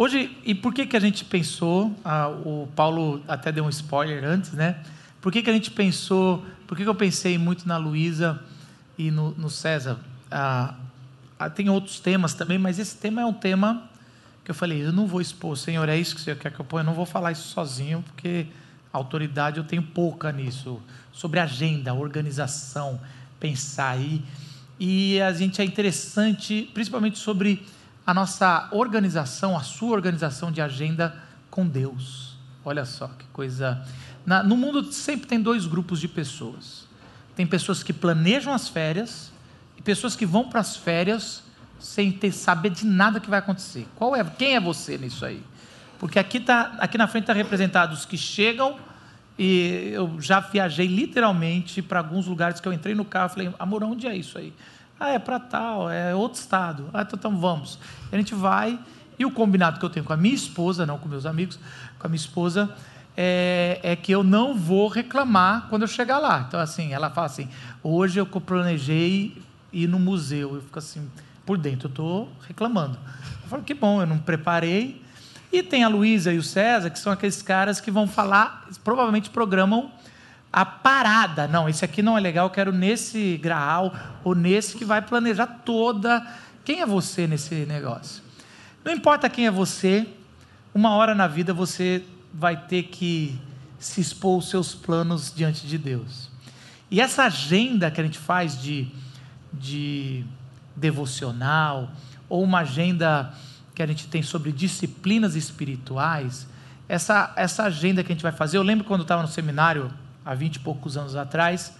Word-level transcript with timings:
Hoje, 0.00 0.30
e 0.44 0.54
por 0.54 0.72
que, 0.72 0.86
que 0.86 0.96
a 0.96 1.00
gente 1.00 1.24
pensou, 1.24 1.92
ah, 2.04 2.28
o 2.28 2.68
Paulo 2.76 3.20
até 3.26 3.50
deu 3.50 3.64
um 3.64 3.68
spoiler 3.68 4.24
antes, 4.24 4.52
né? 4.52 4.76
Por 5.20 5.32
que, 5.32 5.42
que 5.42 5.50
a 5.50 5.52
gente 5.52 5.72
pensou, 5.72 6.46
por 6.68 6.76
que, 6.76 6.84
que 6.84 6.88
eu 6.88 6.94
pensei 6.94 7.36
muito 7.36 7.66
na 7.66 7.76
Luísa 7.78 8.40
e 8.96 9.10
no, 9.10 9.32
no 9.32 9.50
César? 9.50 9.98
Ah, 10.30 10.76
ah, 11.36 11.50
tem 11.50 11.68
outros 11.68 11.98
temas 11.98 12.32
também, 12.32 12.58
mas 12.58 12.78
esse 12.78 12.96
tema 12.96 13.22
é 13.22 13.26
um 13.26 13.32
tema 13.32 13.90
que 14.44 14.52
eu 14.52 14.54
falei, 14.54 14.86
eu 14.86 14.92
não 14.92 15.04
vou 15.04 15.20
expor, 15.20 15.58
Senhor, 15.58 15.88
é 15.88 15.98
isso 15.98 16.14
que 16.14 16.20
o 16.20 16.24
Senhor 16.24 16.36
quer 16.36 16.52
que 16.52 16.60
eu 16.60 16.64
ponha, 16.64 16.82
eu 16.82 16.86
não 16.86 16.94
vou 16.94 17.04
falar 17.04 17.32
isso 17.32 17.48
sozinho, 17.48 18.00
porque 18.06 18.46
autoridade 18.92 19.58
eu 19.58 19.64
tenho 19.64 19.82
pouca 19.82 20.30
nisso, 20.30 20.80
sobre 21.12 21.40
agenda, 21.40 21.92
organização, 21.92 23.00
pensar 23.40 23.94
aí. 23.94 24.22
E 24.78 25.20
a 25.20 25.32
gente 25.32 25.60
é 25.60 25.64
interessante, 25.64 26.70
principalmente 26.72 27.18
sobre 27.18 27.66
a 28.08 28.14
nossa 28.14 28.70
organização, 28.70 29.54
a 29.54 29.60
sua 29.60 29.90
organização 29.90 30.50
de 30.50 30.62
agenda 30.62 31.14
com 31.50 31.68
Deus. 31.68 32.38
Olha 32.64 32.86
só 32.86 33.06
que 33.08 33.26
coisa. 33.34 33.86
Na, 34.24 34.42
no 34.42 34.56
mundo 34.56 34.90
sempre 34.94 35.26
tem 35.26 35.38
dois 35.38 35.66
grupos 35.66 36.00
de 36.00 36.08
pessoas. 36.08 36.86
Tem 37.36 37.46
pessoas 37.46 37.82
que 37.82 37.92
planejam 37.92 38.54
as 38.54 38.66
férias 38.66 39.30
e 39.76 39.82
pessoas 39.82 40.16
que 40.16 40.24
vão 40.24 40.48
para 40.48 40.58
as 40.58 40.74
férias 40.74 41.42
sem 41.78 42.10
ter 42.10 42.32
saber 42.32 42.70
de 42.70 42.86
nada 42.86 43.20
que 43.20 43.28
vai 43.28 43.40
acontecer. 43.40 43.86
Qual 43.94 44.16
é? 44.16 44.24
Quem 44.24 44.56
é 44.56 44.60
você 44.60 44.96
nisso 44.96 45.26
aí? 45.26 45.42
Porque 45.98 46.18
aqui 46.18 46.40
tá, 46.40 46.76
aqui 46.78 46.96
na 46.96 47.08
frente 47.08 47.24
está 47.24 47.34
representado 47.34 47.92
os 47.92 48.06
que 48.06 48.16
chegam 48.16 48.78
e 49.38 49.90
eu 49.92 50.18
já 50.18 50.40
viajei 50.40 50.86
literalmente 50.86 51.82
para 51.82 51.98
alguns 51.98 52.26
lugares 52.26 52.58
que 52.58 52.66
eu 52.66 52.72
entrei 52.72 52.94
no 52.94 53.04
carro 53.04 53.26
e 53.26 53.34
falei, 53.34 53.54
amor, 53.58 53.84
onde 53.84 54.06
é 54.06 54.16
isso 54.16 54.38
aí? 54.38 54.54
Ah, 55.00 55.10
é 55.10 55.18
para 55.18 55.38
tal, 55.38 55.90
é 55.90 56.14
outro 56.14 56.40
estado. 56.40 56.90
Ah, 56.92 57.02
então, 57.02 57.16
então 57.18 57.38
vamos. 57.38 57.78
A 58.10 58.16
gente 58.16 58.34
vai, 58.34 58.78
e 59.18 59.24
o 59.24 59.30
combinado 59.30 59.78
que 59.78 59.84
eu 59.84 59.90
tenho 59.90 60.04
com 60.04 60.12
a 60.12 60.16
minha 60.16 60.34
esposa, 60.34 60.84
não 60.84 60.98
com 60.98 61.08
meus 61.08 61.26
amigos, 61.26 61.58
com 61.98 62.06
a 62.06 62.10
minha 62.10 62.16
esposa, 62.16 62.74
é, 63.16 63.80
é, 63.82 63.96
que 63.96 64.12
eu 64.12 64.22
não 64.22 64.54
vou 64.54 64.88
reclamar 64.88 65.66
quando 65.68 65.82
eu 65.82 65.88
chegar 65.88 66.18
lá. 66.18 66.44
Então, 66.46 66.60
assim, 66.60 66.92
ela 66.92 67.10
fala 67.10 67.26
assim: 67.26 67.48
hoje 67.82 68.20
eu 68.20 68.26
planejei 68.26 69.36
ir 69.72 69.88
no 69.88 69.98
museu. 69.98 70.54
Eu 70.54 70.62
fico 70.62 70.78
assim, 70.78 71.10
por 71.44 71.58
dentro, 71.58 71.86
eu 71.86 71.90
estou 71.90 72.32
reclamando. 72.46 72.98
Eu 73.42 73.48
falo, 73.48 73.62
que 73.62 73.74
bom, 73.74 74.00
eu 74.00 74.06
não 74.06 74.18
preparei. 74.18 75.02
E 75.50 75.62
tem 75.62 75.82
a 75.82 75.88
Luísa 75.88 76.32
e 76.32 76.38
o 76.38 76.42
César, 76.42 76.90
que 76.90 76.98
são 76.98 77.12
aqueles 77.12 77.40
caras 77.40 77.80
que 77.80 77.90
vão 77.90 78.06
falar, 78.06 78.68
provavelmente 78.84 79.30
programam 79.30 79.90
a 80.52 80.64
parada. 80.64 81.46
Não, 81.46 81.68
esse 81.68 81.84
aqui 81.84 82.02
não 82.02 82.16
é 82.16 82.20
legal, 82.20 82.46
eu 82.46 82.50
quero 82.50 82.72
nesse 82.72 83.36
graal 83.38 83.94
ou 84.24 84.34
nesse 84.34 84.76
que 84.76 84.84
vai 84.84 85.02
planejar 85.02 85.46
toda. 85.46 86.26
Quem 86.64 86.80
é 86.80 86.86
você 86.86 87.26
nesse 87.26 87.54
negócio? 87.66 88.22
Não 88.84 88.92
importa 88.92 89.28
quem 89.28 89.46
é 89.46 89.50
você, 89.50 90.06
uma 90.74 90.90
hora 90.90 91.14
na 91.14 91.26
vida 91.26 91.52
você 91.52 92.04
vai 92.32 92.56
ter 92.56 92.84
que 92.84 93.38
se 93.78 94.00
expor 94.00 94.38
os 94.38 94.48
seus 94.48 94.74
planos 94.74 95.32
diante 95.34 95.66
de 95.66 95.78
Deus. 95.78 96.30
E 96.90 97.00
essa 97.00 97.24
agenda 97.24 97.90
que 97.90 98.00
a 98.00 98.04
gente 98.04 98.18
faz 98.18 98.60
de, 98.60 98.88
de 99.52 100.24
devocional, 100.74 101.90
ou 102.28 102.42
uma 102.42 102.60
agenda 102.60 103.32
que 103.74 103.82
a 103.82 103.86
gente 103.86 104.08
tem 104.08 104.22
sobre 104.22 104.52
disciplinas 104.52 105.36
espirituais, 105.36 106.46
essa, 106.88 107.32
essa 107.36 107.64
agenda 107.64 108.02
que 108.02 108.10
a 108.10 108.14
gente 108.14 108.22
vai 108.22 108.32
fazer, 108.32 108.56
eu 108.56 108.62
lembro 108.62 108.84
quando 108.84 109.00
eu 109.00 109.04
estava 109.04 109.22
no 109.22 109.28
seminário, 109.28 109.90
há 110.28 110.34
vinte 110.34 110.56
e 110.56 110.58
poucos 110.58 110.98
anos 110.98 111.16
atrás, 111.16 111.72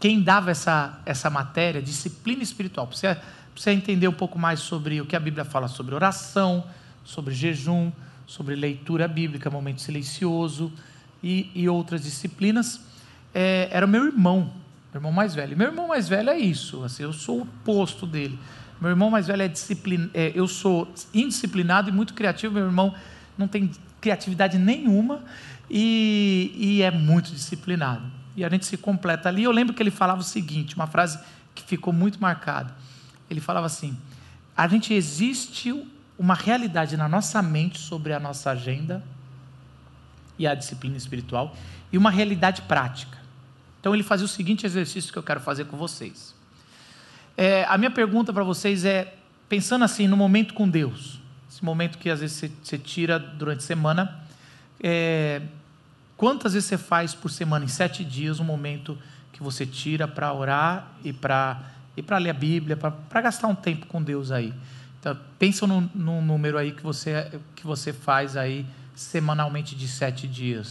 quem 0.00 0.20
dava 0.20 0.50
essa, 0.50 0.98
essa 1.06 1.30
matéria, 1.30 1.80
disciplina 1.80 2.42
espiritual, 2.42 2.84
para 2.88 2.96
você, 2.96 3.16
você 3.54 3.70
entender 3.70 4.08
um 4.08 4.12
pouco 4.12 4.36
mais 4.36 4.58
sobre 4.58 5.00
o 5.00 5.06
que 5.06 5.14
a 5.14 5.20
Bíblia 5.20 5.44
fala 5.44 5.68
sobre 5.68 5.94
oração, 5.94 6.64
sobre 7.04 7.32
jejum, 7.32 7.92
sobre 8.26 8.56
leitura 8.56 9.06
bíblica, 9.06 9.48
momento 9.48 9.80
silencioso 9.80 10.72
e, 11.22 11.48
e 11.54 11.68
outras 11.68 12.02
disciplinas, 12.02 12.80
é, 13.32 13.68
era 13.70 13.86
o 13.86 13.88
meu 13.88 14.04
irmão, 14.04 14.50
meu 14.92 14.98
irmão 14.98 15.12
mais 15.12 15.32
velho. 15.32 15.56
Meu 15.56 15.68
irmão 15.68 15.86
mais 15.86 16.08
velho 16.08 16.30
é 16.30 16.38
isso, 16.38 16.82
assim, 16.82 17.04
eu 17.04 17.12
sou 17.12 17.38
o 17.38 17.42
oposto 17.42 18.04
dele. 18.04 18.36
Meu 18.80 18.90
irmão 18.90 19.10
mais 19.10 19.28
velho 19.28 19.42
é 19.42 19.48
disciplina, 19.48 20.10
é, 20.12 20.32
eu 20.34 20.48
sou 20.48 20.92
indisciplinado 21.14 21.88
e 21.88 21.92
muito 21.92 22.14
criativo. 22.14 22.54
Meu 22.54 22.64
irmão 22.64 22.92
não 23.38 23.46
tem 23.46 23.70
criatividade 24.06 24.56
nenhuma 24.56 25.24
e, 25.68 26.52
e 26.54 26.82
é 26.82 26.90
muito 26.90 27.32
disciplinado. 27.32 28.04
E 28.36 28.44
a 28.44 28.48
gente 28.48 28.64
se 28.64 28.76
completa 28.76 29.28
ali. 29.28 29.42
Eu 29.42 29.50
lembro 29.50 29.74
que 29.74 29.82
ele 29.82 29.90
falava 29.90 30.20
o 30.20 30.24
seguinte, 30.24 30.76
uma 30.76 30.86
frase 30.86 31.18
que 31.54 31.64
ficou 31.64 31.92
muito 31.92 32.20
marcada. 32.20 32.72
Ele 33.28 33.40
falava 33.40 33.66
assim: 33.66 33.96
a 34.56 34.68
gente 34.68 34.94
existe 34.94 35.74
uma 36.18 36.34
realidade 36.34 36.96
na 36.96 37.08
nossa 37.08 37.42
mente 37.42 37.78
sobre 37.78 38.12
a 38.12 38.20
nossa 38.20 38.50
agenda 38.50 39.02
e 40.38 40.46
a 40.46 40.54
disciplina 40.54 40.96
espiritual 40.96 41.56
e 41.92 41.98
uma 41.98 42.10
realidade 42.10 42.62
prática. 42.62 43.18
Então 43.80 43.92
ele 43.94 44.02
fazia 44.02 44.24
o 44.24 44.28
seguinte 44.28 44.64
exercício 44.64 45.12
que 45.12 45.18
eu 45.18 45.22
quero 45.22 45.40
fazer 45.40 45.64
com 45.66 45.76
vocês. 45.76 46.34
É, 47.36 47.64
a 47.68 47.76
minha 47.76 47.90
pergunta 47.90 48.32
para 48.32 48.44
vocês 48.44 48.84
é, 48.84 49.14
pensando 49.48 49.84
assim, 49.84 50.06
no 50.06 50.16
momento 50.16 50.54
com 50.54 50.68
Deus, 50.68 51.20
esse 51.56 51.64
momento 51.64 51.96
que 51.96 52.10
às 52.10 52.20
vezes 52.20 52.52
você, 52.62 52.76
tira 52.76 53.18
durante 53.18 53.60
a 53.60 53.62
semana, 53.62 54.20
é, 54.78 55.40
quantas 56.14 56.52
vezes 56.52 56.68
você 56.68 56.76
faz 56.76 57.14
por 57.14 57.30
semana, 57.30 57.64
em 57.64 57.68
sete 57.68 58.04
dias, 58.04 58.38
um 58.38 58.44
momento 58.44 58.98
que 59.32 59.42
você 59.42 59.64
tira 59.64 60.06
para 60.06 60.30
orar 60.34 60.92
e 61.02 61.14
para 61.14 61.72
e 61.96 62.02
para 62.02 62.18
ler 62.18 62.28
a 62.28 62.34
Bíblia, 62.34 62.76
para 62.76 63.22
gastar 63.22 63.48
um 63.48 63.54
tempo 63.54 63.86
com 63.86 64.02
Deus 64.02 64.30
aí. 64.30 64.52
Então, 65.00 65.16
pensa 65.38 65.66
num, 65.66 65.88
num, 65.94 66.20
número 66.20 66.58
aí 66.58 66.72
que 66.72 66.82
você, 66.82 67.40
que 67.54 67.66
você 67.66 67.90
faz 67.90 68.36
aí 68.36 68.66
semanalmente 68.94 69.74
de 69.74 69.88
sete 69.88 70.28
dias. 70.28 70.68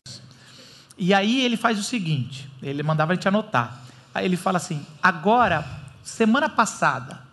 E 0.96 1.16
aí 1.16 1.44
ele 1.44 1.58
faz 1.58 1.80
o 1.80 1.84
seguinte, 1.84 2.48
ele 2.62 2.84
mandava 2.84 3.12
a 3.12 3.16
gente 3.16 3.28
anotar. 3.28 3.82
Aí 4.14 4.24
ele 4.24 4.38
fala 4.38 4.58
assim, 4.58 4.86
agora 5.02 5.66
semana 6.04 6.48
passada, 6.48 7.24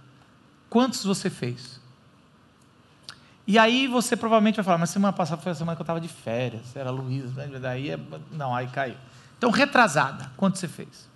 quantos 0.70 1.04
você 1.04 1.28
fez? 1.28 1.81
E 3.46 3.58
aí 3.58 3.86
você 3.86 4.16
provavelmente 4.16 4.56
vai 4.56 4.64
falar, 4.64 4.78
mas 4.78 4.90
semana 4.90 5.12
passada 5.12 5.42
foi 5.42 5.52
a 5.52 5.54
semana 5.54 5.76
que 5.76 5.82
eu 5.82 5.84
estava 5.84 6.00
de 6.00 6.08
férias, 6.08 6.76
era 6.76 6.90
Luiz, 6.90 7.32
né? 7.34 7.48
daí 7.60 7.90
é... 7.90 7.98
não, 8.30 8.54
aí 8.54 8.68
caiu. 8.68 8.94
Então, 9.36 9.50
retrasada, 9.50 10.30
quanto 10.36 10.58
você 10.58 10.68
fez? 10.68 11.10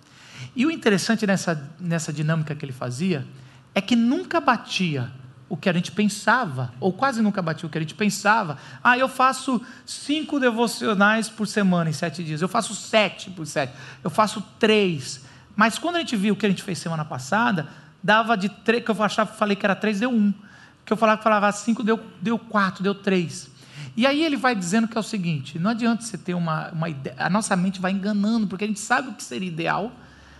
E 0.55 0.65
o 0.65 0.71
interessante 0.71 1.25
nessa, 1.25 1.71
nessa 1.79 2.11
dinâmica 2.11 2.53
que 2.53 2.65
ele 2.65 2.73
fazia 2.73 3.25
é 3.73 3.81
que 3.81 3.95
nunca 3.95 4.41
batia 4.41 5.11
o 5.49 5.55
que 5.55 5.69
a 5.69 5.73
gente 5.73 5.91
pensava, 5.91 6.73
ou 6.79 6.91
quase 6.91 7.21
nunca 7.21 7.41
batia 7.41 7.67
o 7.67 7.69
que 7.69 7.77
a 7.77 7.81
gente 7.81 7.95
pensava. 7.95 8.57
Ah, 8.83 8.97
eu 8.97 9.07
faço 9.07 9.61
cinco 9.85 10.39
devocionais 10.39 11.29
por 11.29 11.47
semana 11.47 11.89
em 11.89 11.93
sete 11.93 12.23
dias, 12.23 12.41
eu 12.41 12.49
faço 12.49 12.75
sete 12.75 13.29
por 13.29 13.47
sete, 13.47 13.73
eu 14.03 14.09
faço 14.09 14.41
três. 14.59 15.23
Mas 15.55 15.79
quando 15.79 15.95
a 15.95 15.99
gente 15.99 16.15
viu 16.15 16.33
o 16.33 16.37
que 16.37 16.45
a 16.45 16.49
gente 16.49 16.63
fez 16.63 16.77
semana 16.77 17.05
passada, 17.05 17.67
dava 18.03 18.35
de 18.35 18.49
três, 18.49 18.83
que 18.83 18.91
eu 18.91 19.03
achava, 19.03 19.31
falei 19.31 19.55
que 19.55 19.65
era 19.65 19.75
três, 19.75 19.99
deu 19.99 20.11
um. 20.11 20.33
Que 20.87 20.93
eu 20.93 20.97
falava 20.97 21.21
falava 21.21 21.51
cinco, 21.51 21.83
deu, 21.83 21.99
deu 22.21 22.39
quatro, 22.39 22.81
deu 22.81 22.95
três. 22.95 23.51
E 23.97 24.05
aí 24.05 24.23
ele 24.23 24.37
vai 24.37 24.55
dizendo 24.55 24.87
que 24.87 24.97
é 24.97 24.99
o 24.99 25.03
seguinte: 25.03 25.59
não 25.59 25.71
adianta 25.71 26.01
você 26.01 26.17
ter 26.17 26.33
uma, 26.33 26.69
uma 26.69 26.87
ideia, 26.87 27.15
a 27.19 27.29
nossa 27.29 27.57
mente 27.57 27.81
vai 27.81 27.91
enganando, 27.91 28.47
porque 28.47 28.63
a 28.63 28.67
gente 28.67 28.79
sabe 28.79 29.09
o 29.09 29.13
que 29.13 29.21
seria 29.21 29.49
ideal, 29.49 29.91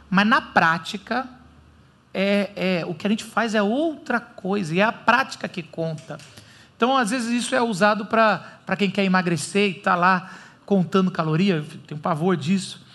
mas 0.09 0.25
na 0.25 0.39
prática, 0.39 1.27
é, 2.13 2.51
é, 2.55 2.85
o 2.85 2.93
que 2.93 3.05
a 3.05 3.09
gente 3.09 3.25
faz 3.25 3.53
é 3.53 3.61
outra 3.61 4.21
coisa, 4.21 4.73
e 4.73 4.79
é 4.79 4.83
a 4.83 4.93
prática 4.93 5.49
que 5.49 5.61
conta. 5.61 6.17
Então, 6.77 6.95
às 6.95 7.09
vezes, 7.09 7.29
isso 7.29 7.53
é 7.53 7.61
usado 7.61 8.05
para 8.05 8.75
quem 8.77 8.89
quer 8.89 9.03
emagrecer 9.03 9.67
e 9.67 9.77
está 9.79 9.95
lá 9.95 10.31
contando 10.65 11.11
caloria, 11.11 11.55
eu 11.55 11.65
tenho 11.87 11.99
pavor 11.99 12.37
disso, 12.37 12.85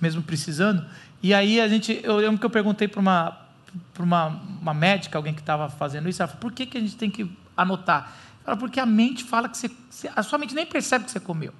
mesmo 0.00 0.22
precisando. 0.22 0.86
E 1.22 1.34
aí 1.34 1.60
a 1.60 1.66
gente, 1.66 2.00
eu 2.02 2.16
lembro 2.16 2.38
que 2.38 2.46
eu 2.46 2.50
perguntei 2.50 2.86
para 2.86 3.00
uma, 3.00 3.43
para 3.92 4.02
uma, 4.02 4.26
uma 4.60 4.74
médica, 4.74 5.18
alguém 5.18 5.34
que 5.34 5.40
estava 5.40 5.68
fazendo 5.68 6.08
isso, 6.08 6.22
ela 6.22 6.28
falou, 6.28 6.40
por 6.40 6.52
que, 6.52 6.66
que 6.66 6.78
a 6.78 6.80
gente 6.80 6.96
tem 6.96 7.10
que 7.10 7.30
anotar? 7.56 8.12
Ela 8.46 8.56
porque 8.56 8.78
a 8.78 8.86
mente 8.86 9.24
fala 9.24 9.48
que 9.48 9.56
você, 9.56 9.70
a 10.14 10.22
sua 10.22 10.38
mente 10.38 10.54
nem 10.54 10.66
percebe 10.66 11.04
que 11.04 11.10
você 11.10 11.20
comeu. 11.20 11.52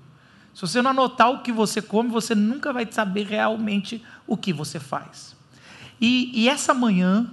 Se 0.55 0.61
você 0.61 0.81
não 0.81 0.93
anotar 0.93 1.31
o 1.31 1.43
que 1.43 1.51
você 1.51 1.83
come, 1.83 2.11
você 2.11 2.35
nunca 2.35 2.73
vai 2.73 2.87
saber 2.91 3.27
realmente 3.27 4.05
o 4.27 4.37
que 4.37 4.53
você 4.53 4.79
faz. 4.79 5.35
E, 6.01 6.31
e 6.33 6.49
essa 6.49 6.73
manhã 6.73 7.29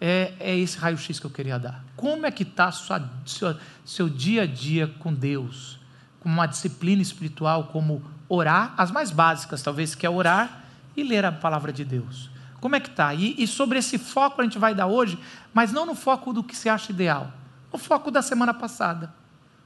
é, 0.00 0.34
é 0.38 0.56
esse 0.56 0.76
raio-x 0.76 1.18
que 1.18 1.26
eu 1.26 1.30
queria 1.30 1.58
dar. 1.58 1.82
Como 1.96 2.26
é 2.26 2.30
que 2.30 2.42
está 2.42 2.70
seu, 2.70 3.56
seu 3.84 4.08
dia 4.08 4.42
a 4.42 4.46
dia 4.46 4.86
com 4.98 5.14
Deus? 5.14 5.78
Com 6.20 6.28
uma 6.28 6.46
disciplina 6.46 7.00
espiritual, 7.00 7.68
como 7.68 8.04
orar, 8.28 8.74
as 8.76 8.90
mais 8.90 9.10
básicas, 9.10 9.62
talvez, 9.62 9.94
que 9.94 10.04
é 10.04 10.10
orar 10.10 10.64
e 10.96 11.02
ler 11.02 11.24
a 11.24 11.32
palavra 11.32 11.72
de 11.72 11.84
Deus. 11.84 12.30
Como 12.60 12.74
é 12.76 12.80
que 12.80 12.88
está? 12.88 13.14
E, 13.14 13.34
e, 13.38 13.46
sobre 13.46 13.78
esse 13.78 13.98
foco 13.98 14.40
a 14.40 14.44
gente 14.44 14.58
vai 14.58 14.74
dar 14.74 14.86
hoje, 14.86 15.18
mas 15.52 15.72
não 15.72 15.86
no 15.86 15.94
foco 15.94 16.32
do 16.32 16.42
que 16.42 16.56
se 16.56 16.68
acha 16.68 16.92
ideal, 16.92 17.32
no 17.72 17.78
foco 17.78 18.10
da 18.10 18.22
semana 18.22 18.54
passada, 18.54 19.12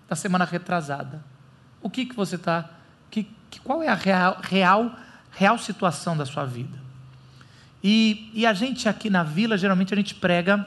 da 0.09 0.17
semana 0.17 0.45
retrasada. 0.45 1.25
O 1.83 1.89
que, 1.89 2.05
que 2.05 2.15
você 2.15 2.37
está. 2.37 2.69
Que, 3.11 3.29
que, 3.51 3.61
qual 3.61 3.83
é 3.83 3.89
a 3.89 3.95
real, 3.95 4.39
real, 4.43 4.93
real 5.31 5.59
situação 5.59 6.17
da 6.17 6.27
sua 6.27 6.45
vida? 6.45 6.79
E, 7.83 8.31
e 8.35 8.45
a 8.45 8.53
gente 8.53 8.89
aqui 8.89 9.09
na 9.09 9.23
vila, 9.23 9.57
geralmente 9.57 9.95
a 9.95 9.97
gente 9.97 10.15
prega 10.15 10.67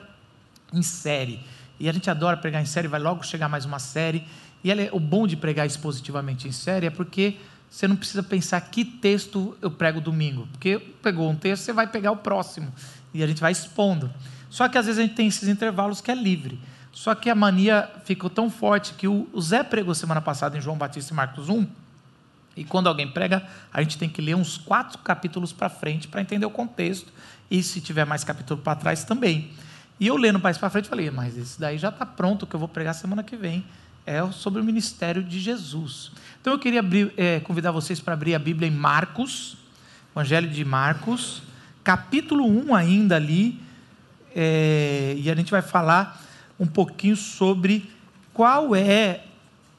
em 0.73 0.81
série. 0.81 1.39
E 1.79 1.87
a 1.87 1.93
gente 1.93 2.09
adora 2.09 2.37
pregar 2.37 2.61
em 2.61 2.65
série, 2.65 2.87
vai 2.87 2.99
logo 2.99 3.23
chegar 3.23 3.47
mais 3.47 3.65
uma 3.65 3.79
série. 3.79 4.25
E 4.63 4.71
é, 4.71 4.89
o 4.91 4.99
bom 4.99 5.27
de 5.27 5.35
pregar 5.35 5.65
expositivamente 5.65 6.47
em 6.47 6.51
série 6.51 6.87
é 6.87 6.89
porque 6.89 7.37
você 7.73 7.87
não 7.87 7.95
precisa 7.95 8.21
pensar 8.21 8.61
que 8.61 8.85
texto 8.85 9.57
eu 9.59 9.71
prego 9.71 9.99
domingo. 9.99 10.47
Porque 10.51 10.77
pegou 11.01 11.27
um 11.27 11.35
texto, 11.35 11.63
você 11.63 11.73
vai 11.73 11.87
pegar 11.87 12.11
o 12.11 12.17
próximo. 12.17 12.71
E 13.11 13.23
a 13.23 13.25
gente 13.25 13.41
vai 13.41 13.51
expondo. 13.51 14.13
Só 14.47 14.69
que 14.69 14.77
às 14.77 14.85
vezes 14.85 14.99
a 14.99 15.01
gente 15.01 15.15
tem 15.15 15.25
esses 15.25 15.49
intervalos 15.49 15.99
que 15.99 16.11
é 16.11 16.13
livre. 16.13 16.59
Só 16.91 17.15
que 17.15 17.31
a 17.31 17.35
mania 17.35 17.89
ficou 18.05 18.29
tão 18.29 18.47
forte 18.47 18.93
que 18.93 19.07
o 19.07 19.27
Zé 19.41 19.63
pregou 19.63 19.95
semana 19.95 20.21
passada 20.21 20.55
em 20.55 20.61
João 20.61 20.77
Batista 20.77 21.13
e 21.13 21.15
Marcos 21.15 21.49
1. 21.49 21.65
E 22.55 22.63
quando 22.63 22.85
alguém 22.85 23.09
prega, 23.09 23.43
a 23.73 23.81
gente 23.81 23.97
tem 23.97 24.07
que 24.07 24.21
ler 24.21 24.35
uns 24.35 24.55
quatro 24.55 24.99
capítulos 24.99 25.51
para 25.51 25.67
frente 25.67 26.07
para 26.07 26.21
entender 26.21 26.45
o 26.45 26.51
contexto. 26.51 27.11
E 27.49 27.63
se 27.63 27.81
tiver 27.81 28.05
mais 28.05 28.23
capítulo 28.23 28.61
para 28.61 28.75
trás 28.75 29.03
também. 29.03 29.49
E 29.99 30.05
eu 30.05 30.15
lendo 30.15 30.37
mais 30.37 30.59
para 30.59 30.69
frente, 30.69 30.87
falei, 30.87 31.09
mas 31.09 31.35
esse 31.35 31.59
daí 31.59 31.79
já 31.79 31.89
está 31.89 32.05
pronto, 32.05 32.45
que 32.45 32.55
eu 32.55 32.59
vou 32.59 32.69
pregar 32.69 32.93
semana 32.93 33.23
que 33.23 33.35
vem. 33.35 33.65
É 34.05 34.19
sobre 34.31 34.61
o 34.61 34.63
ministério 34.63 35.23
de 35.23 35.39
Jesus. 35.39 36.11
Então 36.41 36.53
eu 36.53 36.59
queria 36.59 36.81
abrir, 36.81 37.13
é, 37.15 37.39
convidar 37.39 37.71
vocês 37.71 38.01
para 38.01 38.13
abrir 38.13 38.35
a 38.35 38.39
Bíblia 38.39 38.67
em 38.67 38.71
Marcos, 38.71 39.55
Evangelho 40.11 40.49
de 40.49 40.65
Marcos, 40.65 41.41
capítulo 41.83 42.45
1 42.45 42.75
ainda 42.75 43.15
ali. 43.15 43.59
É, 44.35 45.15
e 45.17 45.29
a 45.29 45.35
gente 45.35 45.51
vai 45.51 45.61
falar 45.61 46.21
um 46.59 46.65
pouquinho 46.65 47.15
sobre 47.15 47.89
qual 48.33 48.75
é 48.75 49.23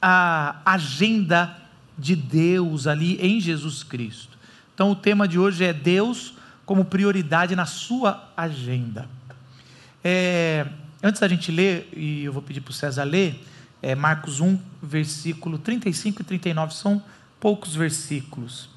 a 0.01 0.61
agenda 0.65 1.57
de 1.97 2.15
Deus 2.15 2.87
ali 2.87 3.17
em 3.21 3.39
Jesus 3.39 3.83
Cristo. 3.83 4.37
Então, 4.73 4.91
o 4.91 4.95
tema 4.95 5.27
de 5.27 5.39
hoje 5.39 5.63
é 5.63 5.71
Deus 5.71 6.33
como 6.65 6.83
prioridade 6.83 7.55
na 7.55 7.65
sua 7.65 8.29
agenda. 8.35 9.07
É, 10.03 10.67
antes 11.01 11.21
da 11.21 11.27
gente 11.27 11.51
ler, 11.51 11.89
e 11.95 12.23
eu 12.23 12.33
vou 12.33 12.41
pedir 12.41 12.61
para 12.61 12.71
o 12.71 12.73
César 12.73 13.03
ler, 13.03 13.41
é 13.85 13.93
Marcos 13.93 14.39
1, 14.39 14.57
versículo 14.81 15.59
35 15.59 16.23
e 16.23 16.25
39, 16.25 16.73
são 16.73 17.03
poucos 17.39 17.75
versículos. 17.75 18.67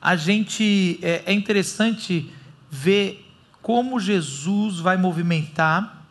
A 0.00 0.16
gente, 0.16 0.98
é, 1.02 1.24
é 1.26 1.32
interessante 1.34 2.32
ver 2.70 3.30
como 3.60 4.00
Jesus 4.00 4.78
vai 4.78 4.96
movimentar 4.96 6.02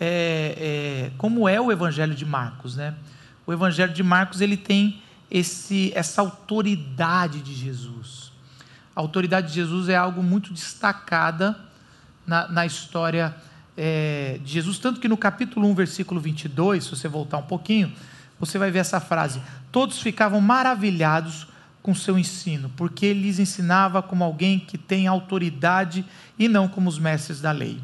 é, 0.00 0.56
é, 0.58 1.10
como 1.16 1.48
é 1.48 1.60
o 1.60 1.70
Evangelho 1.70 2.14
de 2.14 2.26
Marcos, 2.26 2.74
né? 2.74 2.96
O 3.46 3.52
Evangelho 3.52 3.92
de 3.92 4.02
Marcos 4.02 4.40
ele 4.40 4.56
tem 4.56 5.00
esse, 5.30 5.92
essa 5.94 6.20
autoridade 6.20 7.40
de 7.40 7.54
Jesus. 7.54 8.32
A 8.96 9.00
autoridade 9.00 9.48
de 9.48 9.54
Jesus 9.54 9.88
é 9.88 9.94
algo 9.94 10.24
muito 10.24 10.52
destacada 10.52 11.56
na, 12.26 12.48
na 12.48 12.66
história 12.66 13.36
é, 13.76 14.38
de 14.42 14.52
Jesus, 14.52 14.78
tanto 14.78 15.00
que 15.00 15.08
no 15.08 15.16
capítulo 15.16 15.68
1, 15.68 15.74
versículo 15.74 16.20
22, 16.20 16.84
se 16.84 16.90
você 16.90 17.08
voltar 17.08 17.38
um 17.38 17.42
pouquinho, 17.42 17.92
você 18.38 18.58
vai 18.58 18.70
ver 18.70 18.80
essa 18.80 19.00
frase: 19.00 19.40
Todos 19.70 20.00
ficavam 20.00 20.40
maravilhados 20.40 21.46
com 21.82 21.94
seu 21.94 22.18
ensino, 22.18 22.70
porque 22.76 23.06
ele 23.06 23.22
lhes 23.22 23.38
ensinava 23.38 24.02
como 24.02 24.24
alguém 24.24 24.58
que 24.58 24.76
tem 24.76 25.06
autoridade 25.06 26.04
e 26.38 26.48
não 26.48 26.68
como 26.68 26.88
os 26.88 26.98
mestres 26.98 27.40
da 27.40 27.52
lei. 27.52 27.80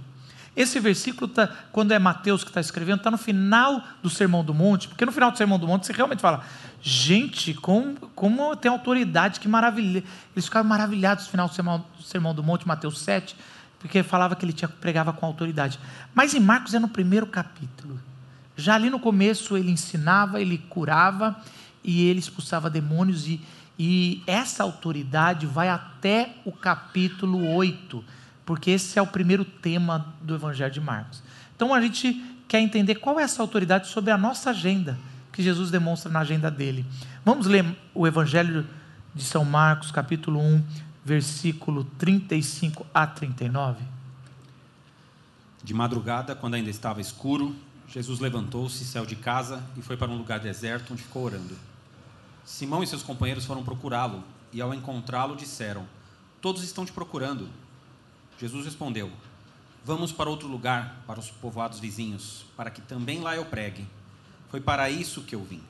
Esse 0.56 0.80
versículo, 0.80 1.28
tá, 1.28 1.50
quando 1.70 1.92
é 1.92 1.98
Mateus 1.98 2.42
que 2.42 2.48
está 2.48 2.60
escrevendo, 2.60 2.98
está 2.98 3.10
no 3.10 3.18
final 3.18 3.82
do 4.02 4.08
Sermão 4.08 4.42
do 4.42 4.54
Monte, 4.54 4.88
porque 4.88 5.04
no 5.04 5.12
final 5.12 5.30
do 5.30 5.36
Sermão 5.36 5.58
do 5.58 5.66
Monte 5.66 5.86
você 5.86 5.92
realmente 5.92 6.20
fala, 6.20 6.42
gente, 6.80 7.52
como, 7.52 7.94
como 8.14 8.56
tem 8.56 8.70
autoridade, 8.70 9.38
que 9.38 9.48
maravilha. 9.48 10.02
Eles 10.34 10.46
ficaram 10.46 10.66
maravilhados 10.66 11.24
no 11.24 11.30
final 11.30 11.48
do 11.48 11.54
Sermão, 11.54 11.84
do 11.98 12.02
Sermão 12.02 12.34
do 12.34 12.42
Monte, 12.42 12.66
Mateus 12.66 13.00
7, 13.00 13.36
porque 13.78 14.02
falava 14.02 14.34
que 14.34 14.44
ele 14.44 14.52
tinha, 14.52 14.68
pregava 14.68 15.12
com 15.12 15.26
autoridade. 15.26 15.78
Mas 16.14 16.34
em 16.34 16.40
Marcos 16.40 16.74
é 16.74 16.78
no 16.78 16.88
primeiro 16.88 17.26
capítulo. 17.26 18.00
Já 18.56 18.74
ali 18.74 18.90
no 18.90 18.98
começo 18.98 19.56
ele 19.56 19.70
ensinava, 19.70 20.40
ele 20.40 20.58
curava 20.58 21.36
e 21.84 22.08
ele 22.08 22.18
expulsava 22.18 22.68
demônios, 22.68 23.28
e, 23.28 23.40
e 23.78 24.22
essa 24.26 24.62
autoridade 24.62 25.46
vai 25.46 25.68
até 25.68 26.34
o 26.44 26.50
capítulo 26.50 27.54
8 27.54 28.04
porque 28.46 28.70
esse 28.70 28.96
é 28.96 29.02
o 29.02 29.06
primeiro 29.06 29.44
tema 29.44 30.14
do 30.22 30.36
Evangelho 30.36 30.72
de 30.72 30.80
Marcos. 30.80 31.20
Então 31.56 31.74
a 31.74 31.80
gente 31.80 32.24
quer 32.46 32.60
entender 32.60 32.94
qual 32.94 33.18
é 33.18 33.24
essa 33.24 33.42
autoridade 33.42 33.88
sobre 33.88 34.12
a 34.12 34.16
nossa 34.16 34.50
agenda, 34.50 34.96
que 35.32 35.42
Jesus 35.42 35.68
demonstra 35.68 36.10
na 36.10 36.20
agenda 36.20 36.48
dele. 36.48 36.86
Vamos 37.24 37.48
ler 37.48 37.66
o 37.92 38.06
Evangelho 38.06 38.64
de 39.12 39.24
São 39.24 39.44
Marcos, 39.44 39.90
capítulo 39.90 40.40
1, 40.40 40.62
versículo 41.06 41.84
35 41.84 42.84
a 42.92 43.06
39. 43.06 43.84
De 45.62 45.72
madrugada, 45.72 46.34
quando 46.34 46.54
ainda 46.54 46.68
estava 46.68 47.00
escuro, 47.00 47.54
Jesus 47.86 48.18
levantou-se, 48.18 48.84
saiu 48.84 49.06
de 49.06 49.14
casa 49.14 49.64
e 49.76 49.82
foi 49.82 49.96
para 49.96 50.10
um 50.10 50.18
lugar 50.18 50.40
deserto 50.40 50.92
onde 50.92 51.04
ficou 51.04 51.22
orando. 51.22 51.56
Simão 52.44 52.82
e 52.82 52.88
seus 52.88 53.04
companheiros 53.04 53.44
foram 53.44 53.62
procurá-lo 53.62 54.24
e, 54.52 54.60
ao 54.60 54.74
encontrá-lo, 54.74 55.36
disseram: 55.36 55.86
Todos 56.40 56.64
estão 56.64 56.84
te 56.84 56.90
procurando. 56.90 57.48
Jesus 58.36 58.64
respondeu: 58.64 59.08
Vamos 59.84 60.10
para 60.10 60.28
outro 60.28 60.48
lugar, 60.48 61.04
para 61.06 61.20
os 61.20 61.30
povoados 61.30 61.78
vizinhos, 61.78 62.46
para 62.56 62.68
que 62.68 62.80
também 62.80 63.20
lá 63.20 63.36
eu 63.36 63.44
pregue. 63.44 63.86
Foi 64.50 64.60
para 64.60 64.90
isso 64.90 65.22
que 65.22 65.36
eu 65.36 65.44
vim. 65.44 65.62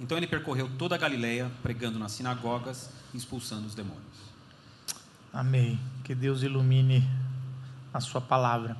Então 0.00 0.16
ele 0.16 0.26
percorreu 0.26 0.70
toda 0.78 0.94
a 0.94 0.98
Galileia, 0.98 1.52
pregando 1.62 1.98
nas 1.98 2.12
sinagogas 2.12 2.88
e 3.12 3.18
expulsando 3.18 3.66
os 3.66 3.74
demônios. 3.74 4.31
Amém. 5.32 5.80
Que 6.04 6.14
Deus 6.14 6.42
ilumine 6.42 7.08
a 7.94 8.00
sua 8.00 8.20
palavra. 8.20 8.76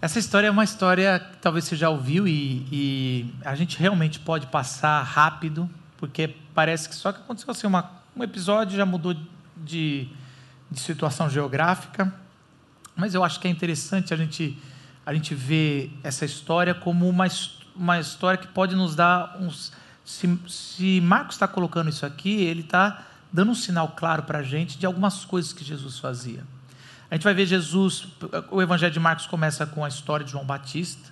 Essa 0.00 0.20
história 0.20 0.46
é 0.46 0.50
uma 0.50 0.62
história 0.62 1.18
que 1.18 1.38
talvez 1.38 1.64
você 1.64 1.74
já 1.74 1.90
ouviu 1.90 2.28
e, 2.28 2.64
e 2.70 3.34
a 3.44 3.56
gente 3.56 3.76
realmente 3.80 4.20
pode 4.20 4.46
passar 4.46 5.02
rápido, 5.02 5.68
porque 5.96 6.36
parece 6.54 6.88
que 6.88 6.94
só 6.94 7.10
que 7.10 7.18
aconteceu 7.18 7.50
assim, 7.50 7.66
uma, 7.66 7.90
um 8.14 8.22
episódio 8.22 8.76
já 8.76 8.86
mudou 8.86 9.16
de, 9.56 10.08
de 10.70 10.78
situação 10.78 11.28
geográfica, 11.28 12.14
mas 12.94 13.12
eu 13.12 13.24
acho 13.24 13.40
que 13.40 13.48
é 13.48 13.50
interessante 13.50 14.14
a 14.14 14.16
gente, 14.16 14.56
a 15.04 15.12
gente 15.12 15.34
ver 15.34 15.98
essa 16.04 16.24
história 16.24 16.76
como 16.76 17.08
uma, 17.08 17.26
uma 17.74 17.98
história 17.98 18.38
que 18.38 18.46
pode 18.46 18.76
nos 18.76 18.94
dar 18.94 19.36
uns. 19.40 19.72
Se, 20.04 20.38
se 20.46 21.00
Marcos 21.00 21.34
está 21.34 21.48
colocando 21.48 21.90
isso 21.90 22.06
aqui, 22.06 22.44
ele 22.44 22.60
está 22.60 23.04
dando 23.32 23.50
um 23.50 23.54
sinal 23.54 23.88
claro 23.96 24.22
para 24.22 24.38
a 24.38 24.42
gente 24.42 24.78
de 24.78 24.86
algumas 24.86 25.24
coisas 25.24 25.52
que 25.52 25.64
Jesus 25.64 25.98
fazia. 25.98 26.42
A 27.10 27.14
gente 27.14 27.24
vai 27.24 27.34
ver 27.34 27.46
Jesus, 27.46 28.06
o 28.50 28.60
Evangelho 28.60 28.92
de 28.92 29.00
Marcos 29.00 29.26
começa 29.26 29.66
com 29.66 29.84
a 29.84 29.88
história 29.88 30.24
de 30.24 30.32
João 30.32 30.44
Batista, 30.44 31.10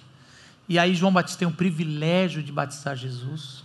e 0.69 0.79
aí 0.79 0.95
João 0.95 1.13
Batista 1.13 1.41
tem 1.41 1.49
o 1.49 1.53
privilégio 1.53 2.43
de 2.43 2.53
batizar 2.53 2.97
Jesus. 2.97 3.65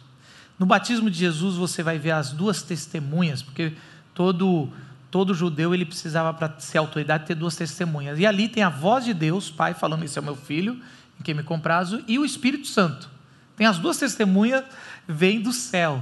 No 0.57 0.65
batismo 0.65 1.09
de 1.09 1.17
Jesus 1.17 1.55
você 1.55 1.81
vai 1.81 1.97
ver 1.97 2.11
as 2.11 2.31
duas 2.31 2.61
testemunhas, 2.61 3.41
porque 3.41 3.73
todo 4.13 4.71
todo 5.09 5.33
judeu 5.33 5.73
ele 5.73 5.83
precisava 5.83 6.33
para 6.33 6.57
ser 6.59 6.77
autoridade 6.77 7.25
ter 7.25 7.35
duas 7.35 7.55
testemunhas. 7.55 8.17
E 8.17 8.25
ali 8.25 8.47
tem 8.47 8.63
a 8.63 8.69
voz 8.69 9.03
de 9.03 9.13
Deus, 9.13 9.49
Pai, 9.49 9.73
falando: 9.73 10.05
"Esse 10.05 10.17
é 10.17 10.21
o 10.21 10.23
meu 10.23 10.35
filho, 10.35 10.79
em 11.19 11.23
quem 11.23 11.33
me 11.33 11.43
comprazo", 11.43 12.01
e 12.07 12.17
o 12.17 12.23
Espírito 12.23 12.67
Santo. 12.67 13.09
Tem 13.57 13.67
as 13.67 13.77
duas 13.77 13.97
testemunhas 13.97 14.63
vêm 15.07 15.41
do 15.41 15.51
céu, 15.51 16.01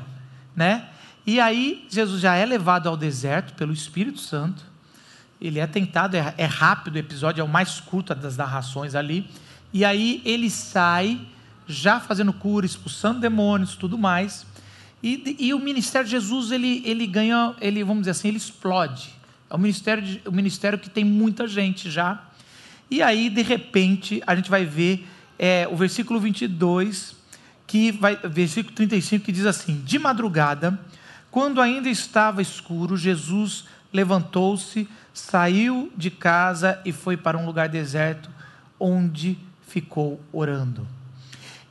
né? 0.55 0.89
E 1.29 1.39
aí 1.39 1.86
Jesus 1.88 2.21
já 2.21 2.33
é 2.33 2.43
levado 2.43 2.89
ao 2.89 2.98
deserto 2.98 3.53
pelo 3.53 3.71
Espírito 3.71 4.19
Santo. 4.19 4.63
Ele 5.39 5.59
é 5.59 5.67
tentado, 5.67 6.17
é, 6.17 6.33
é 6.36 6.45
rápido, 6.45 6.95
o 6.95 6.98
episódio 6.98 7.39
é 7.39 7.43
o 7.43 7.48
mais 7.48 7.79
curto 7.79 8.15
das 8.15 8.36
narrações 8.36 8.95
ali. 8.95 9.29
E 9.71 9.86
aí 9.86 10.24
ele 10.25 10.50
sai 10.50 11.21
já 11.67 12.00
fazendo 12.00 12.33
cura, 12.33 12.65
expulsando 12.65 13.19
demônios, 13.19 13.75
tudo 13.75 13.95
mais. 13.95 14.43
E, 15.03 15.36
e, 15.38 15.53
o 15.53 15.59
ministério 15.59 16.03
de 16.03 16.09
Jesus, 16.09 16.50
ele, 16.50 16.81
ele 16.83 17.05
ganha, 17.05 17.53
ele, 17.62 17.83
vamos 17.83 18.01
dizer 18.01 18.12
assim, 18.12 18.29
ele 18.29 18.38
explode. 18.38 19.12
É 19.51 19.55
um 19.55 19.59
ministério, 19.59 20.01
de, 20.01 20.21
um 20.27 20.31
ministério 20.31 20.79
que 20.79 20.89
tem 20.89 21.03
muita 21.03 21.48
gente 21.48 21.91
já. 21.91 22.24
E 22.89 23.03
aí, 23.03 23.29
de 23.29 23.43
repente, 23.43 24.19
a 24.25 24.36
gente 24.36 24.50
vai 24.50 24.65
ver 24.65 25.07
é, 25.38 25.67
o 25.71 25.75
versículo 25.75 26.19
22, 26.19 27.15
que 27.67 27.91
vai, 27.91 28.15
versículo 28.15 28.74
35, 28.74 29.25
que 29.25 29.31
diz 29.31 29.45
assim: 29.45 29.79
De 29.86 30.00
madrugada, 30.00 30.79
quando 31.31 31.62
ainda 31.62 31.89
estava 31.89 32.41
escuro, 32.41 32.98
Jesus 32.98 33.65
levantou-se, 33.93 34.88
saiu 35.13 35.91
de 35.95 36.09
casa 36.09 36.79
e 36.86 36.91
foi 36.91 37.17
para 37.17 37.38
um 37.38 37.45
lugar 37.45 37.69
deserto, 37.69 38.29
onde 38.79 39.38
ficou 39.67 40.19
orando. 40.31 40.88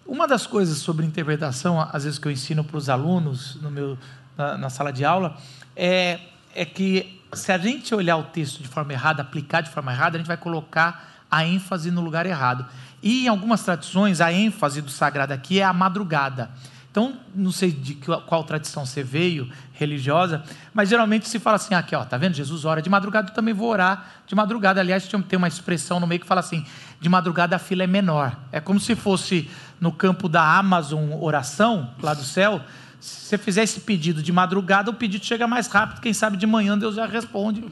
Uma 0.07 0.27
das 0.27 0.47
coisas 0.47 0.79
sobre 0.79 1.05
interpretação, 1.05 1.81
às 1.93 2.05
vezes 2.05 2.19
que 2.19 2.27
eu 2.27 2.33
ensino 2.33 2.65
para 2.65 2.77
os 2.77 2.89
alunos 2.89 3.57
no 3.57 3.71
meu, 3.71 3.99
na, 4.37 4.57
na 4.57 4.71
sala 4.71 4.93
de 4.93 5.05
aula, 5.05 5.37
é, 5.77 6.21
é 6.55 6.65
que 6.65 7.21
se 7.33 7.53
a 7.53 7.59
gente 7.59 7.95
olhar 7.95 8.17
o 8.17 8.25
texto 8.25 8.63
de 8.63 8.69
forma 8.69 8.93
errada, 8.93 9.23
aplicar 9.23 9.61
de 9.61 9.71
forma 9.71 9.93
errada, 9.93 10.17
a 10.17 10.19
gente 10.19 10.27
vai 10.27 10.37
colocar 10.37 11.27
a 11.31 11.45
ênfase 11.45 11.91
no 11.91 12.01
lugar 12.01 12.25
errado. 12.25 12.65
E 13.03 13.27
em 13.27 13.29
algumas 13.29 13.63
tradições, 13.63 14.21
a 14.21 14.33
ênfase 14.33 14.81
do 14.81 14.91
sagrado 14.91 15.33
aqui 15.33 15.61
é 15.61 15.65
a 15.65 15.73
madrugada. 15.73 16.51
Então, 16.91 17.15
não 17.35 17.53
sei 17.53 17.71
de 17.71 17.95
qual 17.95 18.43
tradição 18.45 18.87
você 18.87 19.03
veio, 19.03 19.51
religiosa, 19.75 20.43
mas 20.75 20.89
geralmente 20.89 21.29
se 21.29 21.39
fala 21.39 21.57
assim: 21.57 21.75
aqui, 21.75 21.95
ó, 21.95 22.05
tá 22.05 22.17
vendo? 22.17 22.35
Jesus 22.35 22.65
ora 22.65 22.83
de 22.83 22.91
madrugada, 22.91 23.31
eu 23.31 23.35
também 23.35 23.55
vou 23.55 23.69
orar 23.69 24.23
de 24.27 24.35
madrugada. 24.35 24.81
Aliás, 24.81 25.07
tem 25.07 25.37
uma 25.37 25.49
expressão 25.49 26.01
no 26.01 26.07
meio 26.07 26.21
que 26.21 26.27
fala 26.27 26.41
assim: 26.41 26.65
de 27.01 27.09
madrugada 27.09 27.55
a 27.57 27.59
fila 27.59 27.85
é 27.85 27.87
menor. 27.87 28.37
É 28.51 28.61
como 28.61 28.81
se 28.81 28.97
fosse 28.97 29.49
no 29.81 29.93
campo 29.93 30.29
da 30.29 30.59
Amazon 30.59 31.13
oração, 31.21 31.91
lá 32.03 32.15
do 32.15 32.25
céu. 32.25 32.61
Se 32.99 33.27
você 33.27 33.39
fizer 33.39 33.63
esse 33.63 33.81
pedido 33.81 34.21
de 34.23 34.33
madrugada, 34.33 34.91
o 34.91 34.95
pedido 34.95 35.25
chega 35.25 35.47
mais 35.47 35.69
rápido, 35.69 36.01
quem 36.01 36.13
sabe 36.13 36.37
de 36.37 36.47
manhã 36.47 36.77
Deus 36.77 36.97
já 36.97 37.07
responde. 37.07 37.65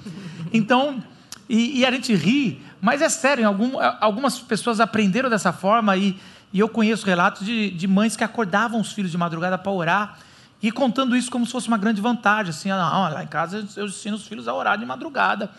Então, 0.53 1.03
e, 1.49 1.81
e 1.81 1.87
a 1.87 1.91
gente 1.91 2.15
ri, 2.15 2.63
mas 2.81 3.03
é 3.03 3.09
sério, 3.09 3.47
algum, 3.47 3.73
algumas 4.01 4.39
pessoas 4.39 4.79
aprenderam 4.79 5.29
dessa 5.29 5.53
forma 5.53 5.97
e 5.97 6.17
e 6.53 6.61
eu 6.61 6.69
conheço 6.69 7.05
relatos 7.05 7.45
de, 7.45 7.71
de 7.71 7.87
mães 7.87 8.17
que 8.17 8.25
acordavam 8.25 8.81
os 8.81 8.93
filhos 8.93 9.11
de 9.11 9.19
madrugada 9.19 9.59
para 9.59 9.73
orar 9.73 10.19
e 10.63 10.73
contando 10.73 11.17
isso 11.17 11.31
como 11.31 11.45
se 11.45 11.53
fosse 11.53 11.69
uma 11.69 11.79
grande 11.79 12.01
vantagem. 12.01 12.51
Assim, 12.51 12.71
ah, 12.71 13.09
lá 13.09 13.23
em 13.23 13.27
casa 13.27 13.67
eu 13.77 13.87
ensino 13.87 14.17
os 14.17 14.27
filhos 14.27 14.49
a 14.49 14.55
orar 14.55 14.79
de 14.79 14.87
madrugada. 14.87 15.51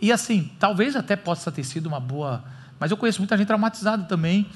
E 0.00 0.12
assim, 0.12 0.50
talvez 0.58 0.96
até 0.96 1.16
possa 1.16 1.50
ter 1.50 1.64
sido 1.64 1.86
uma 1.86 2.00
boa. 2.00 2.44
Mas 2.78 2.90
eu 2.90 2.96
conheço 2.96 3.20
muita 3.20 3.36
gente 3.36 3.46
traumatizada 3.46 4.04
também. 4.04 4.46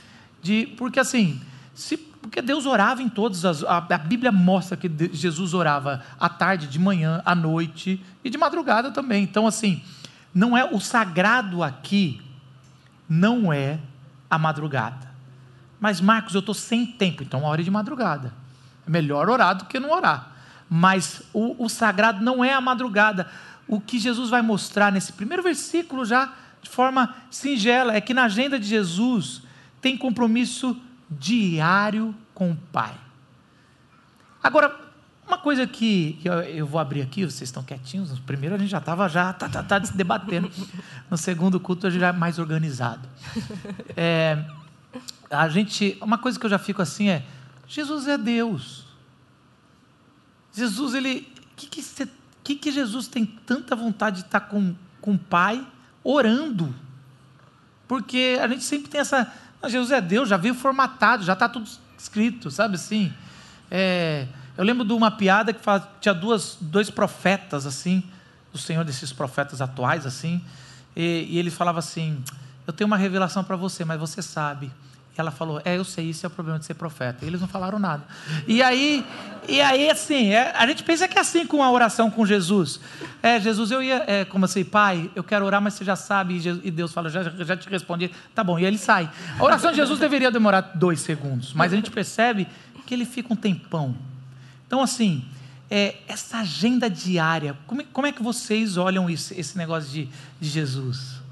De, 0.43 0.67
porque 0.77 1.01
assim, 1.01 1.41
se, 1.75 1.97
porque 1.97 2.43
Deus 2.43 2.67
orava 2.67 3.03
em 3.03 3.09
todas 3.09 3.45
as. 3.45 3.63
A, 3.63 3.79
a 3.79 3.99
Bíblia 3.99 4.33
mostra 4.33 4.77
que 4.77 4.91
Jesus 5.13 5.55
orava 5.55 6.03
à 6.19 6.29
tarde, 6.29 6.67
de 6.67 6.79
manhã, 6.79 7.23
à 7.25 7.35
noite 7.35 8.05
e 8.25 8.29
de 8.29 8.37
madrugada 8.37 8.91
também. 8.91 9.23
Então, 9.23 9.47
assim, 9.47 9.83
não 10.35 10.57
é 10.57 10.65
o 10.65 10.81
sagrado 10.81 11.63
aqui, 11.63 12.21
não 13.09 13.53
é 13.53 13.79
a 14.29 14.37
madrugada. 14.37 15.06
Mas, 15.87 16.01
Marcos, 16.01 16.35
eu 16.35 16.41
estou 16.41 16.53
sem 16.53 16.85
tempo, 16.85 17.23
então 17.23 17.45
hora 17.45 17.63
de 17.63 17.71
madrugada. 17.71 18.33
É 18.85 18.91
melhor 18.91 19.31
orar 19.31 19.55
do 19.55 19.67
que 19.67 19.79
não 19.79 19.93
orar. 19.93 20.33
Mas 20.69 21.23
o, 21.33 21.65
o 21.65 21.69
sagrado 21.69 22.25
não 22.25 22.45
é 22.45 22.53
a 22.53 22.61
madrugada. 22.61 23.31
O 23.69 23.81
que 23.81 23.97
Jesus 23.97 24.29
vai 24.29 24.43
mostrar 24.43 24.91
nesse 24.91 25.13
primeiro 25.13 25.45
versículo, 25.45 26.05
já 26.05 26.33
de 26.61 26.69
forma 26.69 27.15
singela, 27.31 27.95
é 27.95 28.01
que 28.01 28.13
na 28.13 28.25
agenda 28.25 28.59
de 28.59 28.67
Jesus 28.67 29.43
tem 29.81 29.97
compromisso 29.97 30.77
diário 31.09 32.13
com 32.35 32.51
o 32.51 32.57
Pai. 32.73 32.97
Agora, 34.43 34.75
uma 35.25 35.39
coisa 35.39 35.69
que, 35.69 36.19
eu, 36.53 36.67
vou 36.67 36.81
abrir 36.81 37.03
aqui, 37.03 37.25
vocês 37.25 37.43
estão 37.43 37.63
quietinhos. 37.63 38.11
No 38.11 38.21
primeiro 38.23 38.57
a 38.57 38.59
gente 38.59 38.71
já 38.71 38.79
estava 38.79 39.09
já 39.09 39.33
tá, 39.33 39.49
tá, 39.49 39.63
tá, 39.63 39.79
debatendo. 39.79 40.51
No 41.09 41.17
segundo 41.17 41.61
culto 41.61 41.87
a 41.87 41.91
gente 41.91 42.01
já 42.01 42.09
é 42.09 42.13
mais 42.13 42.41
organizado. 42.41 43.09
É, 43.97 44.45
a 45.31 45.49
gente, 45.49 45.99
uma 46.01 46.19
coisa 46.19 46.39
que 46.39 46.47
eu 46.47 46.51
já 46.51 46.59
fico 46.59 46.81
assim 46.81 47.09
é, 47.09 47.25
Jesus 47.67 48.07
é 48.07 48.17
Deus. 48.17 48.85
Jesus, 50.53 50.95
ele, 50.95 51.29
que 51.57 51.67
que, 51.67 51.83
você, 51.83 52.09
que 52.43 52.55
que 52.55 52.71
Jesus 52.71 53.09
tem 53.09 53.27
tanta 53.27 53.75
vontade 53.75 54.21
de 54.21 54.27
estar 54.27 54.41
com, 54.41 54.75
com 55.01 55.15
o 55.15 55.19
Pai 55.19 55.67
orando? 56.03 56.75
Porque 57.89 58.39
a 58.41 58.49
gente 58.49 58.65
sempre 58.65 58.89
tem 58.89 59.01
essa, 59.01 59.33
Jesus 59.65 59.91
é 59.91 60.01
Deus, 60.01 60.29
já 60.29 60.37
veio 60.37 60.55
formatado, 60.55 61.25
já 61.25 61.33
está 61.33 61.49
tudo 61.49 61.69
escrito, 61.99 62.51
sabe 62.51 62.77
assim? 62.77 63.13
É, 63.71 64.27
eu 64.57 64.65
lembro 64.65 64.85
de 64.85 64.93
uma 64.93 65.11
piada 65.11 65.53
que 65.53 65.61
tinha 66.01 66.15
duas, 66.15 66.57
dois 66.61 66.89
profetas 66.89 67.67
assim, 67.67 68.03
do 68.53 68.59
Senhor 68.59 68.85
desses 68.85 69.13
profetas 69.13 69.61
atuais 69.61 70.07
assim, 70.07 70.43
e, 70.95 71.27
e 71.31 71.39
ele 71.39 71.51
falava 71.51 71.81
assim: 71.81 72.23
Eu 72.67 72.73
tenho 72.73 72.87
uma 72.87 72.97
revelação 72.97 73.45
para 73.45 73.57
você, 73.57 73.85
mas 73.85 74.01
você 74.01 74.23
sabe 74.23 74.73
ela 75.21 75.31
falou: 75.31 75.61
É, 75.65 75.77
eu 75.77 75.85
sei, 75.85 76.11
isso 76.11 76.25
é 76.25 76.29
o 76.29 76.31
problema 76.31 76.59
de 76.59 76.65
ser 76.65 76.75
profeta. 76.75 77.25
E 77.25 77.29
eles 77.29 77.41
não 77.41 77.49
falaram 77.49 77.79
nada. 77.79 78.03
E 78.47 78.63
aí, 78.63 79.05
e 79.49 79.61
aí 79.61 79.89
assim, 79.91 80.33
é, 80.33 80.53
a 80.57 80.67
gente 80.67 80.83
pensa 80.83 81.09
que 81.09 81.19
é 81.19 81.21
assim 81.21 81.47
com 81.47 81.63
a 81.63 81.71
oração 81.71 82.11
com 82.11 82.27
Jesus. 82.27 82.81
É, 83.23 83.41
Jesus, 83.41 83.71
eu 83.71 83.83
ia, 83.83 84.05
é, 84.07 84.25
como 84.25 84.45
assim, 84.45 84.65
pai, 84.65 85.11
eu 85.15 85.25
quero 85.25 85.45
orar, 85.45 85.61
mas 85.61 85.75
você 85.75 85.85
já 85.85 85.97
sabe. 85.97 86.41
E 86.63 86.71
Deus 86.71 86.93
fala: 86.93 87.09
Já, 87.09 87.23
já 87.23 87.57
te 87.57 87.69
respondi. 87.69 88.11
Tá 88.35 88.45
bom, 88.45 88.59
e 88.59 88.63
aí 88.63 88.69
ele 88.69 88.79
sai. 88.79 89.11
A 89.39 89.45
oração 89.45 89.71
de 89.71 89.77
Jesus 89.77 89.99
deveria 89.99 90.31
demorar 90.31 90.61
dois 90.75 91.01
segundos, 91.01 91.53
mas 91.55 91.73
a 91.73 91.77
gente 91.77 91.91
percebe 91.91 92.47
que 92.87 92.95
ele 92.95 93.05
fica 93.05 93.33
um 93.33 93.37
tempão. 93.37 93.95
Então, 94.67 94.81
assim, 94.81 95.25
é, 95.71 95.97
essa 96.07 96.39
agenda 96.39 96.89
diária, 96.89 97.57
como, 97.67 97.85
como 97.87 98.07
é 98.07 98.13
que 98.13 98.23
vocês 98.23 98.77
olham 98.77 99.11
isso, 99.11 99.35
esse 99.37 99.57
negócio 99.57 99.91
de, 99.91 100.09
de 100.41 100.49
Jesus? 100.49 101.26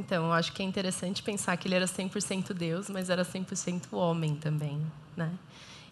Então, 0.00 0.26
eu 0.26 0.32
acho 0.32 0.52
que 0.52 0.62
é 0.62 0.64
interessante 0.64 1.22
pensar 1.22 1.56
que 1.58 1.68
ele 1.68 1.74
era 1.74 1.84
100% 1.84 2.54
Deus, 2.54 2.88
mas 2.88 3.10
era 3.10 3.22
100% 3.22 3.92
homem 3.92 4.34
também, 4.34 4.80
né? 5.14 5.30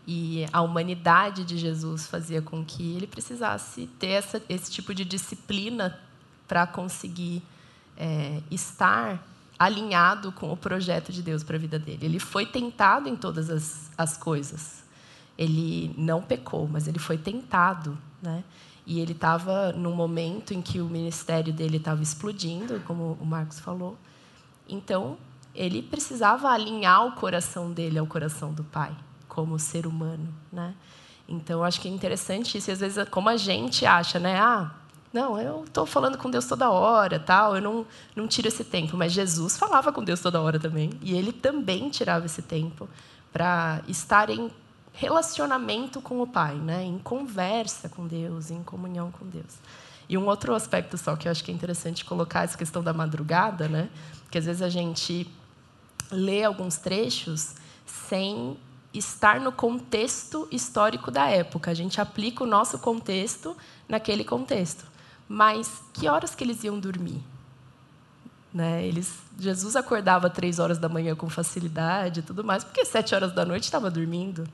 E 0.07 0.47
a 0.50 0.62
humanidade 0.62 1.45
de 1.45 1.59
Jesus 1.59 2.07
fazia 2.07 2.41
com 2.41 2.65
que 2.65 2.97
ele 2.97 3.07
precisasse 3.07 3.87
ter 3.99 4.09
essa, 4.09 4.43
esse 4.49 4.71
tipo 4.71 4.95
de 4.95 5.05
disciplina 5.05 6.00
para 6.47 6.67
conseguir 6.67 7.43
é, 7.95 8.41
estar 8.50 9.23
alinhado 9.59 10.33
com 10.33 10.50
o 10.50 10.57
projeto 10.57 11.12
de 11.12 11.23
Deus 11.23 11.45
para 11.45 11.57
a 11.57 11.59
vida 11.59 11.79
dele. 11.79 12.07
Ele 12.07 12.19
foi 12.19 12.47
tentado 12.47 13.11
em 13.11 13.17
todas 13.17 13.50
as, 13.50 13.91
as 13.99 14.17
coisas. 14.17 14.83
Ele 15.37 15.95
não 15.99 16.23
pecou, 16.23 16.67
mas 16.67 16.88
ele 16.88 16.99
foi 16.99 17.19
tentado, 17.19 17.99
né? 18.23 18.43
E 18.88 19.00
ele 19.00 19.12
estava 19.12 19.71
num 19.73 19.95
momento 19.95 20.54
em 20.54 20.62
que 20.62 20.80
o 20.80 20.87
ministério 20.87 21.52
dele 21.52 21.76
estava 21.76 22.02
explodindo, 22.02 22.80
como 22.87 23.18
o 23.21 23.26
Marcos 23.26 23.61
falou. 23.61 23.99
Então, 24.66 25.18
ele 25.54 25.83
precisava 25.83 26.49
alinhar 26.49 27.04
o 27.04 27.12
coração 27.12 27.71
dele 27.71 27.99
ao 27.99 28.07
coração 28.07 28.50
do 28.50 28.64
Pai, 28.64 28.97
como 29.28 29.59
ser 29.59 29.87
humano, 29.87 30.33
né? 30.50 30.75
Então, 31.28 31.62
acho 31.62 31.83
que 31.83 31.87
é 31.87 31.90
interessante 31.90 32.57
isso. 32.57 32.71
E, 32.71 32.73
às 32.73 32.80
vezes, 32.80 33.07
como 33.11 33.28
a 33.28 33.37
gente 33.37 33.85
acha, 33.85 34.18
né? 34.18 34.40
Ah, 34.40 34.71
não, 35.12 35.38
eu 35.38 35.64
estou 35.64 35.85
falando 35.85 36.16
com 36.16 36.30
Deus 36.30 36.47
toda 36.47 36.71
hora, 36.71 37.21
tal. 37.21 37.57
Eu 37.57 37.61
não, 37.61 37.87
não 38.16 38.26
tiro 38.26 38.49
esse 38.49 38.64
tempo. 38.64 38.97
Mas 38.97 39.12
Jesus 39.12 39.59
falava 39.59 39.92
com 39.92 40.02
Deus 40.02 40.21
toda 40.21 40.40
hora 40.40 40.59
também. 40.59 40.92
E 41.02 41.14
ele 41.14 41.30
também 41.30 41.90
tirava 41.90 42.25
esse 42.25 42.40
tempo 42.40 42.88
para 43.30 43.83
estar 43.87 44.30
em 44.30 44.50
relacionamento 44.99 46.00
com 46.00 46.21
o 46.21 46.26
Pai, 46.26 46.57
né? 46.57 46.83
em 46.83 46.99
conversa 46.99 47.88
com 47.88 48.05
Deus, 48.05 48.50
em 48.50 48.64
comunhão 48.64 49.12
com 49.12 49.25
Deus. 49.26 49.55
E 50.09 50.19
um 50.19 50.26
outro 50.26 50.52
aspecto 50.55 50.99
só 50.99 51.14
que 51.14 51.28
eu 51.28 51.33
acho 51.33 51.45
que 51.45 51.52
é 51.52 51.55
interessante 51.55 52.05
colocar 52.05 52.43
essa 52.43 52.59
questão 52.59 52.83
da 52.83 52.93
madrugada, 52.93 53.69
né? 53.69 53.88
que 54.28 54.37
às 54.37 54.45
vezes 54.45 54.61
a 54.61 54.69
gente 54.69 55.31
lê 56.11 56.43
alguns 56.43 56.78
trechos 56.78 57.55
sem 57.87 58.57
estar 58.93 59.38
no 59.38 59.52
contexto 59.52 60.49
histórico 60.50 61.12
da 61.12 61.31
época. 61.31 61.71
A 61.71 61.75
gente 61.75 62.00
aplica 62.00 62.43
o 62.43 62.47
nosso 62.47 62.76
contexto 62.81 63.57
naquele 63.88 64.25
contexto. 64.25 64.85
Mas 65.28 65.81
que 65.93 66.09
horas 66.09 66.35
que 66.35 66.43
eles 66.43 66.64
iam 66.64 66.76
dormir? 66.76 67.23
Né? 68.52 68.85
Eles, 68.85 69.14
Jesus 69.38 69.76
acordava 69.76 70.28
três 70.28 70.59
horas 70.59 70.78
da 70.78 70.88
manhã 70.88 71.14
com 71.14 71.31
facilidade 71.31 72.19
e 72.19 72.23
tudo 72.25 72.43
mais, 72.43 72.64
porque 72.64 72.85
sete 72.85 73.14
horas 73.14 73.33
da 73.33 73.45
noite 73.45 73.64
estava 73.64 73.88
dormindo. 73.88 74.45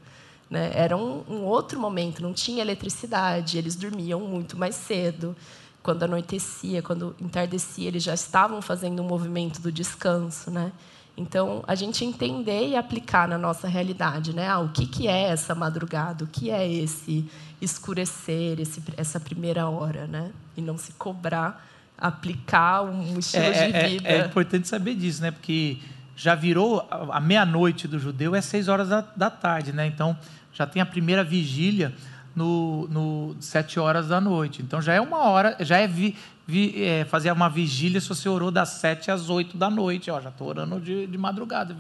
Né? 0.51 0.71
Era 0.75 0.97
um, 0.97 1.25
um 1.29 1.43
outro 1.45 1.79
momento, 1.81 2.23
não 2.23 2.33
tinha 2.33 2.63
eletricidade, 2.63 3.59
eles 3.59 3.75
dormiam 3.77 4.21
muito 4.21 4.57
mais 4.57 4.75
cedo. 4.75 5.37
Quando 5.83 6.03
anoitecia, 6.03 6.83
quando 6.83 7.15
entardecia, 7.21 7.89
eles 7.89 8.03
já 8.03 8.15
estavam 8.15 8.63
fazendo 8.63 9.03
um 9.03 9.07
movimento 9.07 9.61
do 9.61 9.71
descanso. 9.71 10.51
Né? 10.51 10.73
Então, 11.17 11.63
a 11.67 11.75
gente 11.75 12.05
entender 12.05 12.69
e 12.69 12.77
aplicar 12.77 13.29
na 13.29 13.39
nossa 13.39 13.69
realidade, 13.69 14.35
né? 14.35 14.49
Ah, 14.49 14.59
o 14.59 14.71
que, 14.71 14.85
que 14.85 15.07
é 15.07 15.29
essa 15.29 15.55
madrugada? 15.55 16.25
O 16.25 16.27
que 16.27 16.51
é 16.51 16.69
esse 16.69 17.31
escurecer, 17.61 18.59
esse, 18.61 18.83
essa 18.97 19.21
primeira 19.21 19.69
hora, 19.69 20.09
né? 20.09 20.33
E 20.57 20.61
não 20.61 20.77
se 20.77 20.93
cobrar, 20.95 21.65
aplicar 21.97 22.83
um 22.83 23.17
estilo 23.19 23.45
é, 23.45 23.53
de 23.53 23.77
é, 23.77 23.89
vida. 23.89 24.09
É, 24.09 24.17
é, 24.19 24.27
importante 24.27 24.67
saber 24.67 24.97
disso, 24.97 25.23
né? 25.23 25.31
Porque 25.31 25.79
já 26.17 26.35
virou 26.35 26.87
a 26.91 27.21
meia-noite 27.21 27.89
do 27.89 27.99
judeu 27.99 28.35
é 28.35 28.41
seis 28.41 28.69
horas 28.69 28.89
da, 28.89 29.05
da, 29.17 29.31
tarde, 29.31 29.73
né? 29.73 29.87
Então 29.87 30.17
já 30.53 30.67
tem 30.67 30.81
a 30.81 30.87
primeira 30.87 31.25
vigília 31.25 31.93
no, 32.35 32.89
no 32.89 33.37
sete 33.41 33.79
horas 33.81 34.09
da 34.09 34.21
noite. 34.21 34.63
Então 34.63 34.81
já 34.81 34.93
é 34.93 35.01
uma 35.01 35.19
hora, 35.29 35.57
já 35.61 35.79
é, 35.79 35.87
vi, 35.87 36.17
vi, 36.47 36.83
é 36.83 37.05
fazer 37.05 37.33
uma 37.33 37.49
vigília 37.49 38.01
se 38.01 38.09
você 38.09 38.29
orou 38.29 38.51
das 38.51 38.69
sete 38.71 39.11
às 39.11 39.29
oito 39.29 39.57
da 39.57 39.69
noite. 39.69 40.11
Ó, 40.11 40.21
já 40.21 40.29
estou 40.29 40.49
orando 40.49 40.81
de, 40.81 41.07
de 41.07 41.19
madrugada, 41.19 41.77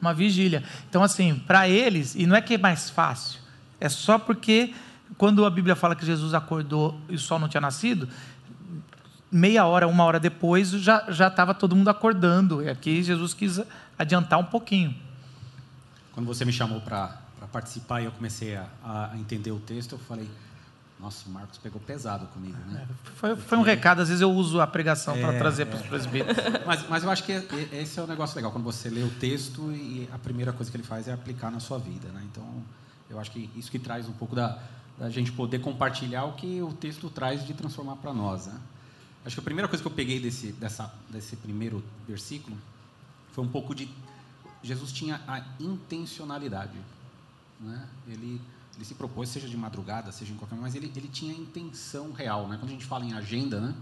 uma 0.00 0.12
vigília. 0.12 0.64
Então 0.88 1.02
assim, 1.02 1.36
para 1.46 1.68
eles 1.68 2.14
e 2.14 2.26
não 2.26 2.34
é 2.34 2.40
que 2.40 2.54
é 2.54 2.58
mais 2.58 2.90
fácil, 2.90 3.40
é 3.80 3.88
só 3.88 4.18
porque 4.18 4.74
quando 5.16 5.44
a 5.44 5.50
Bíblia 5.50 5.76
fala 5.76 5.94
que 5.94 6.06
Jesus 6.06 6.34
acordou 6.34 6.98
e 7.08 7.14
o 7.14 7.18
sol 7.18 7.38
não 7.38 7.48
tinha 7.48 7.60
nascido, 7.60 8.08
meia 9.30 9.64
hora, 9.66 9.86
uma 9.86 10.04
hora 10.04 10.18
depois, 10.18 10.70
já 10.70 11.04
já 11.08 11.28
estava 11.28 11.54
todo 11.54 11.76
mundo 11.76 11.88
acordando. 11.88 12.62
E 12.62 12.68
aqui 12.68 13.02
Jesus 13.02 13.32
quis 13.34 13.60
adiantar 13.98 14.38
um 14.38 14.44
pouquinho. 14.44 14.94
Quando 16.12 16.26
você 16.26 16.44
me 16.44 16.52
chamou 16.52 16.80
para 16.80 17.16
participar 17.52 18.00
e 18.00 18.04
eu 18.04 18.12
comecei 18.12 18.56
a, 18.56 18.66
a, 18.84 19.10
entender 19.16 19.50
o 19.50 19.58
texto, 19.58 19.92
eu 19.92 19.98
falei, 19.98 20.28
nossa, 20.98 21.28
o 21.28 21.32
Marcos 21.32 21.58
pegou 21.58 21.80
pesado 21.80 22.26
comigo, 22.26 22.58
né? 22.68 22.86
É, 22.88 23.10
foi, 23.14 23.36
foi 23.36 23.58
um 23.58 23.62
recado, 23.62 24.02
às 24.02 24.08
vezes 24.08 24.20
eu 24.20 24.30
uso 24.30 24.60
a 24.60 24.66
pregação 24.66 25.16
é, 25.16 25.20
para 25.20 25.38
trazer 25.38 25.62
é. 25.62 25.64
para 25.66 25.76
os 25.76 25.86
presbíteros. 25.86 26.36
Mas, 26.66 26.88
mas 26.88 27.04
eu 27.04 27.10
acho 27.10 27.24
que 27.24 27.32
esse 27.72 27.98
é 27.98 28.02
o 28.02 28.04
um 28.04 28.08
negócio 28.08 28.36
legal, 28.36 28.52
quando 28.52 28.64
você 28.64 28.90
lê 28.90 29.02
o 29.02 29.10
texto 29.10 29.72
e 29.72 30.08
a 30.12 30.18
primeira 30.18 30.52
coisa 30.52 30.70
que 30.70 30.76
ele 30.76 30.84
faz 30.84 31.08
é 31.08 31.12
aplicar 31.12 31.50
na 31.50 31.60
sua 31.60 31.78
vida, 31.78 32.08
né? 32.08 32.22
Então, 32.30 32.44
Eu 33.08 33.18
acho 33.18 33.30
que 33.30 33.50
isso 33.56 33.70
que 33.70 33.78
traz 33.78 34.08
um 34.08 34.12
pouco 34.12 34.36
da, 34.36 34.58
da 34.98 35.08
gente 35.08 35.32
poder 35.32 35.60
compartilhar 35.60 36.24
o 36.24 36.32
que 36.32 36.60
o 36.60 36.72
texto 36.72 37.08
traz 37.08 37.44
de 37.44 37.54
transformar 37.54 37.96
para 37.96 38.12
nós. 38.12 38.46
Né? 38.46 38.60
Acho 39.24 39.36
que 39.36 39.40
a 39.40 39.44
primeira 39.44 39.68
coisa 39.68 39.82
que 39.82 39.88
eu 39.88 39.94
peguei 39.94 40.18
desse, 40.18 40.52
dessa, 40.52 40.92
desse 41.10 41.36
primeiro 41.36 41.82
versículo 42.06 42.56
foi 43.32 43.44
um 43.44 43.48
pouco 43.48 43.74
de. 43.74 43.88
Jesus 44.62 44.92
tinha 44.92 45.20
a 45.26 45.44
intencionalidade. 45.58 46.78
Né? 47.58 47.88
Ele, 48.08 48.40
ele 48.76 48.84
se 48.84 48.94
propôs, 48.94 49.28
seja 49.28 49.48
de 49.48 49.56
madrugada, 49.56 50.12
seja 50.12 50.32
em 50.32 50.36
qualquer 50.36 50.56
momento, 50.56 50.72
mas 50.72 50.74
ele, 50.74 50.92
ele 50.94 51.08
tinha 51.08 51.34
intenção 51.34 52.12
real. 52.12 52.48
Né? 52.48 52.56
Quando 52.58 52.70
a 52.70 52.72
gente 52.72 52.84
fala 52.84 53.04
em 53.04 53.12
agenda, 53.12 53.60
né? 53.60 53.74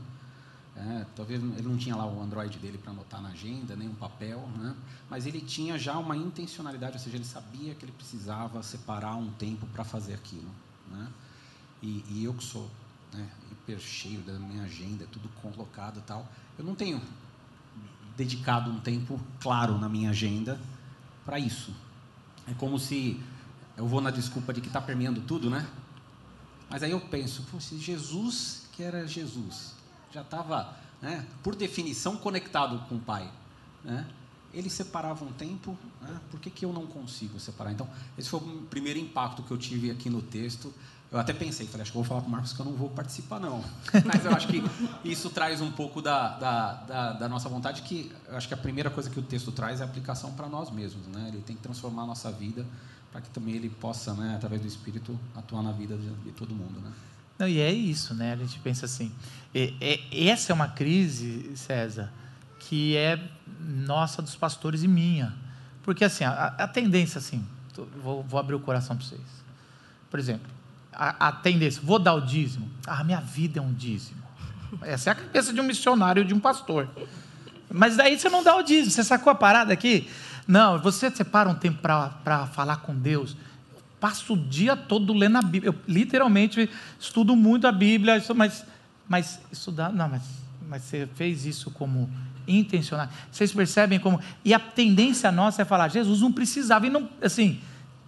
É, 0.78 1.04
talvez 1.16 1.42
ele 1.42 1.68
não 1.68 1.76
tinha 1.76 1.96
lá 1.96 2.06
o 2.06 2.22
Android 2.22 2.56
dele 2.58 2.78
para 2.78 2.92
anotar 2.92 3.20
na 3.20 3.30
agenda, 3.30 3.74
nem 3.74 3.88
um 3.88 3.94
papel, 3.94 4.48
né? 4.56 4.76
mas 5.10 5.26
ele 5.26 5.40
tinha 5.40 5.76
já 5.76 5.98
uma 5.98 6.16
intencionalidade, 6.16 6.92
ou 6.92 6.98
seja, 7.00 7.16
ele 7.16 7.24
sabia 7.24 7.74
que 7.74 7.84
ele 7.84 7.90
precisava 7.90 8.62
separar 8.62 9.16
um 9.16 9.28
tempo 9.32 9.66
para 9.66 9.82
fazer 9.82 10.14
aquilo. 10.14 10.48
Né? 10.88 11.08
E, 11.82 12.04
e, 12.10 12.24
eu 12.24 12.32
que 12.32 12.44
sou 12.44 12.70
né, 13.12 13.28
hiper 13.50 13.78
cheio 13.78 14.20
da 14.20 14.34
minha 14.34 14.64
agenda, 14.64 15.06
tudo 15.10 15.28
colocado 15.42 15.98
e 15.98 16.02
tal, 16.02 16.30
eu 16.58 16.64
não 16.64 16.74
tenho 16.74 17.00
dedicado 18.16 18.70
um 18.70 18.80
tempo 18.80 19.20
claro 19.40 19.78
na 19.78 19.88
minha 19.88 20.10
agenda 20.10 20.60
para 21.24 21.38
isso. 21.38 21.72
É 22.46 22.54
como 22.54 22.78
se 22.78 23.20
eu 23.76 23.86
vou 23.86 24.00
na 24.00 24.10
desculpa 24.10 24.52
de 24.52 24.60
que 24.60 24.66
está 24.66 24.80
permeando 24.80 25.20
tudo, 25.20 25.48
né? 25.48 25.68
Mas 26.68 26.82
aí 26.82 26.90
eu 26.90 27.00
penso, 27.00 27.44
se 27.60 27.78
Jesus, 27.78 28.66
que 28.72 28.82
era 28.82 29.06
Jesus, 29.06 29.74
já 30.12 30.22
estava, 30.22 30.76
né, 31.00 31.26
por 31.42 31.54
definição, 31.54 32.16
conectado 32.16 32.78
com 32.88 32.96
o 32.96 33.00
Pai, 33.00 33.30
né? 33.84 34.06
Ele 34.52 34.70
separava 34.70 35.24
um 35.24 35.32
tempo, 35.32 35.76
né? 36.00 36.18
por 36.30 36.40
que, 36.40 36.48
que 36.50 36.64
eu 36.64 36.72
não 36.72 36.86
consigo 36.86 37.38
separar? 37.38 37.70
Então, 37.70 37.88
esse 38.16 38.30
foi 38.30 38.40
o 38.40 38.62
primeiro 38.62 38.98
impacto 38.98 39.42
que 39.42 39.50
eu 39.50 39.58
tive 39.58 39.90
aqui 39.90 40.08
no 40.08 40.22
texto. 40.22 40.72
Eu 41.10 41.18
até 41.18 41.32
pensei, 41.32 41.66
falei, 41.66 41.82
acho 41.82 41.90
que 41.90 41.96
vou 41.96 42.04
falar 42.04 42.20
com 42.20 42.28
o 42.28 42.30
Marcos 42.30 42.52
que 42.52 42.60
eu 42.60 42.66
não 42.66 42.74
vou 42.74 42.90
participar, 42.90 43.40
não. 43.40 43.64
Mas 44.04 44.24
eu 44.26 44.30
acho 44.30 44.46
que 44.46 44.62
isso 45.02 45.30
traz 45.30 45.60
um 45.62 45.70
pouco 45.70 46.02
da, 46.02 46.36
da, 46.36 46.72
da, 46.74 47.12
da, 47.14 47.28
nossa 47.28 47.48
vontade, 47.48 47.80
que 47.82 48.12
eu 48.28 48.36
acho 48.36 48.46
que 48.46 48.52
a 48.52 48.58
primeira 48.58 48.90
coisa 48.90 49.08
que 49.08 49.18
o 49.18 49.22
texto 49.22 49.50
traz 49.50 49.80
é 49.80 49.84
a 49.84 49.86
aplicação 49.86 50.32
para 50.32 50.46
nós 50.48 50.70
mesmos. 50.70 51.06
Né? 51.06 51.28
Ele 51.28 51.40
tem 51.40 51.56
que 51.56 51.62
transformar 51.62 52.02
a 52.02 52.06
nossa 52.06 52.30
vida 52.30 52.66
para 53.10 53.22
que 53.22 53.30
também 53.30 53.54
ele 53.54 53.70
possa, 53.70 54.12
né, 54.12 54.34
através 54.36 54.60
do 54.60 54.68
Espírito, 54.68 55.18
atuar 55.34 55.62
na 55.62 55.72
vida 55.72 55.96
de, 55.96 56.10
de 56.10 56.32
todo 56.32 56.54
mundo. 56.54 56.78
Né? 56.78 56.92
Não, 57.38 57.48
e 57.48 57.60
é 57.60 57.72
isso, 57.72 58.14
né? 58.14 58.32
A 58.32 58.36
gente 58.36 58.58
pensa 58.58 58.84
assim. 58.84 59.12
É, 59.54 59.72
é, 59.80 60.28
essa 60.28 60.52
é 60.52 60.54
uma 60.54 60.68
crise, 60.68 61.52
César, 61.56 62.12
que 62.58 62.96
é 62.96 63.18
nossa 63.60 64.20
dos 64.20 64.34
pastores 64.34 64.82
e 64.82 64.88
minha. 64.88 65.34
Porque 65.82 66.04
assim, 66.04 66.24
a, 66.24 66.48
a 66.48 66.68
tendência, 66.68 67.18
assim, 67.18 67.46
tô, 67.72 67.84
vou, 68.02 68.22
vou, 68.24 68.38
abrir 68.38 68.56
o 68.56 68.60
coração 68.60 68.96
para 68.96 69.06
vocês. 69.06 69.20
Por 70.10 70.18
exemplo, 70.18 70.50
a, 70.98 71.28
a, 71.28 71.32
tendência, 71.32 71.80
vou 71.82 71.98
dar 71.98 72.14
o 72.14 72.20
dízimo. 72.20 72.68
Ah, 72.86 73.04
minha 73.04 73.20
vida 73.20 73.60
é 73.60 73.62
um 73.62 73.72
dízimo. 73.72 74.20
Essa 74.82 75.10
é 75.10 75.12
a 75.12 75.14
cabeça 75.14 75.52
de 75.52 75.60
um 75.60 75.64
missionário, 75.64 76.24
de 76.24 76.34
um 76.34 76.40
pastor. 76.40 76.88
Mas 77.70 77.96
daí 77.96 78.18
você 78.18 78.28
não 78.28 78.42
dá 78.42 78.56
o 78.56 78.62
dízimo. 78.62 78.90
Você 78.90 79.04
sacou 79.04 79.30
a 79.30 79.34
parada 79.34 79.72
aqui? 79.72 80.08
Não, 80.46 80.78
você 80.78 81.10
separa 81.10 81.48
um 81.48 81.54
tempo 81.54 81.80
para 81.80 82.46
falar 82.48 82.78
com 82.78 82.94
Deus 82.94 83.36
passo 84.00 84.34
o 84.34 84.36
dia 84.36 84.76
todo 84.76 85.12
lendo 85.12 85.36
a 85.36 85.42
Bíblia. 85.42 85.70
Eu 85.70 85.74
literalmente 85.86 86.68
estudo 86.98 87.34
muito 87.36 87.66
a 87.66 87.72
Bíblia, 87.72 88.22
mas, 88.34 88.64
mas 89.08 89.40
estudar. 89.50 89.92
Não, 89.92 90.08
mas, 90.08 90.22
mas 90.68 90.82
você 90.82 91.08
fez 91.14 91.44
isso 91.44 91.70
como 91.70 92.10
intencional. 92.46 93.08
Vocês 93.30 93.52
percebem 93.52 93.98
como. 93.98 94.20
E 94.44 94.54
a 94.54 94.58
tendência 94.58 95.30
nossa 95.30 95.62
é 95.62 95.64
falar, 95.64 95.88
Jesus 95.88 96.20
não 96.20 96.32
precisava. 96.32 96.86
E 96.86 96.90
não, 96.90 97.08
assim, 97.22 97.60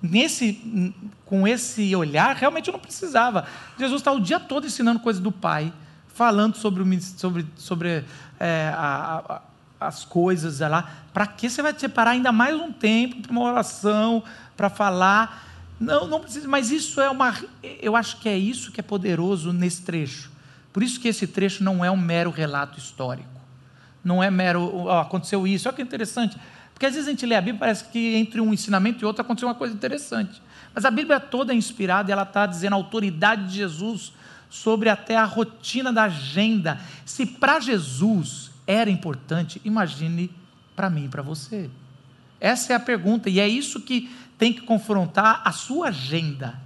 nesse, 0.02 0.95
com 1.25 1.47
esse 1.47 1.95
olhar, 1.95 2.35
realmente 2.37 2.69
eu 2.69 2.73
não 2.73 2.80
precisava. 2.80 3.47
Jesus 3.78 4.00
está 4.00 4.12
o 4.12 4.21
dia 4.21 4.40
todo 4.40 4.66
ensinando 4.66 5.00
coisas 5.00 5.23
do 5.23 5.33
Pai, 5.33 5.73
falando 6.09 6.57
sobre, 6.57 7.00
sobre, 7.00 7.47
sobre 7.57 8.04
é, 8.38 8.73
a, 8.75 9.23
a, 9.80 9.87
as 9.88 10.04
coisas 10.04 10.61
lá. 10.61 10.88
Para 11.12 11.26
que 11.26 11.49
você 11.49 11.62
vai 11.62 11.78
separar 11.78 12.12
ainda 12.12 12.33
mais 12.33 12.54
um 12.54 12.73
tempo 12.73 13.23
para 13.23 13.33
uma 13.33 13.42
oração, 13.42 14.23
para 14.57 14.71
falar? 14.71 15.47
Não, 15.78 16.07
não 16.07 16.21
precisa, 16.21 16.47
mas 16.47 16.71
isso 16.71 17.00
é 17.00 17.09
uma. 17.09 17.35
Eu 17.80 17.97
acho 17.97 18.19
que 18.19 18.28
é 18.28 18.37
isso 18.37 18.71
que 18.71 18.80
é 18.80 18.83
poderoso 18.83 19.52
nesse 19.52 19.83
trecho. 19.83 20.31
Por 20.72 20.83
isso 20.83 21.01
que 21.01 21.09
esse 21.09 21.27
trecho 21.27 21.64
não 21.64 21.85
é 21.85 21.90
um 21.90 21.96
mero 21.96 22.31
relato 22.31 22.79
histórico. 22.79 23.40
Não 24.05 24.22
é 24.22 24.31
mero. 24.31 24.85
Oh, 24.85 24.90
aconteceu 24.90 25.46
isso. 25.46 25.68
Olha 25.68 25.77
que 25.77 25.83
interessante. 25.83 26.37
Porque 26.81 26.87
às 26.87 26.95
vezes 26.95 27.09
a 27.09 27.11
gente 27.11 27.27
lê 27.27 27.35
a 27.35 27.43
Bíblia 27.43 27.59
parece 27.59 27.85
que 27.85 28.14
entre 28.14 28.40
um 28.40 28.55
ensinamento 28.55 29.05
e 29.05 29.05
outro 29.05 29.21
aconteceu 29.21 29.47
uma 29.47 29.55
coisa 29.55 29.75
interessante. 29.75 30.40
Mas 30.75 30.87
a 30.87 30.90
Bíblia 30.90 31.21
toda 31.21 31.53
é 31.53 31.55
inspirada 31.55 32.11
e 32.11 32.12
ela 32.12 32.23
está 32.23 32.47
dizendo 32.47 32.73
a 32.73 32.77
autoridade 32.77 33.49
de 33.49 33.57
Jesus 33.57 34.14
sobre 34.49 34.88
até 34.88 35.14
a 35.14 35.27
rotina 35.27 35.93
da 35.93 36.05
agenda. 36.05 36.81
Se 37.05 37.27
para 37.27 37.61
Jesus 37.61 38.51
era 38.66 38.88
importante, 38.88 39.61
imagine 39.62 40.31
para 40.75 40.88
mim 40.88 41.05
e 41.05 41.09
para 41.11 41.21
você. 41.21 41.69
Essa 42.40 42.73
é 42.73 42.77
a 42.77 42.81
pergunta, 42.81 43.29
e 43.29 43.38
é 43.38 43.47
isso 43.47 43.83
que 43.83 44.11
tem 44.38 44.51
que 44.51 44.62
confrontar 44.62 45.43
a 45.45 45.53
sua 45.53 45.88
agenda. 45.88 46.59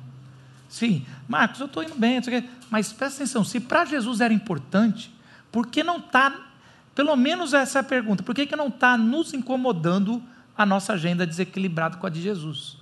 Sim, 0.68 1.05
Marcos, 1.27 1.59
eu 1.59 1.66
estou 1.66 1.83
indo 1.83 1.96
bem, 1.96 2.22
mas 2.70 2.92
presta 2.92 3.24
atenção: 3.24 3.42
se 3.42 3.59
para 3.59 3.85
Jesus 3.85 4.20
era 4.20 4.33
importante, 4.33 5.12
por 5.50 5.66
que 5.66 5.83
não 5.83 5.96
está, 5.96 6.53
pelo 6.94 7.16
menos 7.16 7.52
essa 7.52 7.78
é 7.78 7.80
a 7.80 7.85
pergunta, 7.85 8.22
por 8.22 8.35
que, 8.35 8.46
que 8.46 8.57
não 8.57 8.68
está 8.68 8.96
nos 8.96 9.35
incomodando 9.35 10.22
a 10.57 10.64
nossa 10.64 10.92
agenda 10.92 11.26
desequilibrada 11.26 11.96
com 11.96 12.07
a 12.07 12.11
de 12.11 12.22
Jesus? 12.22 12.76